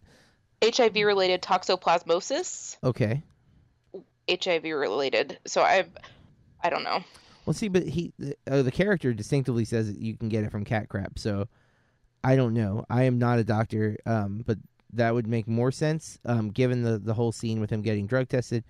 HIV 0.64 0.96
related 0.96 1.42
toxoplasmosis. 1.42 2.78
Okay. 2.84 3.22
HIV 4.30 4.64
related. 4.64 5.38
So 5.46 5.62
I, 5.62 5.86
I 6.64 6.70
don't 6.70 6.84
know. 6.84 7.04
Well, 7.46 7.54
see, 7.54 7.68
but 7.68 7.84
he 7.88 8.14
the, 8.20 8.36
uh, 8.50 8.62
the 8.64 8.72
character 8.72 9.14
distinctively 9.14 9.66
says 9.66 9.88
that 9.92 10.00
you 10.00 10.16
can 10.16 10.30
get 10.30 10.44
it 10.44 10.52
from 10.52 10.64
cat 10.66 10.90
crap. 10.90 11.20
So 11.20 11.48
I 12.24 12.36
don't 12.36 12.54
know. 12.54 12.86
I 12.90 13.04
am 13.04 13.20
not 13.20 13.40
a 13.40 13.44
doctor, 13.44 13.98
um, 14.06 14.44
but 14.46 14.58
that 14.94 15.14
would 15.14 15.28
make 15.28 15.48
more 15.48 15.72
sense 15.72 16.20
um, 16.26 16.50
given 16.52 16.84
the 16.84 17.00
the 17.00 17.14
whole 17.16 17.32
scene 17.32 17.60
with 17.60 17.70
him 17.72 17.82
getting 17.82 18.08
drug 18.08 18.30
tested. 18.30 18.64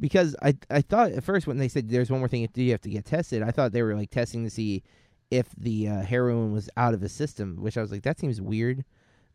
because 0.00 0.36
I 0.42 0.56
I 0.70 0.82
thought 0.82 1.12
at 1.12 1.24
first 1.24 1.46
when 1.46 1.58
they 1.58 1.68
said 1.68 1.88
there's 1.88 2.10
one 2.10 2.20
more 2.20 2.28
thing 2.28 2.48
you 2.54 2.70
have 2.72 2.80
to 2.82 2.90
get 2.90 3.04
tested, 3.06 3.42
I 3.42 3.50
thought 3.50 3.72
they 3.72 3.82
were 3.82 3.94
like 3.94 4.10
testing 4.10 4.44
to 4.44 4.50
see 4.50 4.82
if 5.30 5.48
the 5.56 5.88
uh, 5.88 6.02
heroin 6.02 6.52
was 6.52 6.68
out 6.76 6.94
of 6.94 7.00
his 7.00 7.12
system, 7.12 7.56
which 7.62 7.78
I 7.78 7.82
was 7.82 7.90
like 7.92 8.02
that 8.02 8.18
seems 8.20 8.40
weird. 8.40 8.84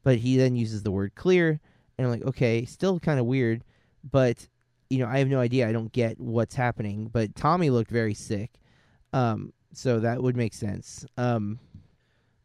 But 0.04 0.18
he 0.20 0.38
then 0.38 0.56
uses 0.56 0.84
the 0.84 0.92
word 0.92 1.16
clear, 1.16 1.60
and 1.98 2.06
I'm 2.08 2.12
like, 2.12 2.26
okay, 2.26 2.66
still 2.66 3.00
kind 3.00 3.20
of 3.20 3.26
weird, 3.26 3.64
but 4.10 4.48
you 4.90 5.00
know 5.00 5.08
I 5.08 5.20
have 5.20 5.28
no 5.28 5.40
idea. 5.40 5.68
I 5.68 5.74
don't 5.74 5.92
get 5.92 6.20
what's 6.20 6.56
happening. 6.56 7.10
But 7.12 7.36
Tommy 7.36 7.70
looked 7.70 7.92
very 7.92 8.14
sick, 8.14 8.52
um, 9.14 9.53
so 9.74 9.99
that 9.99 10.22
would 10.22 10.36
make 10.36 10.53
sense. 10.53 11.05
Um, 11.18 11.60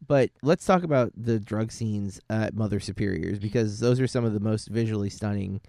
but 0.05 0.31
let's 0.41 0.65
talk 0.65 0.83
about 0.83 1.11
the 1.15 1.39
drug 1.39 1.71
scenes 1.71 2.19
at 2.29 2.53
Mother 2.53 2.79
Superior's 2.79 3.39
because 3.39 3.79
those 3.79 3.99
are 3.99 4.07
some 4.07 4.25
of 4.25 4.33
the 4.33 4.39
most 4.39 4.67
visually 4.67 5.09
stunning 5.09 5.61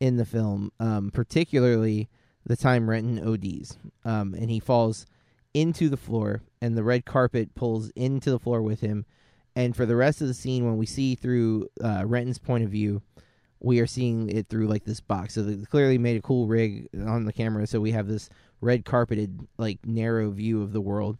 in 0.00 0.16
the 0.16 0.24
film, 0.24 0.72
um, 0.80 1.10
particularly 1.12 2.08
the 2.44 2.56
time 2.56 2.88
Renton 2.88 3.26
ODs. 3.26 3.78
Um, 4.04 4.34
and 4.34 4.50
he 4.50 4.60
falls 4.60 5.06
into 5.54 5.88
the 5.88 5.96
floor, 5.96 6.42
and 6.60 6.76
the 6.76 6.82
red 6.82 7.04
carpet 7.04 7.54
pulls 7.54 7.90
into 7.90 8.30
the 8.30 8.38
floor 8.38 8.62
with 8.62 8.80
him. 8.80 9.04
And 9.56 9.74
for 9.74 9.86
the 9.86 9.96
rest 9.96 10.20
of 10.20 10.28
the 10.28 10.34
scene, 10.34 10.64
when 10.64 10.76
we 10.76 10.86
see 10.86 11.14
through 11.14 11.68
uh, 11.82 12.04
Renton's 12.06 12.38
point 12.38 12.64
of 12.64 12.70
view, 12.70 13.02
we 13.60 13.80
are 13.80 13.86
seeing 13.86 14.28
it 14.28 14.48
through 14.48 14.68
like 14.68 14.84
this 14.84 15.00
box. 15.00 15.34
So 15.34 15.42
they 15.42 15.64
clearly 15.64 15.98
made 15.98 16.16
a 16.16 16.22
cool 16.22 16.46
rig 16.46 16.88
on 17.06 17.24
the 17.24 17.32
camera, 17.32 17.66
so 17.66 17.80
we 17.80 17.92
have 17.92 18.06
this 18.06 18.28
red 18.60 18.84
carpeted, 18.84 19.46
like 19.56 19.78
narrow 19.84 20.30
view 20.30 20.62
of 20.62 20.72
the 20.72 20.80
world. 20.80 21.18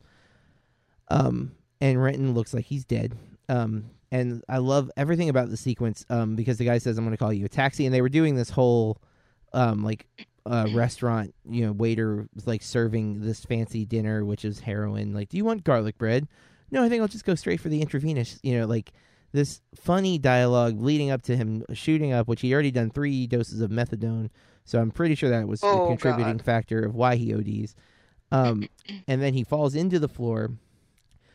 Um, 1.09 1.53
and 1.80 2.03
Renton 2.03 2.34
looks 2.34 2.53
like 2.53 2.66
he's 2.66 2.84
dead. 2.84 3.16
Um, 3.49 3.91
and 4.11 4.43
I 4.49 4.59
love 4.59 4.91
everything 4.97 5.28
about 5.28 5.51
the 5.51 5.57
sequence 5.57 6.05
um, 6.11 6.34
because 6.34 6.59
the 6.59 6.64
guy 6.64 6.78
says, 6.78 6.99
"I'm 6.99 7.05
going 7.05 7.16
to 7.16 7.22
call 7.22 7.32
you 7.32 7.45
a 7.45 7.49
taxi," 7.49 7.84
and 7.86 7.95
they 7.95 8.03
were 8.03 8.09
doing 8.09 8.34
this 8.34 8.51
whole 8.51 9.01
um, 9.53 9.84
like 9.84 10.07
uh, 10.47 10.66
restaurant, 10.72 11.34
you 11.49 11.66
know, 11.66 11.72
waiter 11.72 12.26
was 12.34 12.47
like 12.47 12.62
serving 12.62 13.20
this 13.20 13.45
fancy 13.45 13.84
dinner, 13.84 14.24
which 14.24 14.45
is 14.45 14.61
heroin. 14.61 15.12
Like, 15.12 15.28
do 15.28 15.36
you 15.36 15.45
want 15.45 15.64
garlic 15.64 15.99
bread? 15.99 16.26
No, 16.70 16.82
I 16.82 16.89
think 16.89 17.03
I'll 17.03 17.09
just 17.09 17.24
go 17.24 17.34
straight 17.34 17.61
for 17.61 17.68
the 17.68 17.80
intravenous. 17.80 18.39
You 18.43 18.59
know, 18.59 18.66
like 18.66 18.93
this 19.32 19.61
funny 19.74 20.18
dialogue 20.18 20.80
leading 20.80 21.11
up 21.11 21.22
to 21.22 21.36
him 21.36 21.64
shooting 21.72 22.12
up, 22.12 22.28
which 22.28 22.41
he 22.41 22.53
already 22.53 22.70
done 22.70 22.91
three 22.91 23.26
doses 23.26 23.61
of 23.61 23.70
methadone. 23.70 24.30
So 24.69 24.81
I'm 24.81 24.91
pretty 24.91 25.14
sure 25.14 25.31
that 25.31 25.49
was 25.49 25.61
Oh, 25.64 25.85
a 25.85 25.89
contributing 25.89 26.37
God. 26.39 26.45
factor 26.45 26.85
of 26.85 26.95
why 26.95 27.16
he 27.16 27.35
ODs. 27.35 27.75
Um, 28.31 28.69
and 29.09 29.23
then 29.23 29.35
he 29.35 29.45
falls 29.45 29.75
into 29.75 29.99
the 29.99 30.09
floor. 30.09 30.51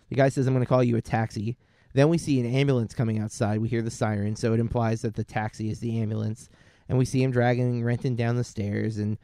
The 0.10 0.16
guy 0.16 0.30
says, 0.30 0.46
I'm 0.48 0.54
going 0.54 0.64
to 0.66 0.70
call 0.70 0.84
you 0.84 0.98
a 0.98 1.02
taxi. 1.02 1.58
Then 1.94 2.10
we 2.10 2.18
see 2.18 2.40
an 2.40 2.46
ambulance 2.46 2.94
coming 2.94 3.20
outside. 3.20 3.60
We 3.60 3.70
hear 3.70 3.82
the 3.82 3.92
siren, 3.92 4.36
so 4.36 4.54
it 4.54 4.60
implies 4.60 5.02
that 5.02 5.16
the 5.16 5.24
taxi 5.24 5.70
is 5.70 5.80
the 5.80 6.00
ambulance. 6.00 6.50
And 6.90 6.98
we 6.98 7.06
see 7.06 7.24
him 7.24 7.32
dragging 7.32 7.84
Renton 7.84 8.16
down 8.16 8.36
the 8.36 8.44
stairs, 8.44 8.98
and 8.98 9.18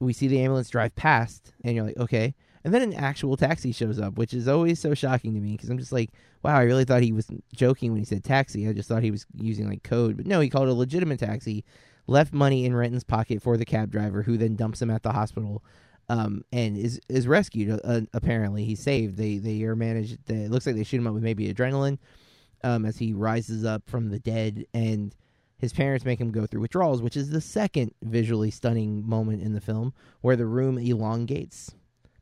we 0.00 0.12
see 0.12 0.28
the 0.28 0.40
ambulance 0.40 0.68
drive 0.70 0.94
past, 0.94 1.52
and 1.64 1.74
you're 1.74 1.84
like, 1.84 1.96
okay. 1.96 2.34
And 2.64 2.74
then 2.74 2.82
an 2.82 2.94
actual 2.94 3.36
taxi 3.36 3.72
shows 3.72 3.98
up, 4.00 4.18
which 4.18 4.34
is 4.34 4.46
always 4.48 4.78
so 4.80 4.94
shocking 4.94 5.32
to 5.34 5.40
me 5.40 5.52
because 5.52 5.70
I'm 5.70 5.78
just 5.78 5.92
like, 5.92 6.10
wow, 6.42 6.56
I 6.56 6.62
really 6.62 6.84
thought 6.84 7.02
he 7.02 7.12
was 7.12 7.28
joking 7.54 7.92
when 7.92 8.00
he 8.00 8.04
said 8.04 8.24
taxi. 8.24 8.68
I 8.68 8.72
just 8.72 8.88
thought 8.88 9.02
he 9.04 9.10
was 9.12 9.24
using 9.34 9.68
like 9.68 9.82
code. 9.84 10.16
But 10.16 10.26
no, 10.26 10.40
he 10.40 10.50
called 10.50 10.68
a 10.68 10.74
legitimate 10.74 11.20
taxi, 11.20 11.64
left 12.08 12.32
money 12.32 12.64
in 12.64 12.74
Renton's 12.74 13.04
pocket 13.04 13.40
for 13.40 13.56
the 13.56 13.64
cab 13.64 13.92
driver, 13.92 14.22
who 14.22 14.36
then 14.36 14.56
dumps 14.56 14.82
him 14.82 14.90
at 14.90 15.04
the 15.04 15.12
hospital 15.12 15.62
um, 16.08 16.42
and 16.52 16.76
is 16.76 17.00
is 17.08 17.28
rescued. 17.28 17.80
Uh, 17.84 18.00
apparently, 18.12 18.64
he's 18.64 18.82
saved. 18.82 19.16
They 19.16 19.38
they 19.38 19.62
are 19.62 19.76
managed. 19.76 20.30
It 20.30 20.50
looks 20.50 20.66
like 20.66 20.74
they 20.74 20.84
shoot 20.84 20.98
him 20.98 21.06
up 21.06 21.14
with 21.14 21.22
maybe 21.22 21.52
adrenaline, 21.52 21.98
um, 22.64 22.84
as 22.84 22.98
he 22.98 23.12
rises 23.12 23.64
up 23.64 23.82
from 23.86 24.08
the 24.08 24.18
dead, 24.18 24.64
and 24.72 25.14
his 25.58 25.72
parents 25.72 26.04
make 26.04 26.20
him 26.20 26.30
go 26.30 26.46
through 26.46 26.62
withdrawals, 26.62 27.02
which 27.02 27.16
is 27.16 27.30
the 27.30 27.40
second 27.40 27.92
visually 28.02 28.50
stunning 28.50 29.06
moment 29.08 29.42
in 29.42 29.52
the 29.52 29.60
film, 29.60 29.92
where 30.20 30.36
the 30.36 30.46
room 30.46 30.78
elongates, 30.78 31.74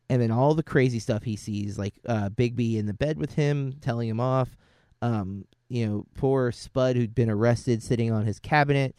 and 0.08 0.20
then 0.20 0.30
all 0.30 0.54
the 0.54 0.62
crazy 0.62 0.98
stuff 0.98 1.22
he 1.22 1.36
sees, 1.36 1.78
like 1.78 1.94
uh, 2.06 2.28
Begbie 2.30 2.78
in 2.78 2.86
the 2.86 2.94
bed 2.94 3.18
with 3.18 3.34
him, 3.34 3.74
telling 3.80 4.08
him 4.08 4.20
off. 4.20 4.56
Um, 5.02 5.44
you 5.68 5.86
know, 5.86 6.06
poor 6.14 6.50
Spud 6.52 6.96
who'd 6.96 7.14
been 7.14 7.30
arrested, 7.30 7.82
sitting 7.82 8.10
on 8.10 8.24
his 8.24 8.40
cabinet. 8.40 8.96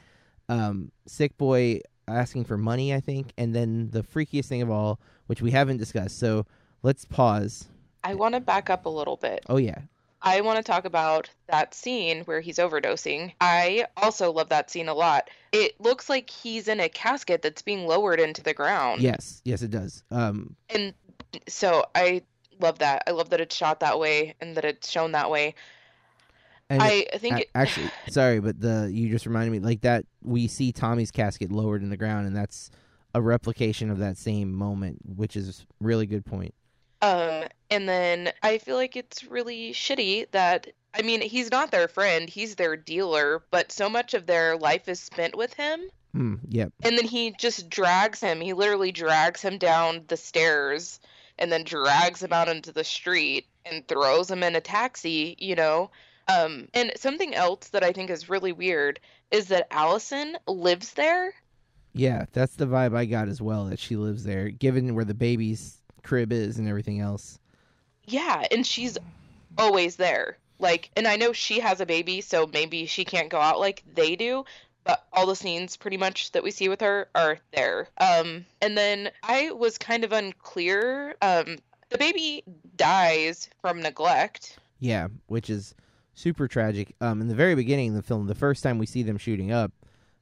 Um, 0.49 0.91
sick 1.05 1.37
boy 1.37 1.81
asking 2.07 2.45
for 2.45 2.57
money, 2.57 2.93
I 2.93 2.99
think, 2.99 3.33
and 3.37 3.53
then 3.53 3.89
the 3.91 4.01
freakiest 4.01 4.45
thing 4.45 4.61
of 4.61 4.69
all, 4.69 4.99
which 5.27 5.41
we 5.41 5.51
haven't 5.51 5.77
discussed. 5.77 6.19
So 6.19 6.45
let's 6.83 7.05
pause. 7.05 7.67
I 8.03 8.13
want 8.13 8.35
to 8.35 8.39
back 8.39 8.69
up 8.69 8.85
a 8.85 8.89
little 8.89 9.17
bit. 9.17 9.43
Oh 9.49 9.57
yeah, 9.57 9.79
I 10.21 10.41
want 10.41 10.57
to 10.57 10.63
talk 10.63 10.85
about 10.85 11.29
that 11.47 11.73
scene 11.73 12.21
where 12.23 12.39
he's 12.39 12.57
overdosing. 12.57 13.33
I 13.41 13.87
also 13.97 14.31
love 14.31 14.49
that 14.49 14.71
scene 14.71 14.87
a 14.87 14.93
lot. 14.93 15.29
It 15.51 15.79
looks 15.81 16.09
like 16.09 16.29
he's 16.29 16.67
in 16.67 16.79
a 16.79 16.87
casket 16.89 17.41
that's 17.41 17.61
being 17.61 17.85
lowered 17.87 18.19
into 18.19 18.41
the 18.41 18.53
ground. 18.53 19.01
yes, 19.01 19.41
yes, 19.43 19.61
it 19.61 19.71
does. 19.71 20.03
Um, 20.11 20.55
And 20.69 20.93
so 21.47 21.85
I 21.93 22.21
love 22.59 22.79
that. 22.79 23.03
I 23.07 23.11
love 23.11 23.29
that 23.29 23.41
it's 23.41 23.55
shot 23.55 23.81
that 23.81 23.99
way 23.99 24.35
and 24.39 24.55
that 24.55 24.65
it's 24.65 24.89
shown 24.89 25.11
that 25.11 25.29
way. 25.29 25.55
And 26.69 26.81
I 26.81 27.05
think 27.17 27.41
it, 27.41 27.49
actually, 27.55 27.89
sorry, 28.09 28.39
but 28.39 28.59
the 28.59 28.89
you 28.91 29.09
just 29.09 29.25
reminded 29.25 29.51
me 29.51 29.59
like 29.59 29.81
that. 29.81 30.05
We 30.21 30.47
see 30.47 30.71
Tommy's 30.71 31.11
casket 31.11 31.51
lowered 31.51 31.81
in 31.81 31.89
the 31.89 31.97
ground, 31.97 32.27
and 32.27 32.35
that's 32.35 32.71
a 33.13 33.21
replication 33.21 33.89
of 33.89 33.99
that 33.99 34.17
same 34.17 34.53
moment, 34.53 34.99
which 35.15 35.35
is 35.35 35.65
a 35.81 35.83
really 35.83 36.05
good 36.05 36.25
point. 36.25 36.53
Um, 37.01 37.45
and 37.69 37.87
then 37.87 38.31
I 38.43 38.57
feel 38.57 38.75
like 38.75 38.95
it's 38.95 39.23
really 39.23 39.71
shitty 39.73 40.31
that, 40.31 40.67
I 40.93 41.01
mean, 41.01 41.21
he's 41.21 41.51
not 41.51 41.71
their 41.71 41.87
friend, 41.87 42.29
he's 42.29 42.55
their 42.55 42.75
dealer, 42.75 43.43
but 43.51 43.71
so 43.71 43.89
much 43.89 44.13
of 44.13 44.25
their 44.25 44.57
life 44.57 44.87
is 44.87 44.99
spent 44.99 45.35
with 45.35 45.53
him. 45.53 45.81
Hmm. 46.13 46.35
Yep. 46.49 46.73
And 46.83 46.97
then 46.97 47.05
he 47.05 47.35
just 47.37 47.69
drags 47.69 48.19
him. 48.19 48.41
He 48.41 48.53
literally 48.53 48.91
drags 48.91 49.41
him 49.41 49.57
down 49.57 50.05
the 50.07 50.17
stairs 50.17 50.99
and 51.37 51.51
then 51.51 51.63
drags 51.63 52.23
him 52.23 52.33
out 52.33 52.49
into 52.49 52.71
the 52.71 52.83
street 52.83 53.45
and 53.65 53.87
throws 53.87 54.31
him 54.31 54.41
in 54.41 54.55
a 54.55 54.61
taxi, 54.61 55.35
you 55.37 55.55
know? 55.55 55.91
Um, 56.27 56.67
and 56.73 56.91
something 56.97 57.33
else 57.33 57.69
that 57.69 57.83
I 57.83 57.91
think 57.91 58.09
is 58.09 58.29
really 58.29 58.51
weird 58.51 58.99
is 59.31 59.47
that 59.47 59.67
Allison 59.71 60.37
lives 60.47 60.93
there. 60.93 61.33
Yeah, 61.93 62.25
that's 62.31 62.55
the 62.55 62.67
vibe 62.67 62.95
I 62.95 63.05
got 63.05 63.27
as 63.27 63.41
well. 63.41 63.65
That 63.65 63.79
she 63.79 63.95
lives 63.95 64.23
there, 64.23 64.49
given 64.49 64.93
where 64.93 65.05
the 65.05 65.13
baby's 65.13 65.77
crib 66.03 66.31
is 66.31 66.57
and 66.57 66.67
everything 66.67 66.99
else. 66.99 67.39
Yeah, 68.05 68.45
and 68.51 68.65
she's 68.65 68.97
always 69.57 69.95
there. 69.95 70.37
Like, 70.59 70.89
and 70.95 71.07
I 71.07 71.17
know 71.17 71.33
she 71.33 71.59
has 71.59 71.81
a 71.81 71.85
baby, 71.85 72.21
so 72.21 72.47
maybe 72.51 72.85
she 72.85 73.05
can't 73.05 73.29
go 73.29 73.39
out 73.39 73.59
like 73.59 73.83
they 73.93 74.15
do, 74.15 74.45
but 74.83 75.05
all 75.13 75.25
the 75.25 75.35
scenes 75.35 75.77
pretty 75.77 75.97
much 75.97 76.31
that 76.31 76.43
we 76.43 76.51
see 76.51 76.69
with 76.69 76.81
her 76.81 77.09
are 77.13 77.39
there. 77.53 77.89
Um, 77.99 78.45
and 78.61 78.77
then 78.77 79.11
I 79.23 79.51
was 79.51 79.77
kind 79.77 80.03
of 80.03 80.11
unclear. 80.13 81.15
Um, 81.21 81.57
the 81.89 81.97
baby 81.97 82.43
dies 82.75 83.49
from 83.61 83.81
neglect. 83.81 84.57
Yeah, 84.79 85.07
which 85.27 85.49
is 85.49 85.75
super 86.17 86.47
tragic. 86.47 86.95
Um, 86.99 87.21
in 87.21 87.27
the 87.27 87.35
very 87.35 87.53
beginning 87.55 87.89
of 87.89 87.95
the 87.95 88.01
film, 88.01 88.27
the 88.27 88.35
first 88.35 88.63
time 88.63 88.79
we 88.79 88.85
see 88.85 89.03
them 89.03 89.17
shooting 89.17 89.51
up, 89.51 89.71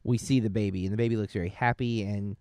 we 0.04 0.18
see 0.18 0.39
the 0.39 0.50
baby, 0.50 0.86
and 0.86 0.93
the 0.93 0.98
baby 0.98 1.16
looks 1.16 1.34
very 1.34 1.50
happy. 1.50 2.04
And 2.04 2.36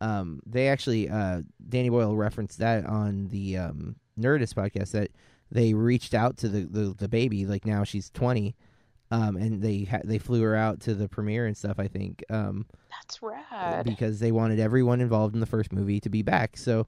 um, 0.00 0.40
they 0.46 0.68
actually, 0.68 1.08
uh, 1.08 1.42
Danny 1.68 1.90
Boyle 1.90 2.16
referenced 2.16 2.58
that 2.60 2.86
on 2.86 3.28
the 3.28 3.58
um, 3.58 3.96
Nerdist 4.18 4.54
podcast 4.54 4.92
that 4.92 5.10
they 5.50 5.74
reached 5.74 6.14
out 6.14 6.36
to 6.38 6.48
the, 6.48 6.60
the, 6.60 6.94
the 6.96 7.08
baby. 7.08 7.44
Like 7.44 7.66
now 7.66 7.84
she's 7.84 8.08
twenty, 8.10 8.54
um, 9.10 9.36
and 9.36 9.60
they 9.60 9.84
ha- 9.84 10.02
they 10.04 10.18
flew 10.18 10.40
her 10.42 10.54
out 10.54 10.80
to 10.82 10.94
the 10.94 11.08
premiere 11.08 11.46
and 11.46 11.56
stuff. 11.56 11.78
I 11.78 11.88
think 11.88 12.24
um, 12.30 12.64
That's 12.90 13.20
rad. 13.20 13.84
because 13.84 14.20
they 14.20 14.30
wanted 14.32 14.60
everyone 14.60 15.00
involved 15.00 15.34
in 15.34 15.40
the 15.40 15.46
first 15.46 15.72
movie 15.72 16.00
to 16.00 16.08
be 16.08 16.22
back. 16.22 16.56
So 16.56 16.86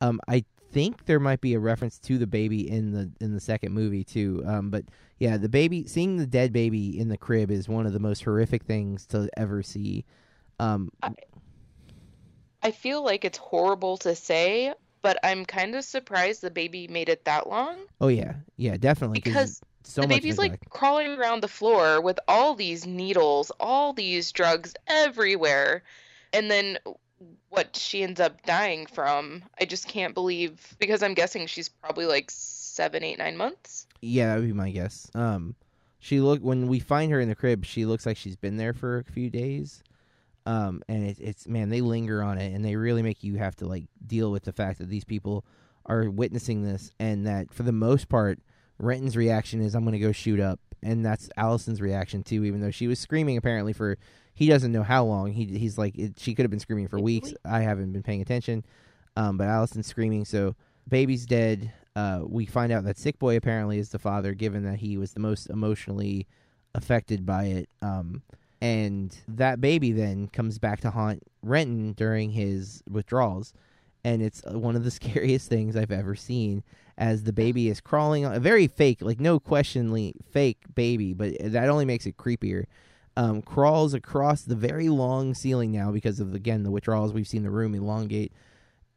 um, 0.00 0.20
I 0.28 0.44
think 0.72 1.04
there 1.04 1.20
might 1.20 1.40
be 1.40 1.54
a 1.54 1.58
reference 1.58 1.98
to 2.00 2.18
the 2.18 2.26
baby 2.26 2.68
in 2.68 2.92
the 2.92 3.10
in 3.20 3.32
the 3.32 3.40
second 3.40 3.72
movie 3.72 4.04
too. 4.04 4.42
Um, 4.46 4.70
but 4.70 4.84
yeah, 5.18 5.36
the 5.36 5.48
baby 5.48 5.86
seeing 5.86 6.16
the 6.16 6.26
dead 6.26 6.52
baby 6.52 6.98
in 6.98 7.08
the 7.08 7.16
crib 7.18 7.50
is 7.50 7.68
one 7.68 7.86
of 7.86 7.92
the 7.92 8.00
most 8.00 8.24
horrific 8.24 8.64
things 8.64 9.06
to 9.06 9.28
ever 9.36 9.62
see. 9.62 10.04
Um, 10.58 10.90
I 12.62 12.70
feel 12.70 13.04
like 13.04 13.24
it's 13.24 13.38
horrible 13.38 13.96
to 13.98 14.14
say, 14.14 14.72
but 15.02 15.18
I'm 15.24 15.44
kind 15.44 15.74
of 15.74 15.84
surprised 15.84 16.42
the 16.42 16.50
baby 16.50 16.88
made 16.88 17.08
it 17.08 17.24
that 17.24 17.48
long 17.48 17.76
oh 18.00 18.08
yeah, 18.08 18.34
yeah, 18.56 18.76
definitely 18.76 19.20
because 19.20 19.60
so 19.84 20.02
the 20.02 20.08
baby's 20.08 20.38
neglect. 20.38 20.64
like 20.64 20.70
crawling 20.70 21.18
around 21.18 21.42
the 21.42 21.48
floor 21.48 22.00
with 22.00 22.18
all 22.28 22.54
these 22.54 22.86
needles, 22.86 23.50
all 23.58 23.92
these 23.92 24.32
drugs 24.32 24.74
everywhere. 24.86 25.82
And 26.32 26.50
then 26.50 26.78
what 27.48 27.76
she 27.76 28.02
ends 28.02 28.20
up 28.20 28.42
dying 28.44 28.86
from, 28.86 29.42
I 29.60 29.64
just 29.64 29.88
can't 29.88 30.14
believe 30.14 30.74
because 30.78 31.02
I'm 31.02 31.14
guessing 31.14 31.46
she's 31.46 31.68
probably 31.68 32.06
like 32.06 32.30
seven, 32.30 33.04
eight, 33.04 33.18
nine 33.18 33.36
months. 33.36 33.86
Yeah, 34.00 34.28
that 34.28 34.40
would 34.40 34.46
be 34.46 34.52
my 34.52 34.70
guess. 34.70 35.10
Um, 35.14 35.54
she 35.98 36.20
look 36.20 36.40
when 36.40 36.66
we 36.66 36.80
find 36.80 37.12
her 37.12 37.20
in 37.20 37.28
the 37.28 37.34
crib, 37.34 37.64
she 37.64 37.84
looks 37.84 38.06
like 38.06 38.16
she's 38.16 38.36
been 38.36 38.56
there 38.56 38.72
for 38.72 38.98
a 38.98 39.04
few 39.04 39.30
days. 39.30 39.82
Um, 40.44 40.82
and 40.88 41.04
it, 41.04 41.18
it's 41.20 41.46
man, 41.46 41.68
they 41.68 41.80
linger 41.80 42.22
on 42.22 42.38
it, 42.38 42.52
and 42.52 42.64
they 42.64 42.74
really 42.74 43.02
make 43.02 43.22
you 43.22 43.36
have 43.36 43.54
to 43.56 43.66
like 43.66 43.84
deal 44.04 44.32
with 44.32 44.42
the 44.42 44.52
fact 44.52 44.78
that 44.78 44.88
these 44.88 45.04
people 45.04 45.44
are 45.86 46.10
witnessing 46.10 46.64
this, 46.64 46.90
and 46.98 47.26
that 47.26 47.52
for 47.54 47.62
the 47.62 47.72
most 47.72 48.08
part, 48.08 48.40
Renton's 48.78 49.16
reaction 49.16 49.60
is 49.60 49.74
I'm 49.74 49.84
going 49.84 49.92
to 49.92 49.98
go 49.98 50.10
shoot 50.10 50.40
up, 50.40 50.58
and 50.82 51.06
that's 51.06 51.30
Allison's 51.36 51.80
reaction 51.80 52.24
too. 52.24 52.44
Even 52.44 52.60
though 52.60 52.72
she 52.72 52.88
was 52.88 52.98
screaming 52.98 53.36
apparently 53.36 53.72
for 53.72 53.98
he 54.42 54.48
doesn't 54.48 54.72
know 54.72 54.82
how 54.82 55.04
long. 55.04 55.30
He 55.30 55.44
he's 55.46 55.78
like 55.78 55.96
it, 55.96 56.18
she 56.18 56.34
could 56.34 56.42
have 56.42 56.50
been 56.50 56.58
screaming 56.58 56.88
for 56.88 56.98
weeks. 56.98 57.32
I 57.44 57.60
haven't 57.60 57.92
been 57.92 58.02
paying 58.02 58.20
attention, 58.20 58.64
um, 59.16 59.36
but 59.36 59.46
Allison's 59.46 59.86
screaming. 59.86 60.24
So 60.24 60.56
baby's 60.88 61.26
dead. 61.26 61.72
Uh, 61.94 62.22
we 62.26 62.44
find 62.44 62.72
out 62.72 62.82
that 62.82 62.98
sick 62.98 63.20
boy 63.20 63.36
apparently 63.36 63.78
is 63.78 63.90
the 63.90 64.00
father, 64.00 64.34
given 64.34 64.64
that 64.64 64.80
he 64.80 64.96
was 64.96 65.12
the 65.12 65.20
most 65.20 65.48
emotionally 65.48 66.26
affected 66.74 67.24
by 67.24 67.44
it. 67.44 67.68
Um, 67.82 68.22
and 68.60 69.16
that 69.28 69.60
baby 69.60 69.92
then 69.92 70.26
comes 70.26 70.58
back 70.58 70.80
to 70.80 70.90
haunt 70.90 71.22
Renton 71.44 71.92
during 71.92 72.32
his 72.32 72.82
withdrawals, 72.90 73.52
and 74.02 74.22
it's 74.22 74.42
uh, 74.44 74.58
one 74.58 74.74
of 74.74 74.82
the 74.82 74.90
scariest 75.00 75.48
things 75.48 75.76
I've 75.76 75.92
ever 75.92 76.16
seen. 76.16 76.64
As 76.98 77.22
the 77.22 77.32
baby 77.32 77.68
is 77.68 77.80
crawling, 77.80 78.24
on, 78.24 78.34
a 78.34 78.40
very 78.40 78.66
fake, 78.66 79.02
like 79.02 79.20
no 79.20 79.38
questionly 79.38 80.14
fake 80.32 80.58
baby, 80.74 81.12
but 81.12 81.34
that 81.40 81.68
only 81.68 81.84
makes 81.84 82.06
it 82.06 82.16
creepier. 82.16 82.64
Um, 83.14 83.42
crawls 83.42 83.92
across 83.92 84.40
the 84.42 84.54
very 84.54 84.88
long 84.88 85.34
ceiling 85.34 85.70
now 85.70 85.92
because 85.92 86.18
of 86.18 86.34
again 86.34 86.62
the 86.62 86.70
withdrawals. 86.70 87.12
We've 87.12 87.28
seen 87.28 87.42
the 87.42 87.50
room 87.50 87.74
elongate, 87.74 88.32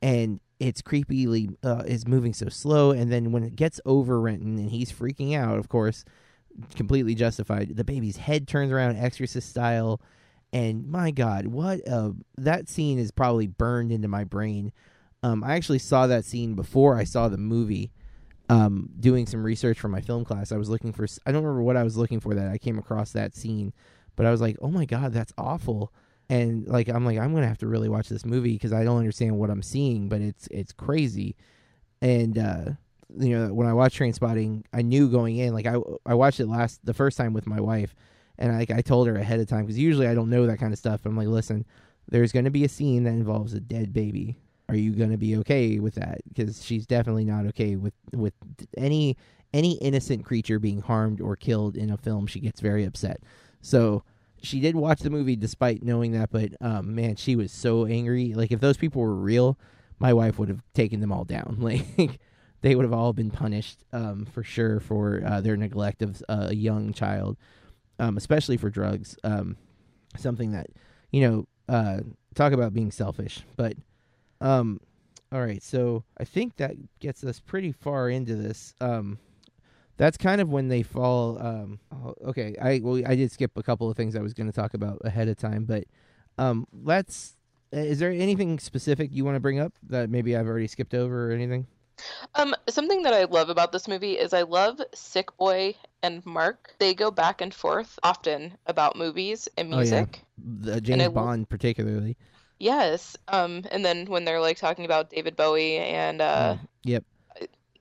and 0.01 0.39
it's 0.59 0.81
creepily 0.81 1.53
uh, 1.63 1.83
is 1.85 2.07
moving 2.07 2.33
so 2.33 2.47
slow. 2.47 2.91
And 2.91 3.11
then 3.11 3.31
when 3.31 3.43
it 3.43 3.55
gets 3.55 3.81
over 3.85 4.21
Renton 4.21 4.57
and 4.57 4.71
he's 4.71 4.91
freaking 4.91 5.35
out, 5.35 5.57
of 5.57 5.67
course, 5.67 6.05
completely 6.75 7.15
justified. 7.15 7.75
The 7.75 7.83
baby's 7.83 8.17
head 8.17 8.47
turns 8.47 8.71
around, 8.71 8.97
Exorcist 8.97 9.49
style, 9.49 9.99
and 10.53 10.87
my 10.87 11.11
God, 11.11 11.47
what 11.47 11.79
a 11.87 12.13
that 12.37 12.69
scene 12.69 12.97
is 12.97 13.11
probably 13.11 13.47
burned 13.47 13.91
into 13.91 14.07
my 14.07 14.23
brain. 14.23 14.71
Um, 15.23 15.43
I 15.43 15.55
actually 15.55 15.79
saw 15.79 16.07
that 16.07 16.23
scene 16.23 16.53
before 16.53 16.97
I 16.97 17.03
saw 17.03 17.27
the 17.27 17.37
movie. 17.37 17.91
Um, 18.47 18.91
doing 18.99 19.25
some 19.25 19.43
research 19.43 19.79
for 19.79 19.87
my 19.87 20.01
film 20.01 20.23
class, 20.23 20.51
I 20.51 20.57
was 20.57 20.69
looking 20.69 20.93
for. 20.93 21.07
I 21.25 21.31
don't 21.31 21.43
remember 21.43 21.63
what 21.63 21.75
I 21.75 21.83
was 21.83 21.97
looking 21.97 22.19
for 22.19 22.35
that 22.35 22.51
I 22.51 22.59
came 22.59 22.77
across 22.77 23.11
that 23.13 23.35
scene, 23.35 23.73
but 24.15 24.25
I 24.25 24.31
was 24.31 24.41
like, 24.41 24.57
oh 24.61 24.69
my 24.69 24.85
God, 24.85 25.13
that's 25.13 25.33
awful. 25.37 25.91
And 26.29 26.67
like 26.67 26.89
I'm 26.89 27.05
like 27.05 27.19
I'm 27.19 27.33
gonna 27.33 27.47
have 27.47 27.59
to 27.59 27.67
really 27.67 27.89
watch 27.89 28.09
this 28.09 28.25
movie 28.25 28.53
because 28.53 28.73
I 28.73 28.83
don't 28.83 28.97
understand 28.97 29.37
what 29.37 29.49
I'm 29.49 29.61
seeing, 29.61 30.09
but 30.09 30.21
it's 30.21 30.47
it's 30.49 30.71
crazy. 30.71 31.35
And 32.01 32.37
uh, 32.37 32.65
you 33.17 33.37
know 33.37 33.53
when 33.53 33.67
I 33.67 33.73
watched 33.73 33.99
Trainspotting, 33.99 34.63
I 34.73 34.81
knew 34.81 35.07
going 35.07 35.37
in 35.37 35.53
like 35.53 35.67
I 35.67 35.75
I 36.05 36.15
watched 36.15 36.39
it 36.39 36.47
last 36.47 36.83
the 36.83 36.93
first 36.93 37.17
time 37.17 37.33
with 37.33 37.45
my 37.45 37.61
wife, 37.61 37.95
and 38.39 38.57
like 38.57 38.71
I 38.71 38.81
told 38.81 39.07
her 39.07 39.15
ahead 39.15 39.39
of 39.39 39.47
time 39.47 39.65
because 39.65 39.77
usually 39.77 40.07
I 40.07 40.15
don't 40.15 40.29
know 40.29 40.47
that 40.47 40.59
kind 40.59 40.73
of 40.73 40.79
stuff. 40.79 41.05
I'm 41.05 41.15
like, 41.15 41.27
listen, 41.27 41.65
there's 42.09 42.31
going 42.31 42.45
to 42.45 42.51
be 42.51 42.65
a 42.65 42.69
scene 42.69 43.03
that 43.03 43.11
involves 43.11 43.53
a 43.53 43.59
dead 43.59 43.93
baby. 43.93 44.37
Are 44.67 44.75
you 44.75 44.93
going 44.93 45.11
to 45.11 45.17
be 45.17 45.37
okay 45.37 45.79
with 45.79 45.95
that? 45.95 46.21
Because 46.27 46.63
she's 46.63 46.87
definitely 46.87 47.25
not 47.25 47.45
okay 47.47 47.75
with 47.75 47.93
with 48.13 48.33
any 48.77 49.15
any 49.53 49.73
innocent 49.73 50.25
creature 50.25 50.59
being 50.59 50.81
harmed 50.81 51.21
or 51.21 51.35
killed 51.35 51.77
in 51.77 51.91
a 51.91 51.97
film. 51.97 52.27
She 52.27 52.39
gets 52.39 52.59
very 52.59 52.83
upset. 52.83 53.21
So 53.65 54.03
she 54.41 54.59
did 54.59 54.75
watch 54.75 54.99
the 54.99 55.09
movie 55.09 55.35
despite 55.35 55.83
knowing 55.83 56.11
that, 56.11 56.29
but 56.31 56.53
um, 56.61 56.93
man, 56.93 57.15
she 57.15 57.35
was 57.35 57.51
so 57.51 57.85
angry. 57.85 58.33
Like 58.33 58.51
if 58.51 58.59
those 58.59 58.77
people 58.77 59.01
were 59.01 59.15
real, 59.15 59.57
my 59.97 60.13
wife 60.13 60.37
would 60.37 60.49
have 60.49 60.61
taken 60.73 60.99
them 60.99 61.11
all 61.11 61.23
down. 61.25 61.57
Like 61.59 62.19
they 62.61 62.75
would 62.75 62.85
have 62.85 62.93
all 62.93 63.13
been 63.13 63.31
punished 63.31 63.83
um, 63.93 64.25
for 64.25 64.43
sure 64.43 64.79
for 64.79 65.21
uh, 65.25 65.41
their 65.41 65.55
neglect 65.55 66.01
of 66.01 66.23
uh, 66.29 66.47
a 66.49 66.55
young 66.55 66.93
child, 66.93 67.37
um, 67.99 68.17
especially 68.17 68.57
for 68.57 68.69
drugs. 68.69 69.17
Um, 69.23 69.57
something 70.17 70.51
that 70.51 70.67
you 71.11 71.21
know, 71.21 71.47
uh, 71.69 71.99
talk 72.33 72.51
about 72.51 72.73
being 72.73 72.91
selfish. 72.91 73.43
But 73.55 73.73
um, 74.41 74.81
all 75.31 75.41
right, 75.41 75.63
so 75.63 76.03
I 76.17 76.23
think 76.23 76.57
that 76.57 76.75
gets 76.99 77.23
us 77.23 77.39
pretty 77.39 77.71
far 77.71 78.09
into 78.09 78.35
this. 78.35 78.73
Um, 78.81 79.17
that's 79.97 80.17
kind 80.17 80.41
of 80.41 80.49
when 80.49 80.67
they 80.67 80.83
fall. 80.83 81.37
Um, 81.41 81.79
oh, 81.93 82.13
okay, 82.29 82.55
I 82.61 82.81
well, 82.83 83.01
I 83.05 83.15
did 83.15 83.31
skip 83.31 83.51
a 83.57 83.63
couple 83.63 83.89
of 83.89 83.95
things 83.97 84.15
I 84.15 84.21
was 84.21 84.33
going 84.33 84.47
to 84.47 84.53
talk 84.55 84.73
about 84.73 84.99
ahead 85.03 85.27
of 85.27 85.37
time, 85.37 85.65
but 85.65 85.85
um, 86.37 86.67
let's. 86.71 87.35
Is 87.71 87.99
there 87.99 88.11
anything 88.11 88.57
specific 88.59 89.09
you 89.11 89.25
want 89.25 89.35
to 89.35 89.39
bring 89.41 89.59
up 89.59 89.73
that 89.89 90.09
maybe 90.09 90.35
I've 90.37 90.47
already 90.47 90.67
skipped 90.67 90.93
over 90.93 91.29
or 91.29 91.31
anything? 91.33 91.67
Um, 92.35 92.53
something 92.69 93.03
that 93.03 93.13
I 93.13 93.23
love 93.25 93.49
about 93.49 93.71
this 93.71 93.87
movie 93.87 94.13
is 94.13 94.33
I 94.33 94.43
love 94.43 94.79
Sick 94.93 95.35
Boy 95.37 95.75
and 96.03 96.25
Mark. 96.25 96.73
They 96.79 96.93
go 96.93 97.09
back 97.11 97.41
and 97.41 97.53
forth 97.53 97.97
often 98.03 98.57
about 98.67 98.95
movies 98.97 99.49
and 99.57 99.73
Oh, 99.73 99.77
yeah. 99.77 99.81
music. 99.81 100.21
The 100.37 100.79
James 100.79 101.03
I- 101.03 101.07
Bond, 101.09 101.49
particularly. 101.49 102.15
Yes. 102.59 103.17
Um, 103.27 103.63
and 103.71 103.83
then 103.83 104.05
when 104.05 104.23
they're 104.25 104.39
like 104.41 104.57
talking 104.57 104.85
about 104.85 105.09
David 105.09 105.35
Bowie 105.35 105.77
and 105.77 106.21
uh 106.21 106.53
Mm, 106.55 106.67
yep. 106.83 107.03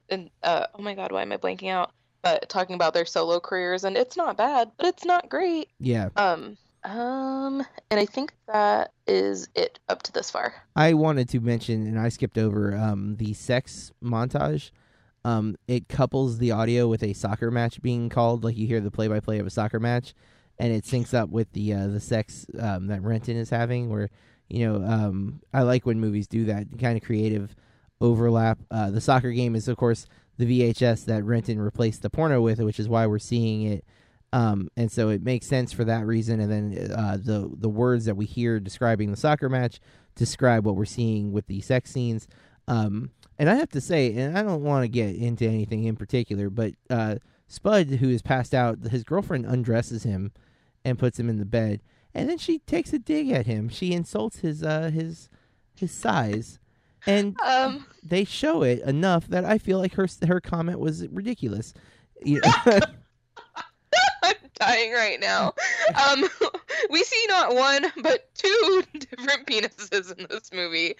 and 0.08 0.30
uh 0.42 0.66
oh 0.74 0.82
my 0.82 0.94
God, 0.94 1.12
why 1.12 1.22
am 1.22 1.30
I 1.32 1.36
blanking 1.36 1.70
out? 1.70 1.92
But 2.24 2.48
talking 2.48 2.74
about 2.74 2.94
their 2.94 3.04
solo 3.04 3.38
careers 3.38 3.84
and 3.84 3.96
it's 3.96 4.16
not 4.16 4.36
bad, 4.36 4.72
but 4.76 4.86
it's 4.86 5.04
not 5.04 5.28
great. 5.28 5.68
Yeah. 5.78 6.08
Um, 6.16 6.56
um, 6.84 7.64
and 7.90 8.00
I 8.00 8.06
think 8.06 8.32
that 8.46 8.92
is 9.06 9.48
it 9.54 9.78
up 9.88 10.02
to 10.04 10.12
this 10.12 10.30
far. 10.30 10.54
I 10.74 10.94
wanted 10.94 11.28
to 11.30 11.40
mention, 11.40 11.86
and 11.86 11.98
I 11.98 12.08
skipped 12.08 12.38
over 12.38 12.76
um, 12.76 13.16
the 13.16 13.32
sex 13.34 13.92
montage. 14.02 14.70
Um, 15.24 15.56
it 15.66 15.88
couples 15.88 16.38
the 16.38 16.50
audio 16.50 16.86
with 16.86 17.02
a 17.02 17.14
soccer 17.14 17.50
match 17.50 17.80
being 17.80 18.10
called, 18.10 18.44
like 18.44 18.56
you 18.56 18.66
hear 18.66 18.80
the 18.80 18.90
play-by-play 18.90 19.38
of 19.38 19.46
a 19.46 19.50
soccer 19.50 19.80
match, 19.80 20.14
and 20.58 20.72
it 20.72 20.84
syncs 20.84 21.14
up 21.14 21.30
with 21.30 21.50
the 21.52 21.72
uh, 21.72 21.86
the 21.86 22.00
sex 22.00 22.46
um, 22.58 22.88
that 22.88 23.02
Renton 23.02 23.36
is 23.36 23.48
having. 23.48 23.88
Where 23.88 24.10
you 24.48 24.66
know, 24.66 24.84
um, 24.84 25.40
I 25.54 25.62
like 25.62 25.86
when 25.86 26.00
movies 26.00 26.26
do 26.26 26.44
that 26.46 26.78
kind 26.78 26.98
of 26.98 27.02
creative 27.02 27.56
overlap. 28.02 28.58
Uh, 28.70 28.90
the 28.90 29.00
soccer 29.00 29.32
game 29.32 29.56
is, 29.56 29.68
of 29.68 29.78
course, 29.78 30.06
the 30.36 30.46
VHS 30.46 31.04
that 31.06 31.24
Renton 31.24 31.60
replaced 31.60 32.02
the 32.02 32.10
porno 32.10 32.40
with, 32.40 32.60
which 32.60 32.80
is 32.80 32.88
why 32.88 33.06
we're 33.06 33.18
seeing 33.18 33.62
it. 33.62 33.84
Um, 34.32 34.68
and 34.76 34.90
so 34.90 35.10
it 35.10 35.22
makes 35.22 35.46
sense 35.46 35.72
for 35.72 35.84
that 35.84 36.06
reason. 36.06 36.40
And 36.40 36.50
then 36.50 36.90
uh, 36.92 37.18
the 37.22 37.50
the 37.56 37.68
words 37.68 38.04
that 38.06 38.16
we 38.16 38.26
hear 38.26 38.58
describing 38.58 39.10
the 39.10 39.16
soccer 39.16 39.48
match 39.48 39.78
describe 40.16 40.66
what 40.66 40.76
we're 40.76 40.84
seeing 40.84 41.32
with 41.32 41.46
the 41.46 41.60
sex 41.60 41.92
scenes. 41.92 42.26
Um, 42.66 43.10
and 43.38 43.48
I 43.50 43.54
have 43.54 43.70
to 43.70 43.80
say, 43.80 44.14
and 44.14 44.36
I 44.36 44.42
don't 44.42 44.62
want 44.62 44.84
to 44.84 44.88
get 44.88 45.14
into 45.14 45.46
anything 45.46 45.84
in 45.84 45.96
particular, 45.96 46.50
but 46.50 46.74
uh, 46.88 47.16
Spud, 47.46 47.86
who 47.86 48.08
is 48.08 48.22
passed 48.22 48.54
out, 48.54 48.78
his 48.90 49.04
girlfriend 49.04 49.46
undresses 49.46 50.04
him 50.04 50.32
and 50.84 50.98
puts 50.98 51.18
him 51.18 51.28
in 51.28 51.38
the 51.38 51.44
bed, 51.44 51.80
and 52.12 52.28
then 52.28 52.38
she 52.38 52.58
takes 52.60 52.92
a 52.92 52.98
dig 52.98 53.30
at 53.30 53.46
him. 53.46 53.68
She 53.68 53.92
insults 53.92 54.38
his 54.38 54.62
uh, 54.62 54.90
his 54.92 55.28
his 55.76 55.92
size, 55.92 56.58
and 57.06 57.36
Um, 57.44 57.86
they 58.02 58.24
show 58.24 58.62
it 58.62 58.80
enough 58.82 59.26
that 59.28 59.44
I 59.44 59.58
feel 59.58 59.78
like 59.78 59.94
her 59.94 60.06
her 60.26 60.40
comment 60.40 60.78
was 60.80 61.06
ridiculous. 61.08 61.74
I'm 64.22 64.34
dying 64.54 64.92
right 64.92 65.20
now. 65.20 65.52
Um, 66.10 66.24
we 66.90 67.04
see 67.04 67.24
not 67.28 67.54
one 67.54 67.86
but 68.02 68.34
two 68.34 68.82
different 68.98 69.46
penises 69.46 70.18
in 70.18 70.26
this 70.30 70.50
movie. 70.52 70.94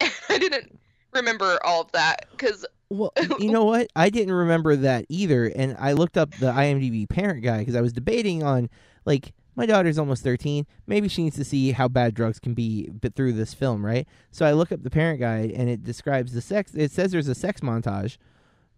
And 0.00 0.12
I 0.28 0.38
didn't 0.38 0.78
remember 1.12 1.58
all 1.64 1.82
of 1.82 1.92
that 1.92 2.26
because 2.30 2.64
Well, 2.88 3.12
you 3.38 3.50
know 3.50 3.64
what? 3.64 3.88
I 3.96 4.10
didn't 4.10 4.32
remember 4.32 4.76
that 4.76 5.06
either, 5.08 5.46
and 5.46 5.76
I 5.78 5.92
looked 5.92 6.16
up 6.16 6.30
the 6.36 6.52
IMDb 6.52 7.08
parent 7.08 7.42
guy 7.42 7.58
because 7.58 7.74
I 7.74 7.80
was 7.80 7.92
debating 7.92 8.42
on 8.44 8.70
like 9.04 9.32
my 9.54 9.66
daughter's 9.66 9.98
almost 9.98 10.22
thirteen. 10.22 10.66
Maybe 10.86 11.08
she 11.08 11.22
needs 11.22 11.36
to 11.36 11.44
see 11.44 11.72
how 11.72 11.88
bad 11.88 12.14
drugs 12.14 12.38
can 12.38 12.54
be, 12.54 12.90
through 13.14 13.34
this 13.34 13.54
film, 13.54 13.84
right? 13.84 14.06
So 14.30 14.46
I 14.46 14.52
look 14.52 14.72
up 14.72 14.82
the 14.82 14.90
parent 14.90 15.20
guide, 15.20 15.50
and 15.50 15.68
it 15.68 15.84
describes 15.84 16.32
the 16.32 16.40
sex. 16.40 16.74
It 16.74 16.90
says 16.90 17.12
there's 17.12 17.28
a 17.28 17.34
sex 17.34 17.60
montage, 17.60 18.16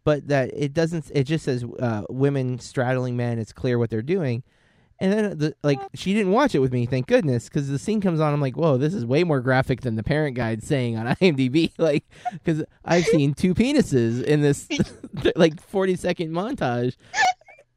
but 0.04 0.28
that 0.28 0.50
it 0.52 0.72
doesn't. 0.72 1.10
It 1.14 1.24
just 1.24 1.44
says 1.44 1.64
uh, 1.78 2.02
women 2.08 2.58
straddling 2.58 3.16
men. 3.16 3.38
It's 3.38 3.52
clear 3.52 3.78
what 3.78 3.90
they're 3.90 4.02
doing. 4.02 4.42
And 5.00 5.12
then, 5.12 5.38
the, 5.38 5.56
like, 5.64 5.80
she 5.94 6.14
didn't 6.14 6.30
watch 6.30 6.54
it 6.54 6.60
with 6.60 6.72
me, 6.72 6.86
thank 6.86 7.08
goodness, 7.08 7.48
because 7.48 7.68
the 7.68 7.80
scene 7.80 8.00
comes 8.00 8.20
on. 8.20 8.32
I'm 8.32 8.40
like, 8.40 8.56
whoa, 8.56 8.76
this 8.76 8.94
is 8.94 9.04
way 9.04 9.24
more 9.24 9.40
graphic 9.40 9.80
than 9.80 9.96
the 9.96 10.04
parent 10.04 10.36
guide 10.36 10.62
saying 10.62 10.96
on 10.96 11.06
IMDb. 11.20 11.72
Like, 11.78 12.04
because 12.32 12.64
I've 12.84 13.04
seen 13.04 13.34
two 13.34 13.54
penises 13.54 14.22
in 14.22 14.40
this, 14.40 14.68
like, 15.36 15.60
40 15.60 15.96
second 15.96 16.30
montage 16.30 16.96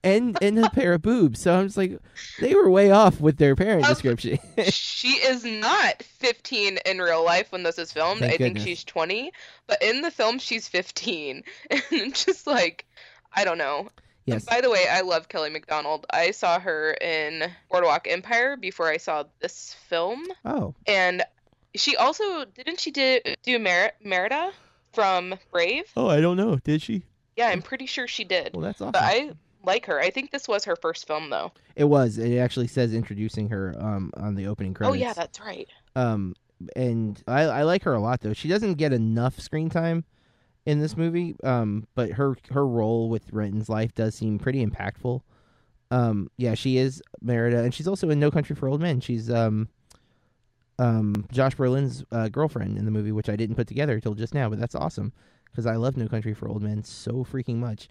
and, 0.04 0.38
and 0.42 0.60
a 0.64 0.70
pair 0.70 0.94
of 0.94 1.02
boobs. 1.02 1.42
So 1.42 1.56
I'm 1.58 1.66
just 1.66 1.78
like, 1.78 2.00
they 2.40 2.54
were 2.56 2.70
way 2.70 2.92
off 2.92 3.20
with 3.20 3.38
their 3.38 3.56
parent 3.56 3.84
Um, 3.86 3.90
description. 3.92 4.38
she 4.70 5.10
is 5.10 5.44
not 5.44 6.02
15 6.04 6.78
in 6.86 7.00
real 7.00 7.24
life 7.26 7.52
when 7.52 7.64
this 7.64 7.78
is 7.78 7.92
filmed. 7.92 8.20
Thank 8.22 8.34
I 8.34 8.38
think 8.38 8.60
she's 8.60 8.84
20, 8.84 9.32
but 9.68 9.82
in 9.82 10.02
the 10.02 10.12
film 10.12 10.40
she's 10.40 10.68
15, 10.68 11.44
and 11.72 11.82
it's 11.92 12.26
just 12.26 12.48
like 12.48 12.86
I 13.34 13.44
don't 13.44 13.58
know. 13.58 13.90
yes. 14.26 14.46
By 14.46 14.62
the 14.62 14.70
way, 14.70 14.86
I 14.90 15.02
love 15.02 15.28
Kelly 15.30 15.50
Macdonald. 15.50 16.06
I 16.10 16.32
saw 16.32 16.60
her 16.60 16.92
in 16.94 17.44
Boardwalk 17.70 18.08
Empire 18.10 18.58
before 18.58 18.88
I 18.88 18.98
saw 18.98 19.26
this 19.42 19.74
film. 19.90 20.24
Oh, 20.46 20.74
And 20.88 21.24
she 21.76 21.96
also 21.98 22.46
didn't 22.46 22.80
she 22.80 22.92
do 22.92 23.20
do 23.44 23.60
Mer- 23.60 23.92
Merida 24.04 24.52
from 24.94 25.36
Brave? 25.52 25.84
oh, 25.98 26.08
I 26.08 26.22
don't 26.22 26.38
know. 26.38 26.56
Did 26.58 26.82
she? 26.82 27.04
Yeah, 27.36 27.50
I'm 27.50 27.62
pretty 27.62 27.86
sure 27.86 28.08
she 28.08 28.24
did. 28.24 28.52
Well, 28.56 28.64
that's 28.64 28.82
awesome. 28.82 28.94
But 28.94 29.04
I 29.04 29.32
like 29.64 29.86
her. 29.86 30.00
I 30.00 30.10
think 30.10 30.32
this 30.32 30.48
was 30.48 30.66
her 30.66 30.76
first 30.76 31.08
film 31.08 31.30
though. 31.30 31.52
It 31.76 31.86
was. 31.86 32.18
It 32.18 32.38
actually 32.38 32.68
says 32.68 32.94
introducing 32.94 33.50
her 33.50 33.76
um 33.80 34.12
on 34.16 34.36
the 34.36 34.48
opening 34.48 34.74
credits. 34.74 34.96
Oh 34.96 35.00
yeah, 35.00 35.14
that's 35.14 35.40
right. 35.40 35.68
Um, 35.96 36.36
and 36.76 37.22
I 37.28 37.44
I 37.44 37.64
like 37.64 37.84
her 37.84 37.94
a 37.94 38.00
lot 38.00 38.22
though. 38.22 38.34
She 38.34 38.48
doesn't 38.48 38.76
get 38.76 38.94
enough 38.94 39.40
screen 39.40 39.70
time 39.70 40.06
in 40.66 40.80
this 40.80 40.98
movie. 40.98 41.36
Um, 41.44 41.88
but 41.96 42.12
her 42.12 42.36
her 42.52 42.68
role 42.68 43.10
with 43.10 43.32
Renton's 43.32 43.70
life 43.70 43.94
does 43.96 44.16
seem 44.16 44.38
pretty 44.38 44.64
impactful. 44.66 45.22
Um, 45.90 46.30
yeah, 46.38 46.54
she 46.54 46.78
is 46.78 47.02
Merida, 47.22 47.64
and 47.64 47.74
she's 47.74 47.88
also 47.88 48.10
in 48.10 48.20
No 48.20 48.30
Country 48.30 48.56
for 48.56 48.68
Old 48.68 48.82
Men. 48.82 49.00
She's 49.00 49.32
um, 49.32 49.70
um, 50.78 51.26
Josh 51.32 51.56
Brolin's 51.56 52.04
uh, 52.12 52.28
girlfriend 52.28 52.78
in 52.78 52.84
the 52.86 52.92
movie, 52.92 53.14
which 53.14 53.30
I 53.30 53.38
didn't 53.38 53.56
put 53.56 53.68
together 53.68 54.00
till 54.00 54.14
just 54.14 54.34
now, 54.34 54.50
but 54.50 54.60
that's 54.60 54.76
awesome 54.76 55.14
because 55.46 55.66
I 55.66 55.76
love 55.76 55.96
No 55.96 56.08
Country 56.08 56.34
for 56.34 56.50
Old 56.50 56.62
Men 56.62 56.84
so 56.84 57.24
freaking 57.24 57.56
much. 57.56 57.88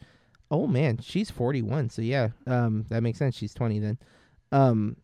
Oh 0.50 0.66
man, 0.66 0.98
she's 1.02 1.30
forty 1.30 1.62
one, 1.62 1.90
so 1.90 2.02
yeah, 2.02 2.28
um, 2.46 2.86
that 2.88 3.02
makes 3.02 3.18
sense. 3.18 3.36
She's 3.36 3.54
twenty 3.54 3.78
then. 3.78 3.98
Um, 4.52 4.96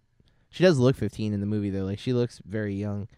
she 0.51 0.63
does 0.63 0.79
look 0.79 0.97
fifteen 0.97 1.33
in 1.33 1.41
the 1.41 1.47
movie 1.47 1.71
though. 1.71 1.85
Like 1.85 1.99
she 1.99 2.13
looks 2.13 2.41
very 2.45 2.75
young. 2.75 3.09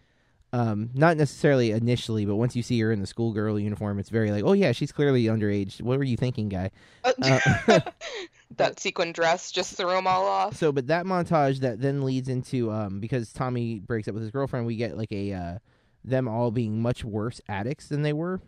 Um, 0.53 0.91
not 0.93 1.17
necessarily 1.17 1.71
initially, 1.71 2.25
but 2.25 2.37
once 2.37 2.55
you 2.55 2.63
see 2.63 2.79
her 2.79 2.89
in 2.89 3.01
the 3.01 3.07
schoolgirl 3.07 3.59
uniform, 3.59 3.99
it's 3.99 4.07
very 4.07 4.31
like, 4.31 4.45
oh 4.45 4.53
yeah, 4.53 4.71
she's 4.71 4.91
clearly 4.91 5.25
underage. 5.25 5.81
What 5.81 5.97
were 5.97 6.05
you 6.05 6.15
thinking, 6.15 6.47
guy? 6.47 6.71
Uh, 7.03 7.11
that 8.57 8.79
sequin 8.79 9.11
dress 9.11 9.51
just 9.51 9.75
threw 9.75 9.89
them 9.89 10.07
all 10.07 10.25
off. 10.25 10.55
So, 10.55 10.71
but 10.71 10.87
that 10.87 11.05
montage 11.05 11.59
that 11.59 11.81
then 11.81 12.03
leads 12.03 12.29
into 12.29 12.71
um, 12.71 13.01
because 13.01 13.33
Tommy 13.33 13.79
breaks 13.79 14.07
up 14.07 14.13
with 14.13 14.23
his 14.23 14.31
girlfriend, 14.31 14.65
we 14.65 14.77
get 14.77 14.97
like 14.97 15.11
a 15.11 15.33
uh, 15.33 15.57
them 16.05 16.27
all 16.27 16.51
being 16.51 16.81
much 16.81 17.03
worse 17.03 17.41
addicts 17.49 17.89
than 17.89 18.03
they 18.03 18.13
were, 18.13 18.39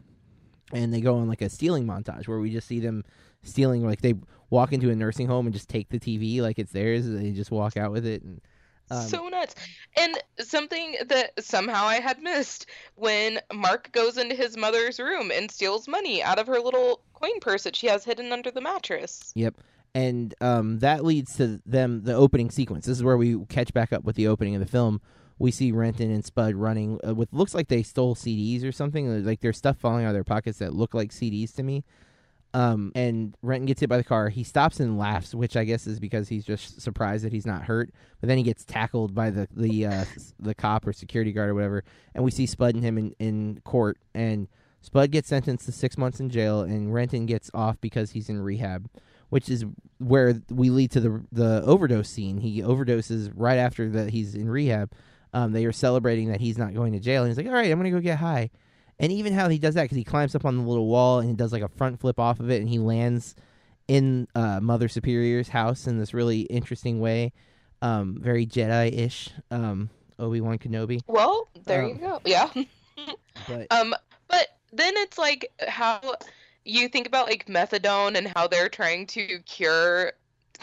and 0.72 0.94
they 0.94 1.02
go 1.02 1.18
on 1.18 1.28
like 1.28 1.42
a 1.42 1.50
stealing 1.50 1.86
montage 1.86 2.28
where 2.28 2.40
we 2.40 2.52
just 2.52 2.68
see 2.68 2.80
them 2.80 3.04
stealing, 3.44 3.86
like 3.86 4.02
they 4.02 4.16
walk 4.50 4.74
into 4.74 4.90
a 4.90 4.96
nursing 4.96 5.28
home 5.28 5.46
and 5.46 5.54
just 5.54 5.70
take 5.70 5.90
the 5.90 6.00
TV 6.00 6.42
like 6.42 6.60
it's 6.60 6.72
theirs, 6.72 7.06
and 7.06 7.20
they 7.20 7.32
just 7.32 7.52
walk 7.52 7.78
out 7.78 7.92
with 7.92 8.06
it 8.06 8.24
and. 8.24 8.42
Um, 8.90 9.02
so 9.02 9.28
nuts. 9.28 9.54
And 9.98 10.18
something 10.40 10.96
that 11.08 11.32
somehow 11.44 11.84
I 11.88 12.00
had 12.00 12.22
missed 12.22 12.68
when 12.96 13.40
Mark 13.54 13.92
goes 13.92 14.18
into 14.18 14.34
his 14.34 14.56
mother's 14.56 14.98
room 14.98 15.30
and 15.30 15.52
steals 15.52 15.90
money 15.90 16.24
out 16.24 16.40
of 16.40 16.48
her 16.48 16.62
little 16.62 17.02
coin 17.14 17.40
purse 17.42 17.64
that 17.64 17.76
she 17.76 17.88
has 17.88 18.06
hidden 18.06 18.32
under 18.32 18.50
the 18.50 18.62
mattress. 18.62 19.34
Yep. 19.36 19.56
And 19.94 20.36
um, 20.42 20.80
that 20.80 21.04
leads 21.04 21.36
to 21.38 21.60
them 21.66 22.04
the 22.04 22.14
opening 22.14 22.52
sequence. 22.52 22.86
This 22.86 22.98
is 22.98 23.04
where 23.04 23.18
we 23.18 23.44
catch 23.48 23.74
back 23.74 23.92
up 23.92 24.04
with 24.04 24.16
the 24.16 24.28
opening 24.28 24.56
of 24.56 24.62
the 24.62 24.68
film. 24.68 25.02
We 25.40 25.52
see 25.52 25.72
Renton 25.72 26.12
and 26.12 26.24
Spud 26.24 26.56
running 26.56 27.00
uh, 27.06 27.14
with 27.14 27.34
looks 27.34 27.54
like 27.54 27.68
they 27.68 27.84
stole 27.84 28.16
CDs 28.16 28.64
or 28.64 28.72
something. 28.72 29.26
Like 29.26 29.42
there's 29.42 29.58
stuff 29.58 29.78
falling 29.78 30.06
out 30.06 30.10
of 30.10 30.14
their 30.14 30.24
pockets 30.24 30.60
that 30.60 30.74
look 30.74 30.94
like 30.94 31.12
CDs 31.12 31.54
to 31.56 31.64
me. 31.64 31.84
Um, 32.58 32.92
and 32.96 33.36
Renton 33.44 33.68
gets 33.68 33.82
hit 33.82 33.88
by 33.88 33.98
the 33.98 34.04
car. 34.04 34.30
He 34.30 34.44
stops 34.44 34.80
and 34.80 34.98
laughs, 34.98 35.36
which 35.36 35.56
I 35.56 35.64
guess 35.64 35.86
is 35.86 36.00
because 36.00 36.28
he's 36.28 36.44
just 36.44 36.82
surprised 36.82 37.24
that 37.24 37.32
he's 37.32 37.46
not 37.46 37.62
hurt. 37.62 37.92
But 38.20 38.30
then 38.30 38.38
he 38.40 38.44
gets 38.44 38.66
tackled 38.66 39.14
by 39.14 39.30
the 39.30 39.48
the 39.56 39.86
uh, 39.86 40.06
the 40.40 40.56
cop 40.56 40.88
or 40.88 40.92
security 40.92 41.32
guard 41.32 41.50
or 41.50 41.54
whatever. 41.54 41.84
And 42.16 42.24
we 42.24 42.32
see 42.32 42.48
Spud 42.48 42.74
and 42.74 42.84
him 42.84 42.98
in, 42.98 43.16
in 43.20 43.62
court. 43.64 44.00
And 44.16 44.48
Spud 44.82 45.12
gets 45.12 45.28
sentenced 45.28 45.68
to 45.68 45.72
six 45.72 46.00
months 46.00 46.20
in 46.20 46.32
jail, 46.32 46.62
and 46.62 46.92
Renton 46.92 47.28
gets 47.28 47.52
off 47.54 47.80
because 47.80 48.10
he's 48.10 48.28
in 48.28 48.42
rehab, 48.42 48.90
which 49.30 49.50
is 49.50 49.64
where 50.00 50.42
we 50.50 50.72
lead 50.72 50.90
to 50.92 51.00
the 51.00 51.24
the 51.32 51.62
overdose 51.64 52.10
scene. 52.10 52.40
He 52.40 52.64
overdoses 52.64 53.32
right 53.36 53.58
after 53.58 53.88
that 53.92 54.10
he's 54.10 54.34
in 54.34 54.50
rehab. 54.50 54.92
Um, 55.32 55.52
they 55.52 55.66
are 55.66 55.72
celebrating 55.72 56.32
that 56.32 56.42
he's 56.42 56.58
not 56.58 56.74
going 56.74 56.94
to 56.94 57.00
jail, 57.00 57.22
and 57.22 57.30
he's 57.30 57.38
like, 57.38 57.46
"All 57.46 57.54
right, 57.54 57.70
I'm 57.70 57.78
going 57.78 57.92
to 57.92 57.96
go 57.96 58.02
get 58.02 58.18
high." 58.18 58.50
And 59.00 59.12
even 59.12 59.34
how 59.34 59.48
he 59.50 59.60
does 59.60 59.76
that 59.76 59.84
because 59.84 59.98
he 59.98 60.04
climbs 60.04 60.34
up 60.34 60.46
on 60.46 60.58
the 60.58 60.64
little 60.64 60.88
wall 60.88 61.20
and 61.20 61.30
he 61.30 61.36
does 61.36 61.52
like 61.52 61.62
a 61.62 61.68
front 61.68 62.00
flip 62.00 62.20
off 62.20 62.40
of 62.40 62.50
it 62.50 62.62
and 62.62 62.70
he 62.70 62.80
lands 62.80 63.36
in 63.88 64.28
uh, 64.36 64.60
Mother 64.60 64.88
Superior's 64.88 65.50
house 65.50 65.88
in 65.88 65.98
this 66.00 66.14
really 66.14 66.42
interesting 66.42 67.00
way, 67.00 67.32
um, 67.82 68.18
very 68.20 68.46
Jedi 68.46 68.92
ish. 68.98 69.30
Um, 69.52 69.90
Obi 70.20 70.42
Wan 70.42 70.58
Kenobi. 70.58 71.02
Well, 71.08 71.48
there 71.66 71.84
um, 71.84 71.90
you 71.90 71.96
go. 71.96 72.22
Yeah. 72.26 72.50
but 73.48 73.68
um, 73.72 73.94
but 74.28 74.48
then 74.74 74.94
it's 74.98 75.18
like 75.18 75.52
how 75.68 76.16
you 76.66 76.90
think 76.90 77.08
about 77.08 77.28
like 77.28 77.46
methadone 77.46 78.18
and 78.18 78.28
how 78.36 78.48
they're 78.48 78.70
trying 78.70 79.08
to 79.08 79.40
cure 79.46 80.14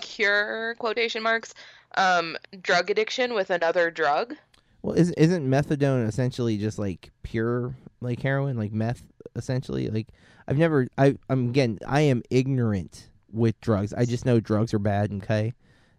cure 0.01 0.75
quotation 0.81 1.23
marks 1.23 1.55
um 1.97 2.37
drug 2.61 2.91
addiction 2.91 3.35
with 3.35 3.51
another 3.51 3.91
drug. 3.91 4.35
Well, 4.83 4.97
is, 4.97 5.13
isn't 5.13 5.49
methadone 5.49 6.07
essentially 6.07 6.59
just 6.59 6.79
like 6.79 7.11
pure 7.23 7.75
like 8.05 8.21
heroin, 8.21 8.57
like 8.57 8.73
meth, 8.73 9.03
essentially. 9.35 9.89
Like 9.89 10.09
I've 10.47 10.59
never, 10.59 10.87
I, 10.97 11.17
I'm 11.29 11.49
again, 11.49 11.79
I 11.87 12.03
am 12.03 12.23
ignorant 12.31 13.11
with 13.33 13.61
drugs. 13.61 13.93
I 13.93 14.05
just 14.05 14.25
know 14.25 14.41
drugs 14.41 14.73
are 14.75 14.79
bad. 14.79 15.13
Okay, 15.15 15.53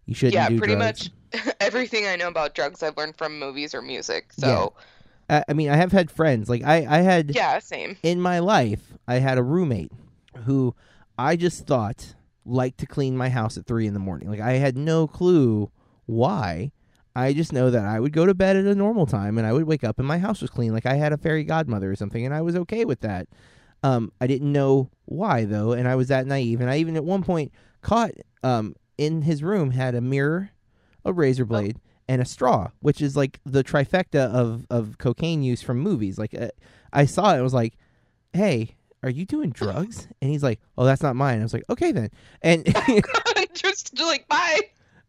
you 0.06 0.14
shouldn't. 0.14 0.34
Yeah, 0.34 0.48
pretty 0.48 0.74
drugs. 0.74 1.10
much 1.34 1.54
everything 1.60 2.06
I 2.06 2.16
know 2.16 2.28
about 2.28 2.54
drugs 2.54 2.82
I've 2.82 2.96
learned 2.96 3.16
from 3.16 3.38
movies 3.38 3.74
or 3.74 3.82
music. 3.82 4.32
So. 4.32 4.46
Yeah. 4.46 4.82
I, 5.28 5.44
I 5.48 5.52
mean, 5.54 5.68
I 5.70 5.76
have 5.76 5.90
had 5.90 6.10
friends. 6.10 6.48
Like 6.48 6.62
I, 6.62 6.86
I 6.88 6.98
had. 6.98 7.34
Yeah, 7.34 7.58
same. 7.58 7.96
In 8.04 8.20
my 8.20 8.38
life, 8.38 8.92
I 9.08 9.16
had 9.16 9.38
a 9.38 9.42
roommate 9.42 9.90
who 10.44 10.74
I 11.18 11.36
just 11.36 11.66
thought 11.66 12.14
liked 12.44 12.78
to 12.78 12.86
clean 12.86 13.16
my 13.16 13.28
house 13.28 13.58
at 13.58 13.66
three 13.66 13.86
in 13.86 13.94
the 13.94 14.00
morning. 14.00 14.30
Like 14.30 14.40
I 14.40 14.52
had 14.52 14.76
no 14.76 15.06
clue 15.06 15.70
why. 16.06 16.70
I 17.16 17.32
just 17.32 17.50
know 17.50 17.70
that 17.70 17.84
I 17.86 17.98
would 17.98 18.12
go 18.12 18.26
to 18.26 18.34
bed 18.34 18.56
at 18.56 18.66
a 18.66 18.74
normal 18.74 19.06
time 19.06 19.38
and 19.38 19.46
I 19.46 19.52
would 19.54 19.64
wake 19.64 19.84
up 19.84 19.98
and 19.98 20.06
my 20.06 20.18
house 20.18 20.42
was 20.42 20.50
clean, 20.50 20.74
like 20.74 20.84
I 20.84 20.96
had 20.96 21.14
a 21.14 21.16
fairy 21.16 21.44
godmother 21.44 21.90
or 21.90 21.96
something, 21.96 22.26
and 22.26 22.34
I 22.34 22.42
was 22.42 22.54
okay 22.56 22.84
with 22.84 23.00
that. 23.00 23.26
Um, 23.82 24.12
I 24.20 24.26
didn't 24.26 24.52
know 24.52 24.90
why 25.06 25.46
though, 25.46 25.72
and 25.72 25.88
I 25.88 25.94
was 25.94 26.08
that 26.08 26.26
naive. 26.26 26.60
And 26.60 26.68
I 26.68 26.76
even 26.76 26.94
at 26.94 27.04
one 27.04 27.22
point 27.22 27.52
caught 27.80 28.10
um, 28.42 28.76
in 28.98 29.22
his 29.22 29.42
room 29.42 29.70
had 29.70 29.94
a 29.94 30.02
mirror, 30.02 30.50
a 31.06 31.12
razor 31.12 31.44
oh. 31.44 31.46
blade, 31.46 31.78
oh. 31.78 31.90
and 32.06 32.20
a 32.20 32.26
straw, 32.26 32.68
which 32.80 33.00
is 33.00 33.16
like 33.16 33.40
the 33.46 33.64
trifecta 33.64 34.30
of 34.30 34.66
of 34.68 34.98
cocaine 34.98 35.42
use 35.42 35.62
from 35.62 35.78
movies. 35.78 36.18
Like 36.18 36.34
uh, 36.34 36.48
I 36.92 37.06
saw 37.06 37.34
it, 37.34 37.38
I 37.38 37.42
was 37.42 37.54
like, 37.54 37.78
"Hey, 38.34 38.76
are 39.02 39.10
you 39.10 39.24
doing 39.24 39.50
drugs?" 39.54 40.06
And 40.20 40.30
he's 40.30 40.42
like, 40.42 40.60
"Oh, 40.76 40.84
that's 40.84 41.02
not 41.02 41.16
mine." 41.16 41.40
I 41.40 41.44
was 41.44 41.54
like, 41.54 41.64
"Okay 41.70 41.92
then," 41.92 42.10
and 42.42 42.66
just 43.54 43.98
like 43.98 44.28
bye. 44.28 44.60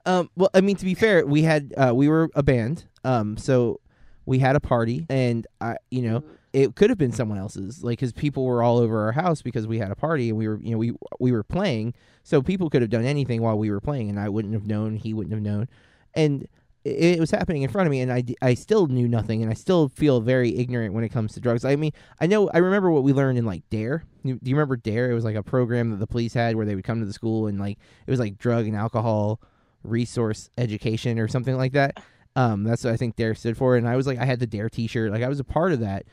Um, 0.05 0.29
well, 0.35 0.49
I 0.53 0.61
mean, 0.61 0.75
to 0.77 0.85
be 0.85 0.93
fair, 0.93 1.25
we 1.25 1.43
had 1.43 1.73
uh, 1.75 1.93
we 1.93 2.07
were 2.07 2.29
a 2.33 2.43
band, 2.43 2.85
um, 3.03 3.37
so 3.37 3.81
we 4.25 4.39
had 4.39 4.55
a 4.55 4.59
party, 4.59 5.05
and 5.09 5.45
I, 5.59 5.77
you 5.89 6.01
know, 6.01 6.23
it 6.53 6.75
could 6.75 6.89
have 6.89 6.97
been 6.97 7.11
someone 7.11 7.37
else's, 7.37 7.83
like, 7.83 7.99
because 7.99 8.13
people 8.13 8.45
were 8.45 8.63
all 8.63 8.77
over 8.77 9.05
our 9.05 9.11
house 9.11 9.41
because 9.41 9.67
we 9.67 9.79
had 9.79 9.91
a 9.91 9.95
party 9.95 10.29
and 10.29 10.37
we 10.37 10.47
were, 10.47 10.59
you 10.61 10.71
know, 10.71 10.77
we 10.77 10.93
we 11.19 11.31
were 11.31 11.43
playing, 11.43 11.93
so 12.23 12.41
people 12.41 12.69
could 12.69 12.81
have 12.81 12.91
done 12.91 13.05
anything 13.05 13.41
while 13.41 13.57
we 13.57 13.69
were 13.69 13.81
playing, 13.81 14.09
and 14.09 14.19
I 14.19 14.29
wouldn't 14.29 14.53
have 14.53 14.65
known, 14.65 14.95
he 14.95 15.13
wouldn't 15.13 15.33
have 15.33 15.41
known, 15.41 15.67
and 16.13 16.47
it, 16.83 17.15
it 17.15 17.19
was 17.19 17.31
happening 17.31 17.63
in 17.63 17.69
front 17.69 17.87
of 17.87 17.91
me, 17.91 17.99
and 18.01 18.11
I, 18.11 18.23
I 18.41 18.53
still 18.53 18.87
knew 18.87 19.07
nothing, 19.07 19.41
and 19.41 19.51
I 19.51 19.55
still 19.55 19.89
feel 19.89 20.21
very 20.21 20.57
ignorant 20.57 20.93
when 20.93 21.03
it 21.03 21.09
comes 21.09 21.33
to 21.33 21.39
drugs. 21.39 21.65
I 21.65 21.75
mean, 21.75 21.91
I 22.21 22.27
know, 22.27 22.49
I 22.49 22.59
remember 22.59 22.91
what 22.91 23.03
we 23.03 23.13
learned 23.13 23.37
in 23.37 23.45
like 23.45 23.63
Dare. 23.69 24.05
do 24.23 24.29
you 24.41 24.55
remember 24.55 24.77
Dare? 24.77 25.11
It 25.11 25.15
was 25.15 25.25
like 25.25 25.35
a 25.35 25.43
program 25.43 25.91
that 25.91 25.99
the 25.99 26.07
police 26.07 26.33
had 26.33 26.55
where 26.55 26.65
they 26.65 26.75
would 26.75 26.85
come 26.85 26.99
to 26.99 27.05
the 27.05 27.13
school 27.13 27.47
and 27.47 27.59
like 27.59 27.77
it 28.05 28.11
was 28.11 28.19
like 28.19 28.37
drug 28.37 28.67
and 28.67 28.75
alcohol 28.75 29.41
resource 29.83 30.49
education 30.57 31.19
or 31.19 31.27
something 31.27 31.55
like 31.55 31.73
that. 31.73 32.01
Um, 32.35 32.63
that's 32.63 32.83
what 32.83 32.93
I 32.93 32.97
think 32.97 33.15
Dare 33.15 33.35
stood 33.35 33.57
for. 33.57 33.75
And 33.75 33.87
I 33.87 33.95
was 33.95 34.05
like, 34.05 34.19
I 34.19 34.25
had 34.25 34.39
the 34.39 34.47
Dare 34.47 34.69
T-shirt, 34.69 35.11
like 35.11 35.23
I 35.23 35.27
was 35.27 35.39
a 35.39 35.43
part 35.43 35.73
of 35.73 35.79
that. 35.79 36.05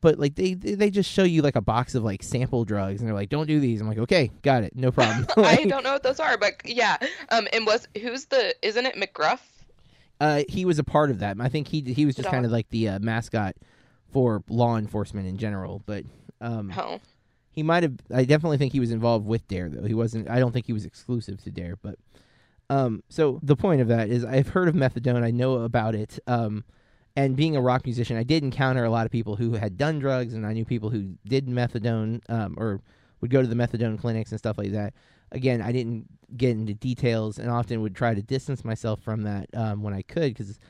But 0.00 0.18
like 0.18 0.36
they 0.36 0.54
they 0.54 0.90
just 0.90 1.10
show 1.10 1.24
you 1.24 1.42
like 1.42 1.56
a 1.56 1.60
box 1.60 1.96
of 1.96 2.04
like 2.04 2.22
sample 2.22 2.64
drugs, 2.64 3.00
and 3.00 3.08
they're 3.08 3.16
like, 3.16 3.30
"Don't 3.30 3.48
do 3.48 3.58
these." 3.58 3.80
I'm 3.80 3.88
like, 3.88 3.98
"Okay, 3.98 4.30
got 4.42 4.62
it, 4.62 4.76
no 4.76 4.92
problem." 4.92 5.26
I 5.44 5.64
don't 5.64 5.82
know 5.82 5.92
what 5.92 6.04
those 6.04 6.20
are, 6.20 6.38
but 6.38 6.54
yeah. 6.64 6.98
Um, 7.30 7.48
and 7.52 7.66
was 7.66 7.88
who's 8.00 8.26
the? 8.26 8.54
Isn't 8.62 8.86
it 8.86 8.94
McGruff? 8.94 9.40
Uh, 10.20 10.42
he 10.48 10.64
was 10.64 10.78
a 10.78 10.84
part 10.84 11.10
of 11.10 11.18
that. 11.18 11.36
I 11.40 11.48
think 11.48 11.66
he 11.66 11.80
he 11.80 12.06
was 12.06 12.14
just 12.14 12.28
kind 12.28 12.44
of 12.44 12.52
like 12.52 12.68
the 12.70 12.90
uh, 12.90 12.98
mascot 13.00 13.56
for 14.12 14.44
law 14.48 14.76
enforcement 14.76 15.26
in 15.26 15.36
general. 15.36 15.82
But 15.84 16.04
um, 16.40 16.72
oh. 16.76 17.00
he 17.50 17.62
might 17.64 17.82
have. 17.82 17.94
I 18.12 18.24
definitely 18.24 18.58
think 18.58 18.72
he 18.72 18.80
was 18.80 18.92
involved 18.92 19.26
with 19.26 19.48
Dare 19.48 19.68
though. 19.68 19.86
He 19.86 19.94
wasn't. 19.94 20.28
I 20.30 20.38
don't 20.38 20.52
think 20.52 20.66
he 20.66 20.72
was 20.72 20.84
exclusive 20.84 21.42
to 21.42 21.50
Dare, 21.50 21.76
but 21.76 21.96
um, 22.70 23.02
so 23.08 23.40
the 23.42 23.56
point 23.56 23.80
of 23.80 23.88
that 23.88 24.10
is 24.10 24.24
I've 24.24 24.48
heard 24.48 24.68
of 24.68 24.74
methadone, 24.74 25.22
I 25.22 25.30
know 25.30 25.54
about 25.62 25.94
it. 25.94 26.18
Um, 26.26 26.64
and 27.16 27.34
being 27.34 27.56
a 27.56 27.60
rock 27.60 27.84
musician, 27.84 28.16
I 28.16 28.22
did 28.22 28.44
encounter 28.44 28.84
a 28.84 28.90
lot 28.90 29.06
of 29.06 29.10
people 29.10 29.36
who 29.36 29.54
had 29.54 29.76
done 29.76 29.98
drugs, 29.98 30.34
and 30.34 30.46
I 30.46 30.52
knew 30.52 30.64
people 30.64 30.90
who 30.90 31.14
did 31.26 31.48
methadone 31.48 32.20
um, 32.28 32.54
or 32.56 32.80
would 33.20 33.30
go 33.30 33.42
to 33.42 33.48
the 33.48 33.56
methadone 33.56 33.98
clinics 33.98 34.30
and 34.30 34.38
stuff 34.38 34.58
like 34.58 34.72
that. 34.72 34.94
Again, 35.32 35.60
I 35.60 35.72
didn't 35.72 36.06
get 36.36 36.50
into 36.50 36.74
details, 36.74 37.38
and 37.38 37.50
often 37.50 37.82
would 37.82 37.96
try 37.96 38.14
to 38.14 38.22
distance 38.22 38.64
myself 38.64 39.00
from 39.00 39.22
that 39.22 39.48
um, 39.54 39.82
when 39.82 39.94
I 39.94 40.02
could, 40.02 40.32
because 40.34 40.60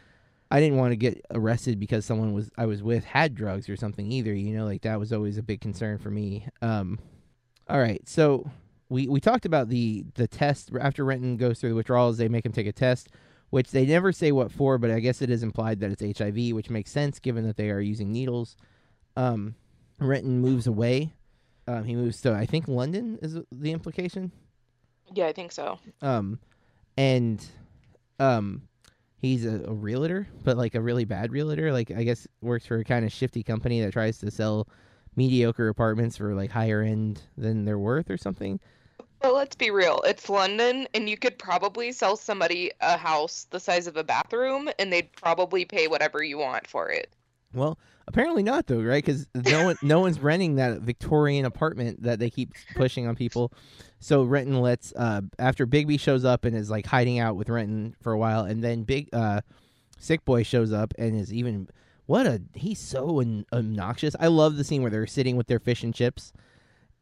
I 0.51 0.61
didn't 0.61 0.79
want 0.79 0.93
to 0.93 0.97
get 0.97 1.21
arrested 1.31 1.79
because 1.79 2.07
someone 2.07 2.33
was 2.33 2.51
I 2.57 2.65
was 2.65 2.83
with 2.83 3.05
had 3.05 3.35
drugs 3.35 3.69
or 3.69 3.77
something 3.77 4.11
either. 4.11 4.33
You 4.33 4.57
know, 4.57 4.65
like 4.65 4.83
that 4.83 4.99
was 4.99 5.13
always 5.13 5.37
a 5.37 5.43
big 5.43 5.61
concern 5.61 5.99
for 5.99 6.11
me. 6.11 6.49
Um, 6.63 6.99
all 7.69 7.79
right, 7.79 8.01
so 8.09 8.51
we 8.89 9.09
we 9.09 9.21
talked 9.21 9.45
about 9.45 9.69
the 9.69 10.05
the 10.15 10.27
test 10.27 10.71
after 10.81 11.05
Renton 11.05 11.37
goes 11.37 11.61
through 11.61 11.71
the 11.71 11.77
withdrawals. 11.77 12.19
They 12.19 12.29
make 12.29 12.47
him 12.47 12.53
take 12.53 12.67
a 12.67 12.73
test, 12.73 13.09
which 13.51 13.71
they 13.71 13.87
never 13.87 14.13
say 14.13 14.33
what 14.33 14.51
for, 14.51 14.79
but 14.79 14.91
I 14.91 15.01
guess 15.01 15.23
it 15.23 15.31
is 15.31 15.43
implied 15.43 15.81
that 15.81 15.91
it's 15.91 16.19
HIV, 16.19 16.55
which 16.55 16.71
makes 16.71 16.91
sense 16.91 17.19
given 17.19 17.47
that 17.47 17.57
they 17.57 17.71
are 17.71 17.81
using 17.81 18.13
needles. 18.13 18.57
Um, 19.17 19.55
Renton 19.99 20.41
moves 20.41 20.67
away. 20.67 21.13
Um, 21.67 21.85
he 21.85 21.95
moves 21.95 22.21
to 22.23 22.35
I 22.35 22.47
think 22.47 22.67
London 22.67 23.19
is 23.21 23.39
the 23.53 23.73
implication. 23.73 24.33
Yeah, 25.13 25.27
I 25.27 25.33
think 25.33 25.53
so. 25.53 25.79
Um, 26.03 26.39
and 26.97 27.45
um, 28.19 28.63
he's 29.21 29.45
a, 29.45 29.65
a 29.67 29.73
realtor, 29.73 30.29
but 30.45 30.57
like 30.57 30.75
a 30.75 30.81
really 30.81 31.05
bad 31.05 31.33
realtor. 31.33 31.73
Like 31.73 31.91
I 31.91 32.05
guess 32.05 32.27
works 32.41 32.67
for 32.67 32.79
a 32.79 32.85
kind 32.85 33.05
of 33.05 33.13
shifty 33.13 33.43
company 33.43 33.81
that 33.83 33.93
tries 33.93 34.19
to 34.19 34.31
sell 34.31 34.69
mediocre 35.17 35.69
apartments 35.69 36.17
for 36.17 36.35
like 36.35 36.51
higher 36.51 36.81
end 36.81 37.21
than 37.37 37.65
they're 37.65 37.79
worth 37.79 38.11
or 38.11 38.17
something. 38.17 38.61
Well, 39.23 39.35
let's 39.35 39.57
be 39.57 39.71
real. 39.71 40.01
It's 40.05 40.29
London, 40.29 40.87
and 40.95 41.09
you 41.09 41.17
could 41.17 41.39
probably 41.39 41.91
sell 41.91 42.17
somebody 42.17 42.71
a 42.81 42.97
house 42.97 43.47
the 43.51 43.59
size 43.59 43.87
of 43.87 43.97
a 43.97 44.05
bathroom, 44.05 44.71
and 44.79 44.93
they'd 44.93 45.13
probably 45.13 45.65
pay 45.65 45.89
whatever 45.89 46.23
you 46.23 46.39
want 46.39 46.67
for 46.67 46.89
it. 46.89 47.13
Well, 47.53 47.79
apparently 48.07 48.43
not 48.43 48.67
though, 48.67 48.81
right? 48.81 49.05
Because 49.05 49.27
no 49.35 49.65
one, 49.65 49.77
no 49.83 50.01
one's 50.03 50.21
renting 50.21 50.57
that 50.57 50.83
Victorian 50.83 51.45
apartment 51.45 52.03
that 52.03 52.19
they 52.21 52.31
keep 52.31 52.53
pushing 52.77 53.09
on 53.09 53.17
people. 53.17 53.53
So 53.99 54.23
Renton 54.23 54.61
lets 54.61 54.93
uh, 54.95 55.23
after 55.39 55.67
Begbie 55.67 55.97
shows 55.97 56.25
up 56.25 56.45
and 56.45 56.57
is 56.57 56.71
like 56.71 56.87
hiding 56.87 57.19
out 57.19 57.37
with 57.37 57.49
Renton 57.49 57.97
for 58.01 58.13
a 58.13 58.19
while, 58.19 58.45
and 58.45 58.63
then 58.63 58.85
Big 58.85 59.09
uh, 59.13 59.41
Sick 59.99 60.25
Boy 60.25 60.45
shows 60.45 60.73
up 60.73 60.95
and 60.97 61.19
is 61.19 61.33
even 61.33 61.69
what 62.07 62.27
a 62.27 62.41
he's 62.55 62.79
so 62.79 63.21
obnoxious. 63.53 64.15
I 64.21 64.29
love 64.29 64.57
the 64.57 64.65
scene 64.65 64.83
where 64.83 64.91
they're 64.91 65.07
sitting 65.09 65.37
with 65.37 65.49
their 65.49 65.59
fish 65.59 65.83
and 65.83 65.95
chips, 65.95 66.33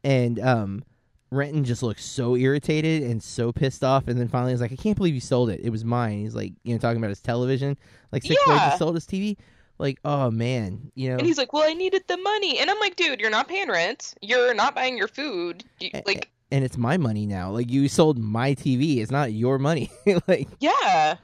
and 0.03 0.39
um, 0.39 0.83
Renton 1.29 1.63
just 1.65 1.83
looks 1.83 2.05
so 2.05 2.35
irritated 2.35 3.03
and 3.03 3.21
so 3.21 3.51
pissed 3.51 3.83
off, 3.83 4.07
and 4.07 4.19
then 4.19 4.27
finally 4.29 4.51
he's 4.53 4.61
like, 4.61 4.71
"I 4.71 4.75
can't 4.77 4.95
believe 4.95 5.13
you 5.13 5.19
sold 5.21 5.49
it. 5.49 5.59
It 5.61 5.69
was 5.69 5.83
mine." 5.83 6.19
He's 6.19 6.35
like, 6.35 6.53
you 6.63 6.73
know, 6.73 6.79
talking 6.79 6.97
about 6.97 7.09
his 7.09 7.19
television, 7.19 7.77
like 8.11 8.23
Boy 8.23 8.35
Yeah. 8.47 8.65
just 8.65 8.77
sold 8.79 8.95
his 8.95 9.05
TV. 9.05 9.37
Like, 9.79 9.99
oh 10.05 10.31
man, 10.31 10.91
you 10.95 11.09
know, 11.09 11.17
And 11.17 11.27
he's 11.27 11.37
like, 11.37 11.53
"Well, 11.53 11.69
I 11.69 11.73
needed 11.73 12.03
the 12.07 12.17
money," 12.17 12.59
and 12.59 12.69
I'm 12.69 12.79
like, 12.79 12.95
"Dude, 12.95 13.19
you're 13.19 13.29
not 13.29 13.47
paying 13.47 13.69
rent. 13.69 14.15
You're 14.21 14.53
not 14.55 14.73
buying 14.73 14.97
your 14.97 15.07
food. 15.07 15.63
You, 15.79 15.91
like, 16.05 16.31
and 16.51 16.63
it's 16.63 16.77
my 16.77 16.97
money 16.97 17.25
now. 17.27 17.51
Like 17.51 17.69
you 17.69 17.87
sold 17.89 18.17
my 18.17 18.55
TV. 18.55 18.97
It's 18.97 19.11
not 19.11 19.33
your 19.33 19.59
money. 19.59 19.91
like, 20.27 20.47
yeah, 20.59 21.17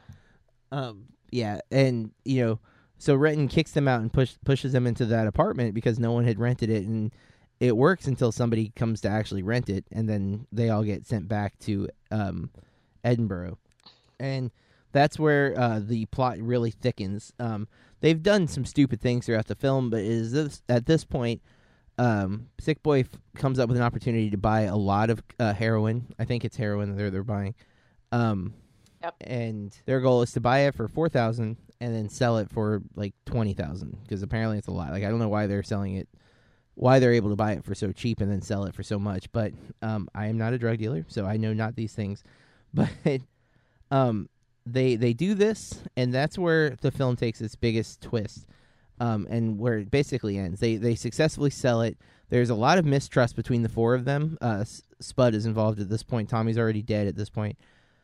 um, 0.72 1.06
yeah, 1.32 1.62
and 1.72 2.12
you 2.26 2.46
know, 2.46 2.60
so 3.00 3.16
Renton 3.16 3.48
kicks 3.48 3.72
them 3.72 3.88
out 3.88 4.02
and 4.02 4.12
push 4.12 4.36
pushes 4.46 4.72
them 4.74 4.86
into 4.86 5.06
that 5.08 5.28
apartment 5.28 5.74
because 5.74 5.98
no 5.98 6.12
one 6.12 6.26
had 6.26 6.40
rented 6.40 6.70
it, 6.70 6.86
and 6.86 7.12
it 7.60 7.76
works 7.78 8.08
until 8.08 8.32
somebody 8.32 8.72
comes 8.76 9.02
to 9.02 9.10
actually 9.10 9.44
rent 9.44 9.70
it, 9.70 9.86
and 9.92 10.08
then 10.10 10.48
they 10.52 10.70
all 10.70 10.84
get 10.84 11.06
sent 11.06 11.28
back 11.28 11.58
to 11.60 11.90
um, 12.12 12.50
Edinburgh, 13.04 13.58
and 14.20 14.52
that's 14.92 15.18
where 15.18 15.54
uh, 15.60 15.80
the 15.84 16.06
plot 16.08 16.38
really 16.40 16.72
thickens. 16.72 17.34
Um, 17.40 17.68
they've 18.02 18.22
done 18.22 18.48
some 18.48 18.66
stupid 18.66 19.02
things 19.02 19.26
throughout 19.26 19.48
the 19.48 19.56
film, 19.56 19.90
but 19.90 20.02
is 20.02 20.32
this 20.32 20.62
at 20.70 20.86
this 20.86 21.04
point. 21.04 21.42
Um, 22.00 22.48
Sick 22.60 22.82
Boy 22.82 23.02
f- 23.02 23.08
comes 23.36 23.60
up 23.60 23.70
with 23.70 23.78
an 23.78 23.84
opportunity 23.84 24.32
to 24.32 24.38
buy 24.38 24.62
a 24.62 24.76
lot 24.76 25.12
of 25.12 25.22
uh, 25.40 25.54
heroin. 25.54 26.08
I 26.18 26.26
think 26.26 26.44
it's 26.44 26.58
heroin 26.58 26.90
that 26.90 26.96
they're 26.98 27.12
they're 27.12 27.24
buying. 27.24 27.54
Um, 28.12 28.56
Yep. 29.04 29.16
and 29.22 29.78
their 29.86 30.00
goal 30.02 30.22
is 30.24 30.32
to 30.32 30.40
buy 30.42 30.62
it 30.62 30.74
for 30.76 30.88
four 30.88 31.08
thousand 31.08 31.58
and 31.82 31.94
then 31.94 32.10
sell 32.10 32.38
it 32.40 32.50
for 32.50 32.82
like 32.96 33.14
twenty 33.26 33.54
thousand 33.54 33.98
because 34.02 34.24
apparently 34.24 34.58
it's 34.58 34.68
a 34.68 34.72
lot. 34.72 34.92
Like 34.92 35.04
I 35.04 35.10
don't 35.10 35.20
know 35.20 35.30
why 35.30 35.46
they're 35.46 35.62
selling 35.62 35.96
it, 35.98 36.08
why 36.76 37.00
they're 37.00 37.14
able 37.14 37.30
to 37.30 37.36
buy 37.36 37.54
it 37.54 37.64
for 37.64 37.76
so 37.76 37.92
cheap 37.92 38.22
and 38.22 38.32
then 38.32 38.42
sell 38.42 38.66
it 38.66 38.74
for 38.74 38.84
so 38.84 38.98
much. 38.98 39.32
But 39.32 39.54
um, 39.82 40.10
I 40.16 40.28
am 40.28 40.38
not 40.38 40.54
a 40.54 40.58
drug 40.58 40.80
dealer, 40.80 41.06
so 41.08 41.26
I 41.26 41.38
know 41.38 41.54
not 41.54 41.76
these 41.76 41.94
things. 41.94 42.24
But 42.76 43.22
um, 43.92 44.30
they 44.66 44.96
they 44.96 45.14
do 45.14 45.36
this, 45.36 45.84
and 45.96 46.12
that's 46.12 46.40
where 46.40 46.72
the 46.82 46.90
film 46.90 47.16
takes 47.16 47.40
its 47.40 47.56
biggest 47.56 48.02
twist, 48.02 48.48
um, 49.00 49.28
and 49.30 49.60
where 49.60 49.78
it 49.78 49.92
basically 49.92 50.40
ends. 50.40 50.60
They 50.60 50.78
they 50.78 50.96
successfully 50.96 51.52
sell 51.52 51.82
it. 51.82 52.00
There's 52.30 52.50
a 52.50 52.56
lot 52.56 52.80
of 52.80 52.86
mistrust 52.86 53.36
between 53.36 53.62
the 53.62 53.70
four 53.70 53.94
of 53.94 54.06
them. 54.06 54.40
Uh, 54.42 54.64
Spud 55.00 55.36
is 55.36 55.46
involved 55.46 55.80
at 55.80 55.90
this 55.90 56.02
point. 56.02 56.30
Tommy's 56.30 56.58
already 56.58 56.82
dead 56.82 57.06
at 57.06 57.16
this 57.16 57.30
point. 57.30 57.60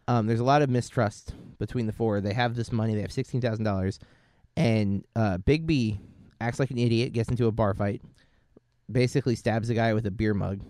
Um, 0.08 0.28
there's 0.28 0.40
a 0.40 0.44
lot 0.44 0.62
of 0.62 0.70
mistrust 0.70 1.34
between 1.58 1.88
the 1.88 1.94
four. 1.94 2.22
They 2.22 2.34
have 2.34 2.56
this 2.56 2.72
money. 2.72 2.94
They 2.94 3.02
have 3.02 3.12
sixteen 3.12 3.42
thousand 3.42 3.64
dollars, 3.64 3.98
and 4.56 5.04
uh, 5.16 5.40
Begbie 5.40 6.00
acts 6.42 6.60
like 6.60 6.72
an 6.72 6.78
idiot, 6.78 7.14
gets 7.14 7.30
into 7.30 7.48
a 7.48 7.52
bar 7.52 7.74
fight, 7.74 8.02
basically 8.92 9.36
stabs 9.36 9.70
a 9.70 9.74
guy 9.74 9.94
with 9.94 10.06
a 10.06 10.12
beer 10.12 10.34
mug, 10.34 10.62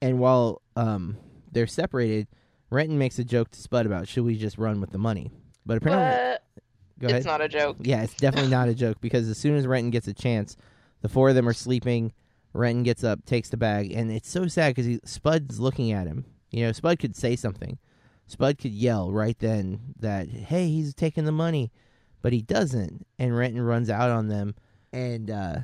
and 0.00 0.18
while 0.18 0.62
um, 0.76 1.16
they're 1.50 1.66
separated, 1.66 2.26
Renton 2.70 2.98
makes 2.98 3.18
a 3.18 3.24
joke 3.24 3.50
to 3.50 3.60
Spud 3.60 3.86
about 3.86 4.08
should 4.08 4.24
we 4.24 4.36
just 4.36 4.58
run 4.58 4.80
with 4.80 4.90
the 4.90 4.98
money? 4.98 5.30
But 5.64 5.78
apparently, 5.78 6.38
but 6.54 6.62
go 6.98 7.06
ahead. 7.08 7.18
it's 7.18 7.26
not 7.26 7.40
a 7.40 7.48
joke. 7.48 7.76
Yeah, 7.80 8.02
it's 8.02 8.14
definitely 8.14 8.50
not 8.50 8.68
a 8.68 8.74
joke 8.74 9.00
because 9.00 9.28
as 9.28 9.38
soon 9.38 9.56
as 9.56 9.66
Renton 9.66 9.90
gets 9.90 10.08
a 10.08 10.14
chance, 10.14 10.56
the 11.02 11.08
four 11.08 11.28
of 11.28 11.34
them 11.34 11.48
are 11.48 11.52
sleeping. 11.52 12.12
Renton 12.54 12.82
gets 12.82 13.04
up, 13.04 13.24
takes 13.24 13.48
the 13.48 13.56
bag, 13.56 13.92
and 13.92 14.10
it's 14.10 14.28
so 14.28 14.46
sad 14.46 14.74
because 14.74 15.00
Spud's 15.04 15.60
looking 15.60 15.92
at 15.92 16.06
him. 16.06 16.24
You 16.50 16.66
know, 16.66 16.72
Spud 16.72 16.98
could 16.98 17.16
say 17.16 17.36
something. 17.36 17.78
Spud 18.26 18.58
could 18.58 18.72
yell 18.72 19.10
right 19.12 19.38
then 19.38 19.80
that, 19.98 20.28
hey, 20.28 20.68
he's 20.68 20.94
taking 20.94 21.24
the 21.24 21.32
money, 21.32 21.72
but 22.20 22.32
he 22.32 22.42
doesn't. 22.42 23.06
And 23.18 23.36
Renton 23.36 23.62
runs 23.62 23.90
out 23.90 24.10
on 24.10 24.28
them, 24.28 24.54
and 24.92 25.30
uh, 25.30 25.56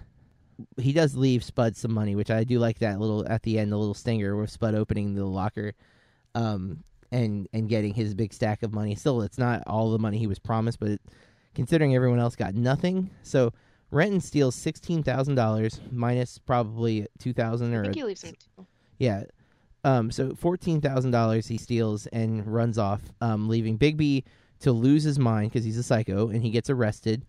he 0.77 0.93
does 0.93 1.15
leave 1.17 1.45
Spud 1.45 1.77
some 1.77 1.93
money, 1.93 2.17
which 2.17 2.31
I 2.31 2.45
do 2.45 2.59
like 2.59 2.79
that 2.81 3.01
little 3.01 3.27
at 3.29 3.43
the 3.43 3.59
end, 3.59 3.71
the 3.73 3.77
little 3.79 3.95
stinger 3.95 4.37
with 4.37 4.51
Spud 4.51 4.75
opening 4.75 5.15
the 5.15 5.25
locker, 5.25 5.73
um, 6.35 6.83
and 7.13 7.49
and 7.53 7.69
getting 7.69 7.95
his 7.95 8.15
big 8.15 8.33
stack 8.33 8.63
of 8.63 8.73
money. 8.73 8.95
Still, 8.95 9.23
it's 9.23 9.39
not 9.39 9.63
all 9.67 9.91
the 9.91 9.99
money 9.99 10.19
he 10.19 10.27
was 10.27 10.39
promised, 10.39 10.81
but 10.81 11.01
considering 11.55 11.95
everyone 11.95 12.19
else 12.19 12.37
got 12.37 12.55
nothing, 12.55 13.11
so 13.23 13.53
Renton 13.91 14.21
steals 14.21 14.55
sixteen 14.55 15.03
thousand 15.03 15.35
dollars 15.37 15.81
minus 15.91 16.39
probably 16.39 17.07
two 17.19 17.33
thousand 17.33 17.73
I 17.75 17.77
or 17.79 17.83
think 17.85 17.97
a- 17.97 17.99
he 18.01 18.05
leaves 18.05 18.23
him 18.23 18.35
too. 18.57 18.67
yeah. 18.99 19.25
Um, 19.85 20.11
so 20.11 20.35
fourteen 20.35 20.81
thousand 20.81 21.13
dollars 21.13 21.47
he 21.47 21.57
steals 21.57 22.07
and 22.09 22.47
runs 22.47 22.79
off, 22.79 23.01
um, 23.21 23.49
leaving 23.49 23.77
Begbie 23.77 24.25
to 24.61 24.73
lose 24.73 25.05
his 25.05 25.21
mind 25.21 25.53
because 25.53 25.65
he's 25.65 25.79
a 25.79 25.85
psycho 25.85 26.29
and 26.29 26.43
he 26.43 26.51
gets 26.51 26.69
arrested. 26.69 27.25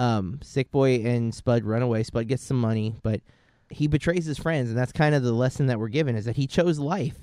Um, 0.00 0.40
Sick 0.42 0.70
Boy 0.70 0.94
and 1.04 1.34
Spud 1.34 1.64
run 1.64 1.82
away. 1.82 2.02
Spud 2.02 2.26
gets 2.26 2.42
some 2.42 2.58
money, 2.58 2.96
but 3.02 3.20
he 3.68 3.86
betrays 3.86 4.24
his 4.24 4.38
friends, 4.38 4.70
and 4.70 4.78
that's 4.78 4.92
kind 4.92 5.14
of 5.14 5.22
the 5.22 5.32
lesson 5.32 5.66
that 5.66 5.78
we're 5.78 5.88
given: 5.88 6.16
is 6.16 6.24
that 6.24 6.36
he 6.36 6.46
chose 6.46 6.78
life. 6.78 7.18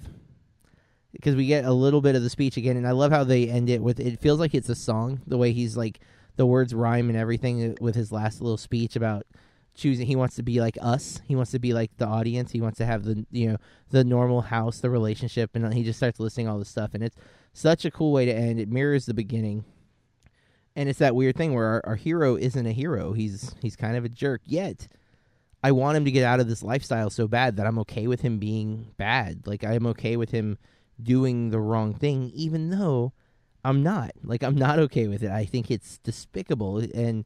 Because 1.12 1.36
we 1.36 1.48
get 1.48 1.66
a 1.66 1.74
little 1.74 2.02
bit 2.02 2.16
of 2.16 2.22
the 2.22 2.30
speech 2.30 2.56
again, 2.56 2.78
and 2.78 2.88
I 2.88 2.92
love 2.92 3.12
how 3.12 3.24
they 3.24 3.50
end 3.50 3.70
it 3.70 3.82
with. 3.82 4.00
It 4.00 4.20
feels 4.20 4.40
like 4.40 4.54
it's 4.54 4.70
a 4.70 4.76
song, 4.76 5.22
the 5.26 5.38
way 5.38 5.54
he's 5.54 5.76
like 5.76 6.02
the 6.36 6.46
words 6.46 6.76
rhyme 6.76 7.10
and 7.10 7.18
everything 7.18 7.76
with 7.82 7.96
his 7.96 8.12
last 8.12 8.42
little 8.42 8.58
speech 8.58 8.96
about 8.96 9.26
choosing. 9.74 10.06
He 10.06 10.16
wants 10.16 10.36
to 10.36 10.44
be 10.44 10.62
like 10.62 10.78
us. 10.80 11.22
He 11.26 11.36
wants 11.36 11.50
to 11.52 11.60
be 11.60 11.74
like 11.74 11.90
the 11.98 12.06
audience. 12.06 12.52
He 12.52 12.62
wants 12.62 12.78
to 12.78 12.86
have 12.86 13.06
the 13.06 13.26
you 13.32 13.50
know 13.50 13.58
the 13.90 14.04
normal 14.04 14.42
house, 14.42 14.80
the 14.80 14.92
relationship, 14.92 15.56
and 15.56 15.74
he 15.74 15.84
just 15.84 15.98
starts 15.98 16.20
listing 16.20 16.48
all 16.48 16.60
this 16.60 16.70
stuff. 16.70 16.92
And 16.94 17.04
it's 17.04 17.16
such 17.54 17.86
a 17.86 17.92
cool 17.92 18.12
way 18.12 18.26
to 18.26 18.34
end. 18.34 18.60
It 18.60 18.70
mirrors 18.70 19.08
the 19.08 19.16
beginning, 19.16 19.66
and 20.78 20.88
it's 20.88 21.00
that 21.00 21.16
weird 21.16 21.36
thing 21.36 21.56
where 21.56 21.66
our, 21.66 21.82
our 21.86 21.96
hero 21.96 22.36
isn't 22.38 22.66
a 22.66 22.72
hero. 22.72 23.12
He's 23.12 23.54
he's 23.62 23.76
kind 23.76 23.98
of 23.98 24.06
a 24.06 24.10
jerk. 24.10 24.42
Yet, 24.46 24.88
I 25.64 25.72
want 25.72 25.98
him 25.98 26.06
to 26.06 26.12
get 26.12 26.24
out 26.24 26.40
of 26.40 26.48
this 26.48 26.62
lifestyle 26.62 27.10
so 27.10 27.28
bad 27.28 27.58
that 27.58 27.66
I'm 27.66 27.80
okay 27.80 28.06
with 28.06 28.22
him 28.22 28.38
being 28.38 28.94
bad. 28.96 29.48
Like 29.48 29.64
I'm 29.64 29.88
okay 29.88 30.16
with 30.16 30.30
him 30.30 30.60
doing 31.02 31.50
the 31.50 31.60
wrong 31.60 31.96
thing, 31.96 32.32
even 32.34 32.70
though 32.70 33.12
I'm 33.66 33.82
not. 33.82 34.12
Like 34.24 34.44
I'm 34.44 34.56
not 34.56 34.78
okay 34.80 35.08
with 35.08 35.24
it. 35.24 35.32
I 35.32 35.44
think 35.44 35.70
it's 35.70 35.98
despicable 35.98 36.78
and. 36.78 37.26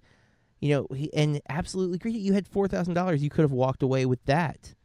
You 0.64 0.76
know, 0.76 0.96
he, 0.96 1.12
and 1.16 1.42
absolutely 1.50 1.96
agree. 1.96 2.12
You 2.12 2.34
had 2.34 2.48
four 2.48 2.68
thousand 2.68 2.94
dollars. 2.94 3.24
You 3.24 3.32
could 3.32 3.42
have 3.42 3.52
walked 3.52 3.82
away 3.82 4.06
with 4.06 4.24
that. 4.26 4.76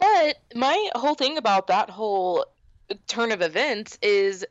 But 0.00 0.38
my 0.56 0.90
whole 0.96 1.14
thing 1.14 1.38
about 1.38 1.68
that 1.68 1.88
whole 1.88 2.44
turn 3.06 3.30
of 3.30 3.40
events 3.40 3.96
is 4.02 4.44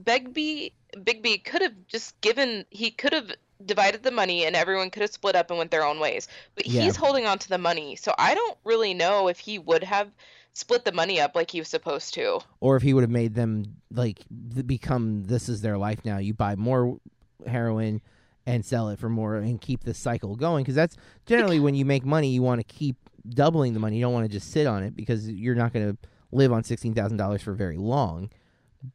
Begbie 0.00 0.72
Begbie 1.02 1.38
could 1.38 1.62
have 1.62 1.74
just 1.88 2.20
given 2.20 2.64
he 2.70 2.90
could 2.90 3.12
have 3.12 3.30
divided 3.64 4.02
the 4.02 4.10
money 4.10 4.44
and 4.44 4.54
everyone 4.56 4.90
could 4.90 5.02
have 5.02 5.12
split 5.12 5.36
up 5.36 5.50
and 5.50 5.58
went 5.58 5.70
their 5.70 5.84
own 5.84 5.98
ways. 6.00 6.28
But 6.54 6.66
Yeah. 6.66 6.82
he's 6.82 6.96
holding 6.96 7.26
on 7.26 7.38
to 7.38 7.48
the 7.48 7.58
money. 7.58 7.96
So 7.96 8.14
I 8.18 8.34
don't 8.34 8.58
really 8.64 8.94
know 8.94 9.28
if 9.28 9.38
he 9.38 9.58
would 9.58 9.84
have 9.84 10.10
split 10.52 10.84
the 10.84 10.92
money 10.92 11.20
up 11.20 11.34
like 11.34 11.50
he 11.50 11.60
was 11.60 11.68
supposed 11.68 12.14
to. 12.14 12.40
or 12.60 12.76
if 12.76 12.82
he 12.82 12.94
would 12.94 13.02
have 13.02 13.10
made 13.10 13.34
them 13.34 13.76
like 13.90 14.20
become 14.66 15.24
this 15.24 15.48
is 15.48 15.60
their 15.62 15.78
life 15.78 16.04
now. 16.04 16.18
You 16.18 16.34
buy 16.34 16.56
more 16.56 16.98
heroin 17.46 18.00
and 18.46 18.64
sell 18.64 18.88
it 18.90 18.98
for 18.98 19.08
more 19.08 19.36
and 19.36 19.60
keep 19.60 19.84
this 19.84 19.98
cycle 19.98 20.36
going 20.36 20.62
because 20.64 20.74
that's 20.74 20.96
generally 21.26 21.58
when 21.60 21.74
you 21.74 21.84
make 21.84 22.04
money 22.04 22.28
you 22.28 22.42
want 22.42 22.60
to 22.60 22.64
keep 22.64 22.96
doubling 23.28 23.72
the 23.72 23.80
money. 23.80 23.96
You 23.96 24.02
don't 24.02 24.12
want 24.12 24.26
to 24.26 24.32
just 24.32 24.50
sit 24.50 24.66
on 24.66 24.82
it 24.82 24.94
because 24.94 25.28
you're 25.28 25.54
not 25.54 25.72
going 25.72 25.92
to 25.92 25.98
live 26.30 26.52
on 26.52 26.62
$16,000 26.62 27.40
for 27.40 27.54
very 27.54 27.76
long. 27.78 28.30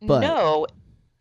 But 0.02 0.20
no. 0.20 0.68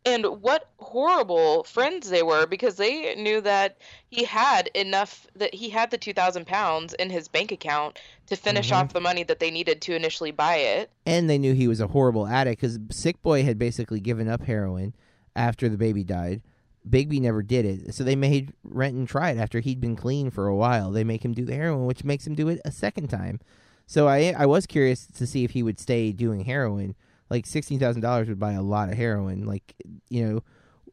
And 0.09 0.43
what 0.43 0.69
horrible 0.79 1.65
friends 1.65 2.09
they 2.09 2.23
were 2.23 2.47
because 2.47 2.77
they 2.77 3.15
knew 3.15 3.41
that 3.43 3.77
he 4.09 4.25
had 4.25 4.69
enough 4.75 5.27
that 5.37 5.55
he 5.55 5.69
had 5.69 5.91
the 5.91 5.99
2000 5.99 6.47
pounds 6.47 6.95
in 6.95 7.11
his 7.11 7.29
bank 7.29 7.53
account 7.53 7.99
to 8.27 8.37
finish 8.37 8.71
Mhm. 8.71 8.77
off 8.77 8.93
the 8.93 9.01
money 9.01 9.23
that 9.25 9.39
they 9.39 9.51
needed 9.51 9.81
to 9.83 9.95
initially 9.95 10.31
buy 10.31 10.57
it. 10.57 10.91
and 11.07 11.29
they 11.29 11.39
knew 11.39 11.55
he 11.55 11.69
was 11.69 11.81
a 11.81 11.87
horrible 11.89 12.27
addict 12.27 12.61
because 12.61 12.79
Sick 12.91 13.23
Boy 13.23 13.43
had 13.43 13.59
basically 13.59 14.01
given 14.01 14.29
up 14.29 14.43
heroin 14.45 14.95
after 15.37 15.69
the 15.69 15.77
baby 15.79 16.05
died. 16.05 16.43
Begbie 16.89 17.21
never 17.21 17.43
did 17.43 17.65
it, 17.65 17.95
so 17.95 18.03
they 18.05 18.17
made 18.17 18.53
Renton 18.65 19.05
try 19.07 19.31
it 19.31 19.39
after 19.39 19.61
he'd 19.61 19.81
been 19.81 19.97
clean 19.97 20.31
for 20.31 20.47
a 20.47 20.57
while. 20.57 20.91
They 20.91 21.05
make 21.05 21.25
him 21.25 21.35
do 21.35 21.45
the 21.45 21.55
heroin, 21.55 21.87
which 21.87 22.05
makes 22.05 22.27
him 22.27 22.35
do 22.35 22.49
it 22.49 22.61
a 22.65 22.71
second 22.73 23.09
time. 23.09 23.41
So 23.87 24.07
I 24.09 24.35
I 24.37 24.47
was 24.47 24.67
curious 24.67 25.07
to 25.07 25.27
see 25.27 25.45
if 25.45 25.51
he 25.53 25.63
would 25.63 25.79
stay 25.79 26.13
doing 26.13 26.41
heroin. 26.45 26.95
Like 27.31 27.47
sixteen 27.47 27.79
thousand 27.79 28.03
dollars 28.03 28.29
would 28.29 28.39
buy 28.39 28.53
a 28.53 28.63
lot 28.63 28.89
of 28.91 28.97
heroin. 28.97 29.45
Like 29.47 29.75
you 30.09 30.27
know, 30.27 30.43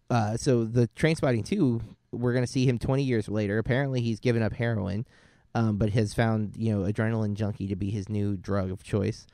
uh, 0.09 0.37
so 0.37 0.65
the 0.65 0.87
Trainspotting 0.95 1.45
two, 1.45 1.81
we're 2.11 2.33
gonna 2.33 2.47
see 2.47 2.65
him 2.67 2.77
twenty 2.79 3.03
years 3.03 3.29
later. 3.29 3.57
Apparently, 3.57 4.01
he's 4.01 4.19
given 4.19 4.41
up 4.43 4.53
heroin. 4.53 5.05
um, 5.55 5.77
but 5.77 5.89
has 5.91 6.13
found 6.13 6.55
you 6.57 6.71
know 6.75 6.91
adrenaline 6.91 7.33
junkie 7.33 7.67
to 7.67 7.75
be 7.75 7.89
his 7.89 8.09
new 8.09 8.35
drug 8.37 8.69
of 8.71 8.83
choice. 8.83 9.25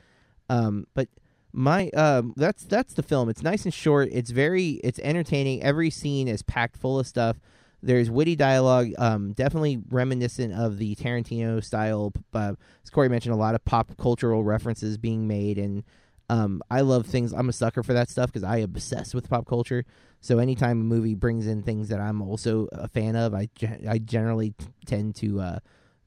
Um, 0.50 0.86
but 0.94 1.10
my 1.52 1.90
um, 1.90 2.34
that's 2.38 2.64
that's 2.64 2.94
the 2.94 3.04
film. 3.04 3.28
It's 3.30 3.42
nice 3.44 3.66
and 3.66 3.74
short. 3.74 4.10
It's 4.12 4.32
very 4.32 4.80
it's 4.84 5.00
entertaining. 5.00 5.64
Every 5.64 5.90
scene 5.90 6.28
is 6.28 6.44
packed 6.44 6.78
full 6.78 7.00
of 7.00 7.08
stuff. 7.08 7.40
There's 7.84 8.12
witty 8.12 8.36
dialogue, 8.36 8.92
um, 9.00 9.34
definitely 9.34 9.80
reminiscent 9.90 10.54
of 10.54 10.78
the 10.78 10.96
Tarantino 10.96 11.64
style. 11.64 12.14
Uh, 12.32 12.54
as 12.84 12.92
Corey 12.92 13.10
mentioned, 13.10 13.34
a 13.34 13.38
lot 13.38 13.56
of 13.56 13.66
pop 13.66 13.98
cultural 13.98 14.44
references 14.44 14.98
being 15.00 15.28
made, 15.28 15.58
and 15.58 15.84
um, 16.32 16.64
I 16.72 16.80
love 16.80 17.08
things. 17.08 17.34
I'm 17.34 17.50
a 17.50 17.54
sucker 17.54 17.84
for 17.84 17.92
that 17.92 18.10
stuff 18.10 18.32
because 18.32 18.46
I 18.46 18.58
obsess 18.58 19.14
with 19.14 19.30
pop 19.30 19.46
culture. 19.46 19.84
So 20.22 20.40
anytime 20.40 20.80
a 20.80 20.84
movie 20.86 21.14
brings 21.14 21.46
in 21.46 21.62
things 21.62 21.90
that 21.90 22.00
I'm 22.00 22.22
also 22.22 22.70
a 22.72 22.88
fan 22.88 23.18
of, 23.18 23.34
I 23.34 23.50
I 23.86 23.98
generally 23.98 24.52
t- 24.52 24.68
tend 24.86 25.16
to 25.16 25.42
uh, 25.42 25.60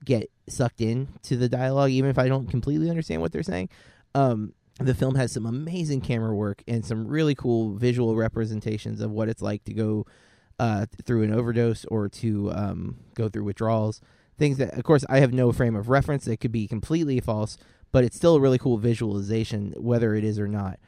get 0.02 0.30
sucked 0.48 0.80
in 0.80 1.08
to 1.24 1.36
the 1.36 1.50
dialogue, 1.50 1.90
even 1.90 2.08
if 2.08 2.18
I 2.18 2.28
don't 2.28 2.48
completely 2.48 2.88
understand 2.88 3.20
what 3.20 3.32
they're 3.32 3.42
saying. 3.42 3.68
Um, 4.14 4.54
the 4.80 4.94
film 4.94 5.14
has 5.16 5.30
some 5.30 5.44
amazing 5.44 6.00
camera 6.00 6.34
work 6.34 6.62
and 6.66 6.86
some 6.86 7.06
really 7.06 7.34
cool 7.34 7.74
visual 7.74 8.16
representations 8.16 9.02
of 9.02 9.10
what 9.10 9.28
it's 9.28 9.42
like 9.42 9.62
to 9.64 9.74
go 9.74 10.06
uh, 10.58 10.86
through 11.04 11.24
an 11.24 11.34
overdose 11.34 11.84
or 11.86 12.08
to 12.08 12.50
um, 12.52 12.96
go 13.14 13.28
through 13.28 13.44
withdrawals. 13.44 14.00
Things 14.38 14.56
that, 14.56 14.72
of 14.72 14.84
course, 14.84 15.04
I 15.10 15.20
have 15.20 15.34
no 15.34 15.52
frame 15.52 15.76
of 15.76 15.90
reference. 15.90 16.26
It 16.26 16.38
could 16.38 16.50
be 16.50 16.66
completely 16.66 17.20
false, 17.20 17.58
but 17.94 18.02
it's 18.02 18.16
still 18.16 18.34
a 18.34 18.40
really 18.40 18.58
cool 18.58 18.76
visualization, 18.76 19.72
whether 19.76 20.16
it 20.16 20.24
is 20.24 20.40
or 20.40 20.48
not. 20.48 20.80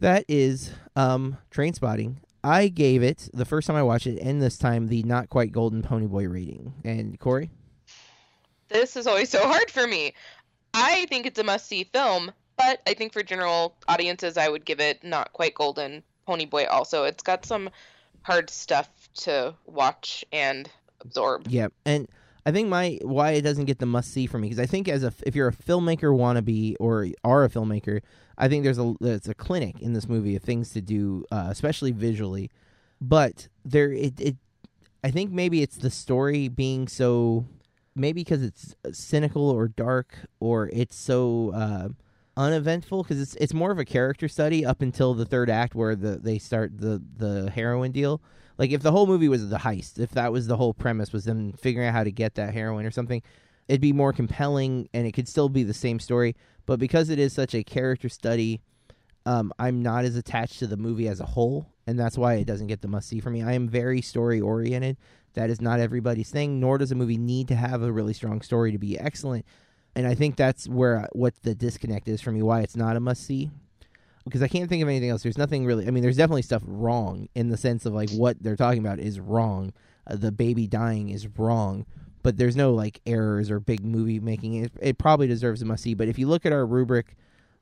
That 0.00 0.24
is 0.26 0.72
um, 0.96 1.38
Trainspotting. 1.52 2.16
I 2.42 2.66
gave 2.66 3.04
it 3.04 3.30
the 3.32 3.44
first 3.44 3.68
time 3.68 3.76
I 3.76 3.84
watched 3.84 4.08
it, 4.08 4.18
and 4.18 4.42
this 4.42 4.58
time 4.58 4.88
the 4.88 5.04
not 5.04 5.30
quite 5.30 5.52
golden 5.52 5.80
ponyboy 5.80 6.28
rating. 6.28 6.74
And 6.84 7.20
Corey, 7.20 7.50
this 8.66 8.96
is 8.96 9.06
always 9.06 9.28
so 9.28 9.46
hard 9.46 9.70
for 9.70 9.86
me. 9.86 10.12
I 10.74 11.06
think 11.06 11.24
it's 11.24 11.38
a 11.38 11.44
must-see 11.44 11.84
film, 11.84 12.32
but 12.56 12.82
I 12.84 12.94
think 12.94 13.12
for 13.12 13.22
general 13.22 13.76
audiences, 13.86 14.36
I 14.36 14.48
would 14.48 14.64
give 14.64 14.80
it 14.80 15.04
not 15.04 15.32
quite 15.32 15.54
golden 15.54 16.02
ponyboy. 16.26 16.68
Also, 16.68 17.04
it's 17.04 17.22
got 17.22 17.46
some 17.46 17.70
hard 18.22 18.50
stuff 18.50 18.88
to 19.18 19.54
watch 19.66 20.24
and 20.32 20.68
absorb. 21.00 21.46
Yeah, 21.48 21.68
and 21.84 22.08
I 22.46 22.52
think 22.52 22.68
my 22.68 22.98
why 23.02 23.32
it 23.32 23.42
doesn't 23.42 23.66
get 23.66 23.78
the 23.78 23.86
must 23.86 24.12
see 24.12 24.26
for 24.26 24.38
me 24.38 24.48
because 24.48 24.62
I 24.62 24.66
think 24.66 24.88
as 24.88 25.02
a 25.02 25.12
if 25.26 25.34
you're 25.34 25.48
a 25.48 25.52
filmmaker 25.52 26.14
wannabe 26.16 26.76
or 26.80 27.08
are 27.24 27.44
a 27.44 27.48
filmmaker, 27.48 28.00
I 28.36 28.48
think 28.48 28.64
there's 28.64 28.78
a 28.78 28.94
there's 29.00 29.28
a 29.28 29.34
clinic 29.34 29.80
in 29.80 29.92
this 29.92 30.08
movie 30.08 30.36
of 30.36 30.42
things 30.42 30.72
to 30.72 30.80
do, 30.80 31.24
uh, 31.30 31.48
especially 31.50 31.92
visually. 31.92 32.50
But 33.00 33.48
there, 33.64 33.92
it, 33.92 34.20
it 34.20 34.36
I 35.04 35.10
think 35.10 35.30
maybe 35.30 35.62
it's 35.62 35.76
the 35.76 35.90
story 35.90 36.48
being 36.48 36.88
so 36.88 37.46
maybe 37.94 38.22
because 38.22 38.42
it's 38.42 38.74
cynical 38.92 39.50
or 39.50 39.68
dark 39.68 40.14
or 40.40 40.70
it's 40.72 40.96
so 40.96 41.52
uh, 41.54 41.88
uneventful 42.36 43.02
because 43.02 43.20
it's 43.20 43.34
it's 43.36 43.52
more 43.52 43.70
of 43.70 43.78
a 43.78 43.84
character 43.84 44.28
study 44.28 44.64
up 44.64 44.80
until 44.80 45.12
the 45.14 45.26
third 45.26 45.50
act 45.50 45.74
where 45.74 45.94
the 45.96 46.18
they 46.18 46.38
start 46.38 46.78
the 46.78 47.02
the 47.16 47.50
heroin 47.50 47.92
deal. 47.92 48.22
Like 48.58 48.70
if 48.72 48.82
the 48.82 48.92
whole 48.92 49.06
movie 49.06 49.28
was 49.28 49.48
the 49.48 49.58
heist, 49.58 49.98
if 49.98 50.10
that 50.12 50.32
was 50.32 50.46
the 50.46 50.56
whole 50.56 50.74
premise 50.74 51.12
was 51.12 51.24
them 51.24 51.52
figuring 51.52 51.88
out 51.88 51.94
how 51.94 52.04
to 52.04 52.10
get 52.10 52.34
that 52.34 52.52
heroin 52.52 52.84
or 52.84 52.90
something, 52.90 53.22
it'd 53.68 53.80
be 53.80 53.92
more 53.92 54.12
compelling 54.12 54.88
and 54.92 55.06
it 55.06 55.12
could 55.12 55.28
still 55.28 55.48
be 55.48 55.62
the 55.62 55.74
same 55.74 56.00
story. 56.00 56.34
But 56.66 56.78
because 56.78 57.08
it 57.08 57.18
is 57.18 57.32
such 57.32 57.54
a 57.54 57.62
character 57.62 58.08
study, 58.08 58.60
um, 59.24 59.52
I'm 59.58 59.82
not 59.82 60.04
as 60.04 60.16
attached 60.16 60.58
to 60.58 60.66
the 60.66 60.76
movie 60.76 61.08
as 61.08 61.20
a 61.20 61.26
whole, 61.26 61.66
and 61.86 61.98
that's 61.98 62.18
why 62.18 62.34
it 62.34 62.46
doesn't 62.46 62.66
get 62.66 62.82
the 62.82 62.88
must 62.88 63.08
see 63.08 63.20
for 63.20 63.30
me. 63.30 63.42
I 63.42 63.52
am 63.52 63.68
very 63.68 64.02
story 64.02 64.40
oriented. 64.40 64.96
That 65.34 65.50
is 65.50 65.60
not 65.60 65.80
everybody's 65.80 66.30
thing, 66.30 66.58
nor 66.58 66.78
does 66.78 66.90
a 66.90 66.94
movie 66.94 67.18
need 67.18 67.48
to 67.48 67.54
have 67.54 67.82
a 67.82 67.92
really 67.92 68.14
strong 68.14 68.40
story 68.40 68.72
to 68.72 68.78
be 68.78 68.98
excellent 68.98 69.44
and 69.98 70.06
I 70.06 70.14
think 70.14 70.36
that's 70.36 70.68
where 70.68 71.08
what 71.12 71.34
the 71.42 71.56
disconnect 71.56 72.06
is 72.06 72.20
for 72.20 72.30
me. 72.30 72.40
Why 72.40 72.60
it's 72.60 72.76
not 72.76 72.96
a 72.96 73.00
must 73.00 73.24
see, 73.24 73.50
because 74.28 74.42
I 74.42 74.48
can't 74.48 74.68
think 74.68 74.82
of 74.82 74.88
anything 74.88 75.10
else. 75.10 75.22
There's 75.22 75.38
nothing 75.38 75.64
really. 75.64 75.86
I 75.86 75.90
mean, 75.90 76.02
there's 76.02 76.16
definitely 76.16 76.42
stuff 76.42 76.62
wrong 76.66 77.28
in 77.34 77.48
the 77.48 77.56
sense 77.56 77.86
of 77.86 77.94
like 77.94 78.10
what 78.10 78.42
they're 78.42 78.56
talking 78.56 78.80
about 78.80 78.98
is 78.98 79.18
wrong. 79.18 79.72
Uh, 80.06 80.16
the 80.16 80.32
baby 80.32 80.66
dying 80.66 81.08
is 81.10 81.26
wrong, 81.38 81.86
but 82.22 82.36
there's 82.36 82.56
no 82.56 82.72
like 82.72 83.00
errors 83.06 83.50
or 83.50 83.60
big 83.60 83.84
movie 83.84 84.20
making. 84.20 84.54
It, 84.54 84.72
it 84.80 84.98
probably 84.98 85.26
deserves 85.26 85.62
a 85.62 85.64
must 85.64 85.82
see. 85.82 85.94
But 85.94 86.08
if 86.08 86.18
you 86.18 86.28
look 86.28 86.46
at 86.46 86.52
our 86.52 86.66
rubric, 86.66 87.16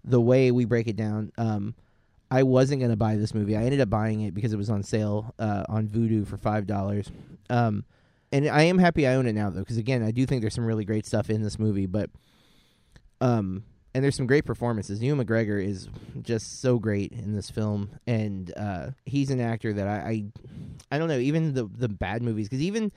the 0.04 0.20
way 0.20 0.50
we 0.50 0.64
break 0.64 0.86
it 0.86 0.96
down, 0.96 1.32
um, 1.38 1.74
I 2.30 2.42
wasn't 2.42 2.80
gonna 2.80 2.96
buy 2.96 3.16
this 3.16 3.34
movie. 3.34 3.56
I 3.56 3.62
ended 3.62 3.80
up 3.80 3.90
buying 3.90 4.22
it 4.22 4.34
because 4.34 4.52
it 4.52 4.56
was 4.56 4.70
on 4.70 4.82
sale 4.82 5.34
uh, 5.38 5.64
on 5.68 5.88
Vudu 5.88 6.26
for 6.26 6.36
five 6.36 6.66
dollars. 6.66 7.10
Um, 7.48 7.84
and 8.32 8.48
I 8.48 8.62
am 8.62 8.78
happy 8.78 9.06
I 9.06 9.14
own 9.14 9.26
it 9.26 9.34
now 9.34 9.50
though, 9.50 9.60
because 9.60 9.76
again, 9.76 10.02
I 10.02 10.10
do 10.10 10.26
think 10.26 10.40
there's 10.40 10.54
some 10.54 10.66
really 10.66 10.84
great 10.84 11.06
stuff 11.06 11.30
in 11.30 11.42
this 11.42 11.58
movie, 11.58 11.86
but 11.86 12.10
um, 13.20 13.64
and 13.96 14.04
there's 14.04 14.14
some 14.14 14.26
great 14.26 14.44
performances. 14.44 15.02
Ewan 15.02 15.24
McGregor 15.24 15.64
is 15.64 15.88
just 16.20 16.60
so 16.60 16.78
great 16.78 17.12
in 17.12 17.34
this 17.34 17.48
film, 17.48 17.88
and 18.06 18.52
uh, 18.54 18.90
he's 19.06 19.30
an 19.30 19.40
actor 19.40 19.72
that 19.72 19.88
I, 19.88 19.96
I, 19.96 20.24
I 20.92 20.98
don't 20.98 21.08
know, 21.08 21.16
even 21.16 21.54
the 21.54 21.64
the 21.64 21.88
bad 21.88 22.20
movies, 22.20 22.46
because 22.46 22.60
even 22.60 22.92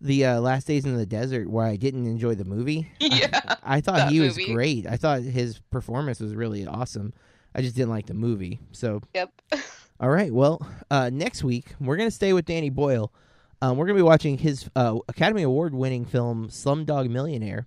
the 0.00 0.24
uh, 0.24 0.40
Last 0.40 0.66
Days 0.66 0.86
in 0.86 0.96
the 0.96 1.04
Desert, 1.04 1.50
where 1.50 1.66
I 1.66 1.76
didn't 1.76 2.06
enjoy 2.06 2.34
the 2.34 2.46
movie, 2.46 2.90
yeah, 2.98 3.28
I, 3.62 3.76
I 3.76 3.80
thought 3.82 4.10
he 4.10 4.20
was 4.20 4.38
great. 4.38 4.86
I 4.86 4.96
thought 4.96 5.20
his 5.20 5.58
performance 5.70 6.18
was 6.18 6.34
really 6.34 6.66
awesome. 6.66 7.12
I 7.54 7.60
just 7.60 7.76
didn't 7.76 7.90
like 7.90 8.06
the 8.06 8.14
movie. 8.14 8.58
So, 8.72 9.02
yep. 9.12 9.30
all 10.00 10.08
right. 10.08 10.32
Well, 10.32 10.66
uh, 10.90 11.10
next 11.12 11.44
week 11.44 11.74
we're 11.78 11.98
gonna 11.98 12.10
stay 12.10 12.32
with 12.32 12.46
Danny 12.46 12.70
Boyle. 12.70 13.12
Um, 13.60 13.76
we're 13.76 13.84
gonna 13.84 13.98
be 13.98 14.02
watching 14.02 14.38
his 14.38 14.70
uh, 14.74 14.96
Academy 15.08 15.42
Award 15.42 15.74
winning 15.74 16.06
film 16.06 16.48
Slumdog 16.48 17.10
Millionaire 17.10 17.66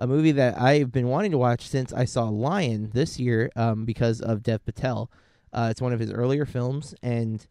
a 0.00 0.06
movie 0.06 0.32
that 0.32 0.60
I've 0.60 0.92
been 0.92 1.08
wanting 1.08 1.32
to 1.32 1.38
watch 1.38 1.66
since 1.66 1.92
I 1.92 2.04
saw 2.04 2.24
Lion 2.28 2.90
this 2.92 3.18
year 3.18 3.50
um, 3.56 3.84
because 3.84 4.20
of 4.20 4.42
Dev 4.42 4.64
Patel. 4.64 5.10
Uh, 5.52 5.68
it's 5.70 5.80
one 5.80 5.92
of 5.92 6.00
his 6.00 6.12
earlier 6.12 6.44
films, 6.44 6.94
and 7.02 7.44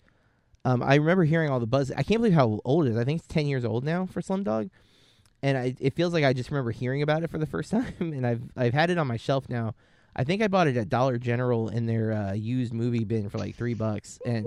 um, 0.63 0.83
I 0.83 0.95
remember 0.95 1.23
hearing 1.23 1.49
all 1.49 1.59
the 1.59 1.67
buzz. 1.67 1.91
I 1.91 2.03
can't 2.03 2.21
believe 2.21 2.33
how 2.33 2.59
old 2.63 2.85
it 2.85 2.91
is. 2.91 2.97
I 2.97 3.03
think 3.03 3.19
it's 3.19 3.27
ten 3.27 3.47
years 3.47 3.65
old 3.65 3.83
now 3.83 4.05
for 4.05 4.21
Slumdog, 4.21 4.69
and 5.41 5.57
I, 5.57 5.75
it 5.79 5.95
feels 5.95 6.13
like 6.13 6.23
I 6.23 6.33
just 6.33 6.51
remember 6.51 6.71
hearing 6.71 7.01
about 7.01 7.23
it 7.23 7.31
for 7.31 7.37
the 7.37 7.45
first 7.45 7.71
time. 7.71 7.93
And 7.99 8.25
I've 8.25 8.43
I've 8.55 8.73
had 8.73 8.89
it 8.89 8.97
on 8.97 9.07
my 9.07 9.17
shelf 9.17 9.49
now. 9.49 9.75
I 10.15 10.23
think 10.23 10.41
I 10.41 10.47
bought 10.47 10.67
it 10.67 10.77
at 10.77 10.89
Dollar 10.89 11.17
General 11.17 11.69
in 11.69 11.85
their 11.85 12.11
uh, 12.11 12.33
used 12.33 12.73
movie 12.73 13.03
bin 13.03 13.29
for 13.29 13.37
like 13.39 13.55
three 13.55 13.73
bucks, 13.73 14.19
and 14.25 14.45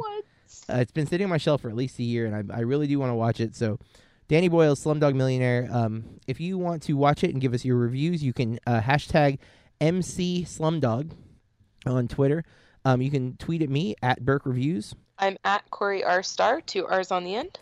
uh, 0.68 0.76
it's 0.76 0.92
been 0.92 1.06
sitting 1.06 1.24
on 1.24 1.30
my 1.30 1.38
shelf 1.38 1.62
for 1.62 1.68
at 1.68 1.76
least 1.76 1.98
a 1.98 2.02
year. 2.02 2.26
And 2.26 2.52
I, 2.52 2.58
I 2.58 2.60
really 2.60 2.86
do 2.86 2.98
want 2.98 3.10
to 3.10 3.14
watch 3.14 3.40
it. 3.40 3.54
So 3.56 3.78
Danny 4.30 4.46
Boyle's 4.46 4.82
Slumdog 4.84 5.14
Millionaire. 5.14 5.68
Um, 5.72 6.04
if 6.28 6.38
you 6.38 6.56
want 6.56 6.84
to 6.84 6.92
watch 6.92 7.24
it 7.24 7.32
and 7.32 7.40
give 7.40 7.52
us 7.52 7.64
your 7.64 7.76
reviews, 7.76 8.22
you 8.22 8.32
can 8.32 8.60
uh, 8.64 8.80
hashtag 8.80 9.38
MC 9.80 10.44
Slumdog 10.44 11.10
on 11.84 12.06
Twitter. 12.06 12.44
Um, 12.84 13.02
you 13.02 13.10
can 13.10 13.36
tweet 13.38 13.60
at 13.60 13.68
me 13.68 13.96
at 14.04 14.24
Burke 14.24 14.46
Reviews. 14.46 14.94
I'm 15.18 15.36
at 15.44 15.68
Corey 15.72 16.04
R 16.04 16.22
Star, 16.22 16.60
two 16.60 16.86
R's 16.86 17.10
on 17.10 17.24
the 17.24 17.34
end. 17.34 17.58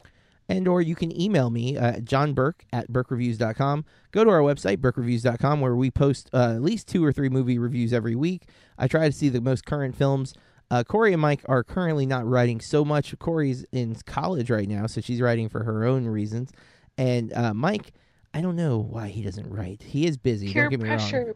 And 0.51 0.69
or 0.69 0.83
you 0.83 0.95
can 0.95 1.19
email 1.19 1.49
me 1.49 1.79
uh, 1.79 2.01
John 2.01 2.35
Burke 2.35 2.67
at 2.71 2.93
BurkeReviews.com. 2.93 3.87
Go 4.13 4.25
to 4.25 4.31
our 4.31 4.41
website, 4.41 4.77
BurkeReviews.com, 4.77 5.63
where 5.63 5.75
we 5.75 5.91
post 5.91 6.29
uh, 6.35 6.53
at 6.55 6.63
least 6.63 6.87
two 6.87 7.03
or 7.03 7.15
three 7.15 7.31
movie 7.31 7.59
reviews 7.59 7.95
every 7.95 8.15
week. 8.15 8.43
I 8.77 8.89
try 8.89 9.07
to 9.07 9.13
see 9.13 9.31
the 9.31 9.41
most 9.41 9.65
current 9.65 9.97
films 9.97 10.35
uh, 10.71 10.85
Corey 10.85 11.13
and 11.13 11.23
Mike 11.23 11.43
are 11.47 11.65
currently 11.65 12.07
not 12.07 12.27
writing 12.27 12.61
so 12.61 12.85
much. 12.85 13.19
Corey's 13.19 13.65
in 13.73 13.95
college 14.07 14.51
right 14.51 14.69
now, 14.69 14.87
so 14.87 15.01
she's 15.01 15.21
writing 15.21 15.49
for 15.49 15.65
her 15.65 15.85
own 15.85 16.07
reasons. 16.07 16.51
And 16.99 17.33
uh, 17.33 17.55
Mike, 17.55 17.93
I 18.35 18.41
don't 18.41 18.57
know 18.57 18.79
why 18.79 19.09
he 19.09 19.23
doesn't 19.23 19.49
write. 19.49 19.83
He 19.83 20.07
is 20.07 20.17
busy. 20.17 20.53
Pure 20.53 20.65
don't 20.65 20.71
get 20.71 20.81
me 20.81 20.89
pressure. 20.89 21.25
wrong. 21.25 21.35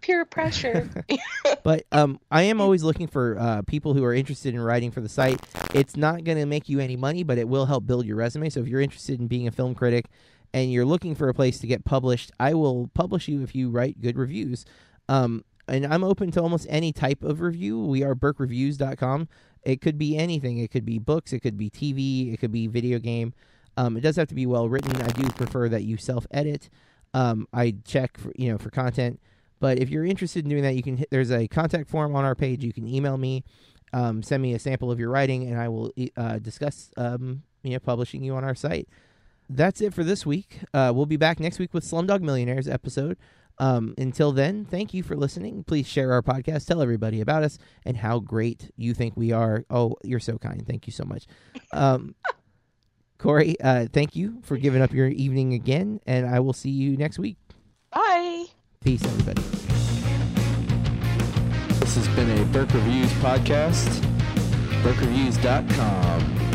Pure 0.00 0.24
pressure. 0.26 0.88
but 1.64 1.84
um, 1.90 2.20
I 2.30 2.42
am 2.42 2.60
always 2.60 2.84
looking 2.84 3.08
for 3.08 3.36
uh, 3.38 3.62
people 3.62 3.94
who 3.94 4.04
are 4.04 4.14
interested 4.14 4.54
in 4.54 4.60
writing 4.60 4.92
for 4.92 5.00
the 5.00 5.08
site. 5.08 5.44
It's 5.74 5.96
not 5.96 6.22
going 6.22 6.38
to 6.38 6.46
make 6.46 6.68
you 6.68 6.78
any 6.78 6.96
money, 6.96 7.24
but 7.24 7.38
it 7.38 7.48
will 7.48 7.66
help 7.66 7.86
build 7.86 8.06
your 8.06 8.16
resume. 8.16 8.48
So 8.50 8.60
if 8.60 8.68
you're 8.68 8.80
interested 8.80 9.18
in 9.18 9.26
being 9.26 9.48
a 9.48 9.50
film 9.50 9.74
critic 9.74 10.06
and 10.54 10.72
you're 10.72 10.84
looking 10.84 11.16
for 11.16 11.28
a 11.28 11.34
place 11.34 11.58
to 11.58 11.66
get 11.66 11.84
published, 11.84 12.30
I 12.38 12.54
will 12.54 12.88
publish 12.94 13.26
you 13.26 13.42
if 13.42 13.56
you 13.56 13.70
write 13.70 14.00
good 14.00 14.16
reviews. 14.16 14.64
Um, 15.08 15.44
and 15.68 15.86
I'm 15.86 16.04
open 16.04 16.30
to 16.32 16.42
almost 16.42 16.66
any 16.68 16.92
type 16.92 17.22
of 17.22 17.40
review. 17.40 17.78
We 17.84 18.02
are 18.02 18.14
burkereviews.com. 18.14 19.28
It 19.62 19.80
could 19.80 19.98
be 19.98 20.16
anything. 20.16 20.58
It 20.58 20.70
could 20.70 20.84
be 20.84 20.98
books, 20.98 21.32
it 21.32 21.40
could 21.40 21.56
be 21.56 21.70
TV, 21.70 22.32
it 22.32 22.38
could 22.38 22.52
be 22.52 22.66
video 22.66 22.98
game. 22.98 23.34
Um, 23.76 23.96
it 23.96 24.00
does 24.00 24.16
have 24.16 24.28
to 24.28 24.34
be 24.34 24.46
well 24.46 24.68
written. 24.68 24.96
I 25.00 25.08
do 25.08 25.28
prefer 25.30 25.68
that 25.68 25.84
you 25.84 25.96
self 25.96 26.26
edit. 26.30 26.68
Um, 27.14 27.46
I 27.52 27.76
check 27.84 28.18
for 28.18 28.32
you 28.36 28.50
know 28.50 28.58
for 28.58 28.70
content, 28.70 29.20
but 29.60 29.78
if 29.78 29.88
you're 29.88 30.04
interested 30.04 30.44
in 30.44 30.50
doing 30.50 30.62
that, 30.62 30.74
you 30.74 30.82
can 30.82 30.96
hit. 30.96 31.08
There's 31.10 31.30
a 31.30 31.46
contact 31.48 31.88
form 31.88 32.16
on 32.16 32.24
our 32.24 32.34
page. 32.34 32.64
You 32.64 32.72
can 32.72 32.88
email 32.88 33.16
me, 33.16 33.44
um, 33.92 34.22
send 34.22 34.42
me 34.42 34.52
a 34.54 34.58
sample 34.58 34.90
of 34.90 34.98
your 34.98 35.10
writing, 35.10 35.48
and 35.48 35.60
I 35.60 35.68
will 35.68 35.92
uh, 36.16 36.38
discuss 36.38 36.90
um, 36.96 37.42
you 37.62 37.72
know 37.72 37.78
publishing 37.78 38.22
you 38.22 38.34
on 38.34 38.44
our 38.44 38.54
site. 38.54 38.88
That's 39.48 39.80
it 39.80 39.94
for 39.94 40.04
this 40.04 40.26
week. 40.26 40.58
Uh, 40.74 40.92
we'll 40.94 41.06
be 41.06 41.16
back 41.16 41.40
next 41.40 41.58
week 41.58 41.72
with 41.72 41.84
Slumdog 41.84 42.20
Millionaires 42.20 42.68
episode. 42.68 43.16
Um, 43.60 43.94
until 43.98 44.32
then, 44.32 44.64
thank 44.64 44.94
you 44.94 45.02
for 45.02 45.16
listening. 45.16 45.64
Please 45.64 45.86
share 45.86 46.12
our 46.12 46.22
podcast, 46.22 46.66
tell 46.66 46.80
everybody 46.80 47.20
about 47.20 47.42
us 47.42 47.58
and 47.84 47.96
how 47.96 48.20
great 48.20 48.70
you 48.76 48.94
think 48.94 49.16
we 49.16 49.32
are. 49.32 49.64
Oh, 49.68 49.96
you're 50.04 50.20
so 50.20 50.38
kind. 50.38 50.64
Thank 50.66 50.86
you 50.86 50.92
so 50.92 51.04
much. 51.04 51.26
Um, 51.72 52.14
Corey, 53.18 53.60
uh, 53.60 53.86
thank 53.92 54.14
you 54.14 54.40
for 54.42 54.56
giving 54.56 54.80
up 54.80 54.92
your 54.92 55.08
evening 55.08 55.52
again, 55.52 56.00
and 56.06 56.24
I 56.26 56.38
will 56.38 56.52
see 56.52 56.70
you 56.70 56.96
next 56.96 57.18
week. 57.18 57.36
Bye. 57.90 58.46
Peace, 58.80 59.04
everybody. 59.04 59.42
This 61.80 61.96
has 61.96 62.08
been 62.14 62.30
a 62.38 62.44
Burke 62.46 62.72
Reviews 62.74 63.10
podcast, 63.14 63.88
burkereviews.com. 64.82 66.47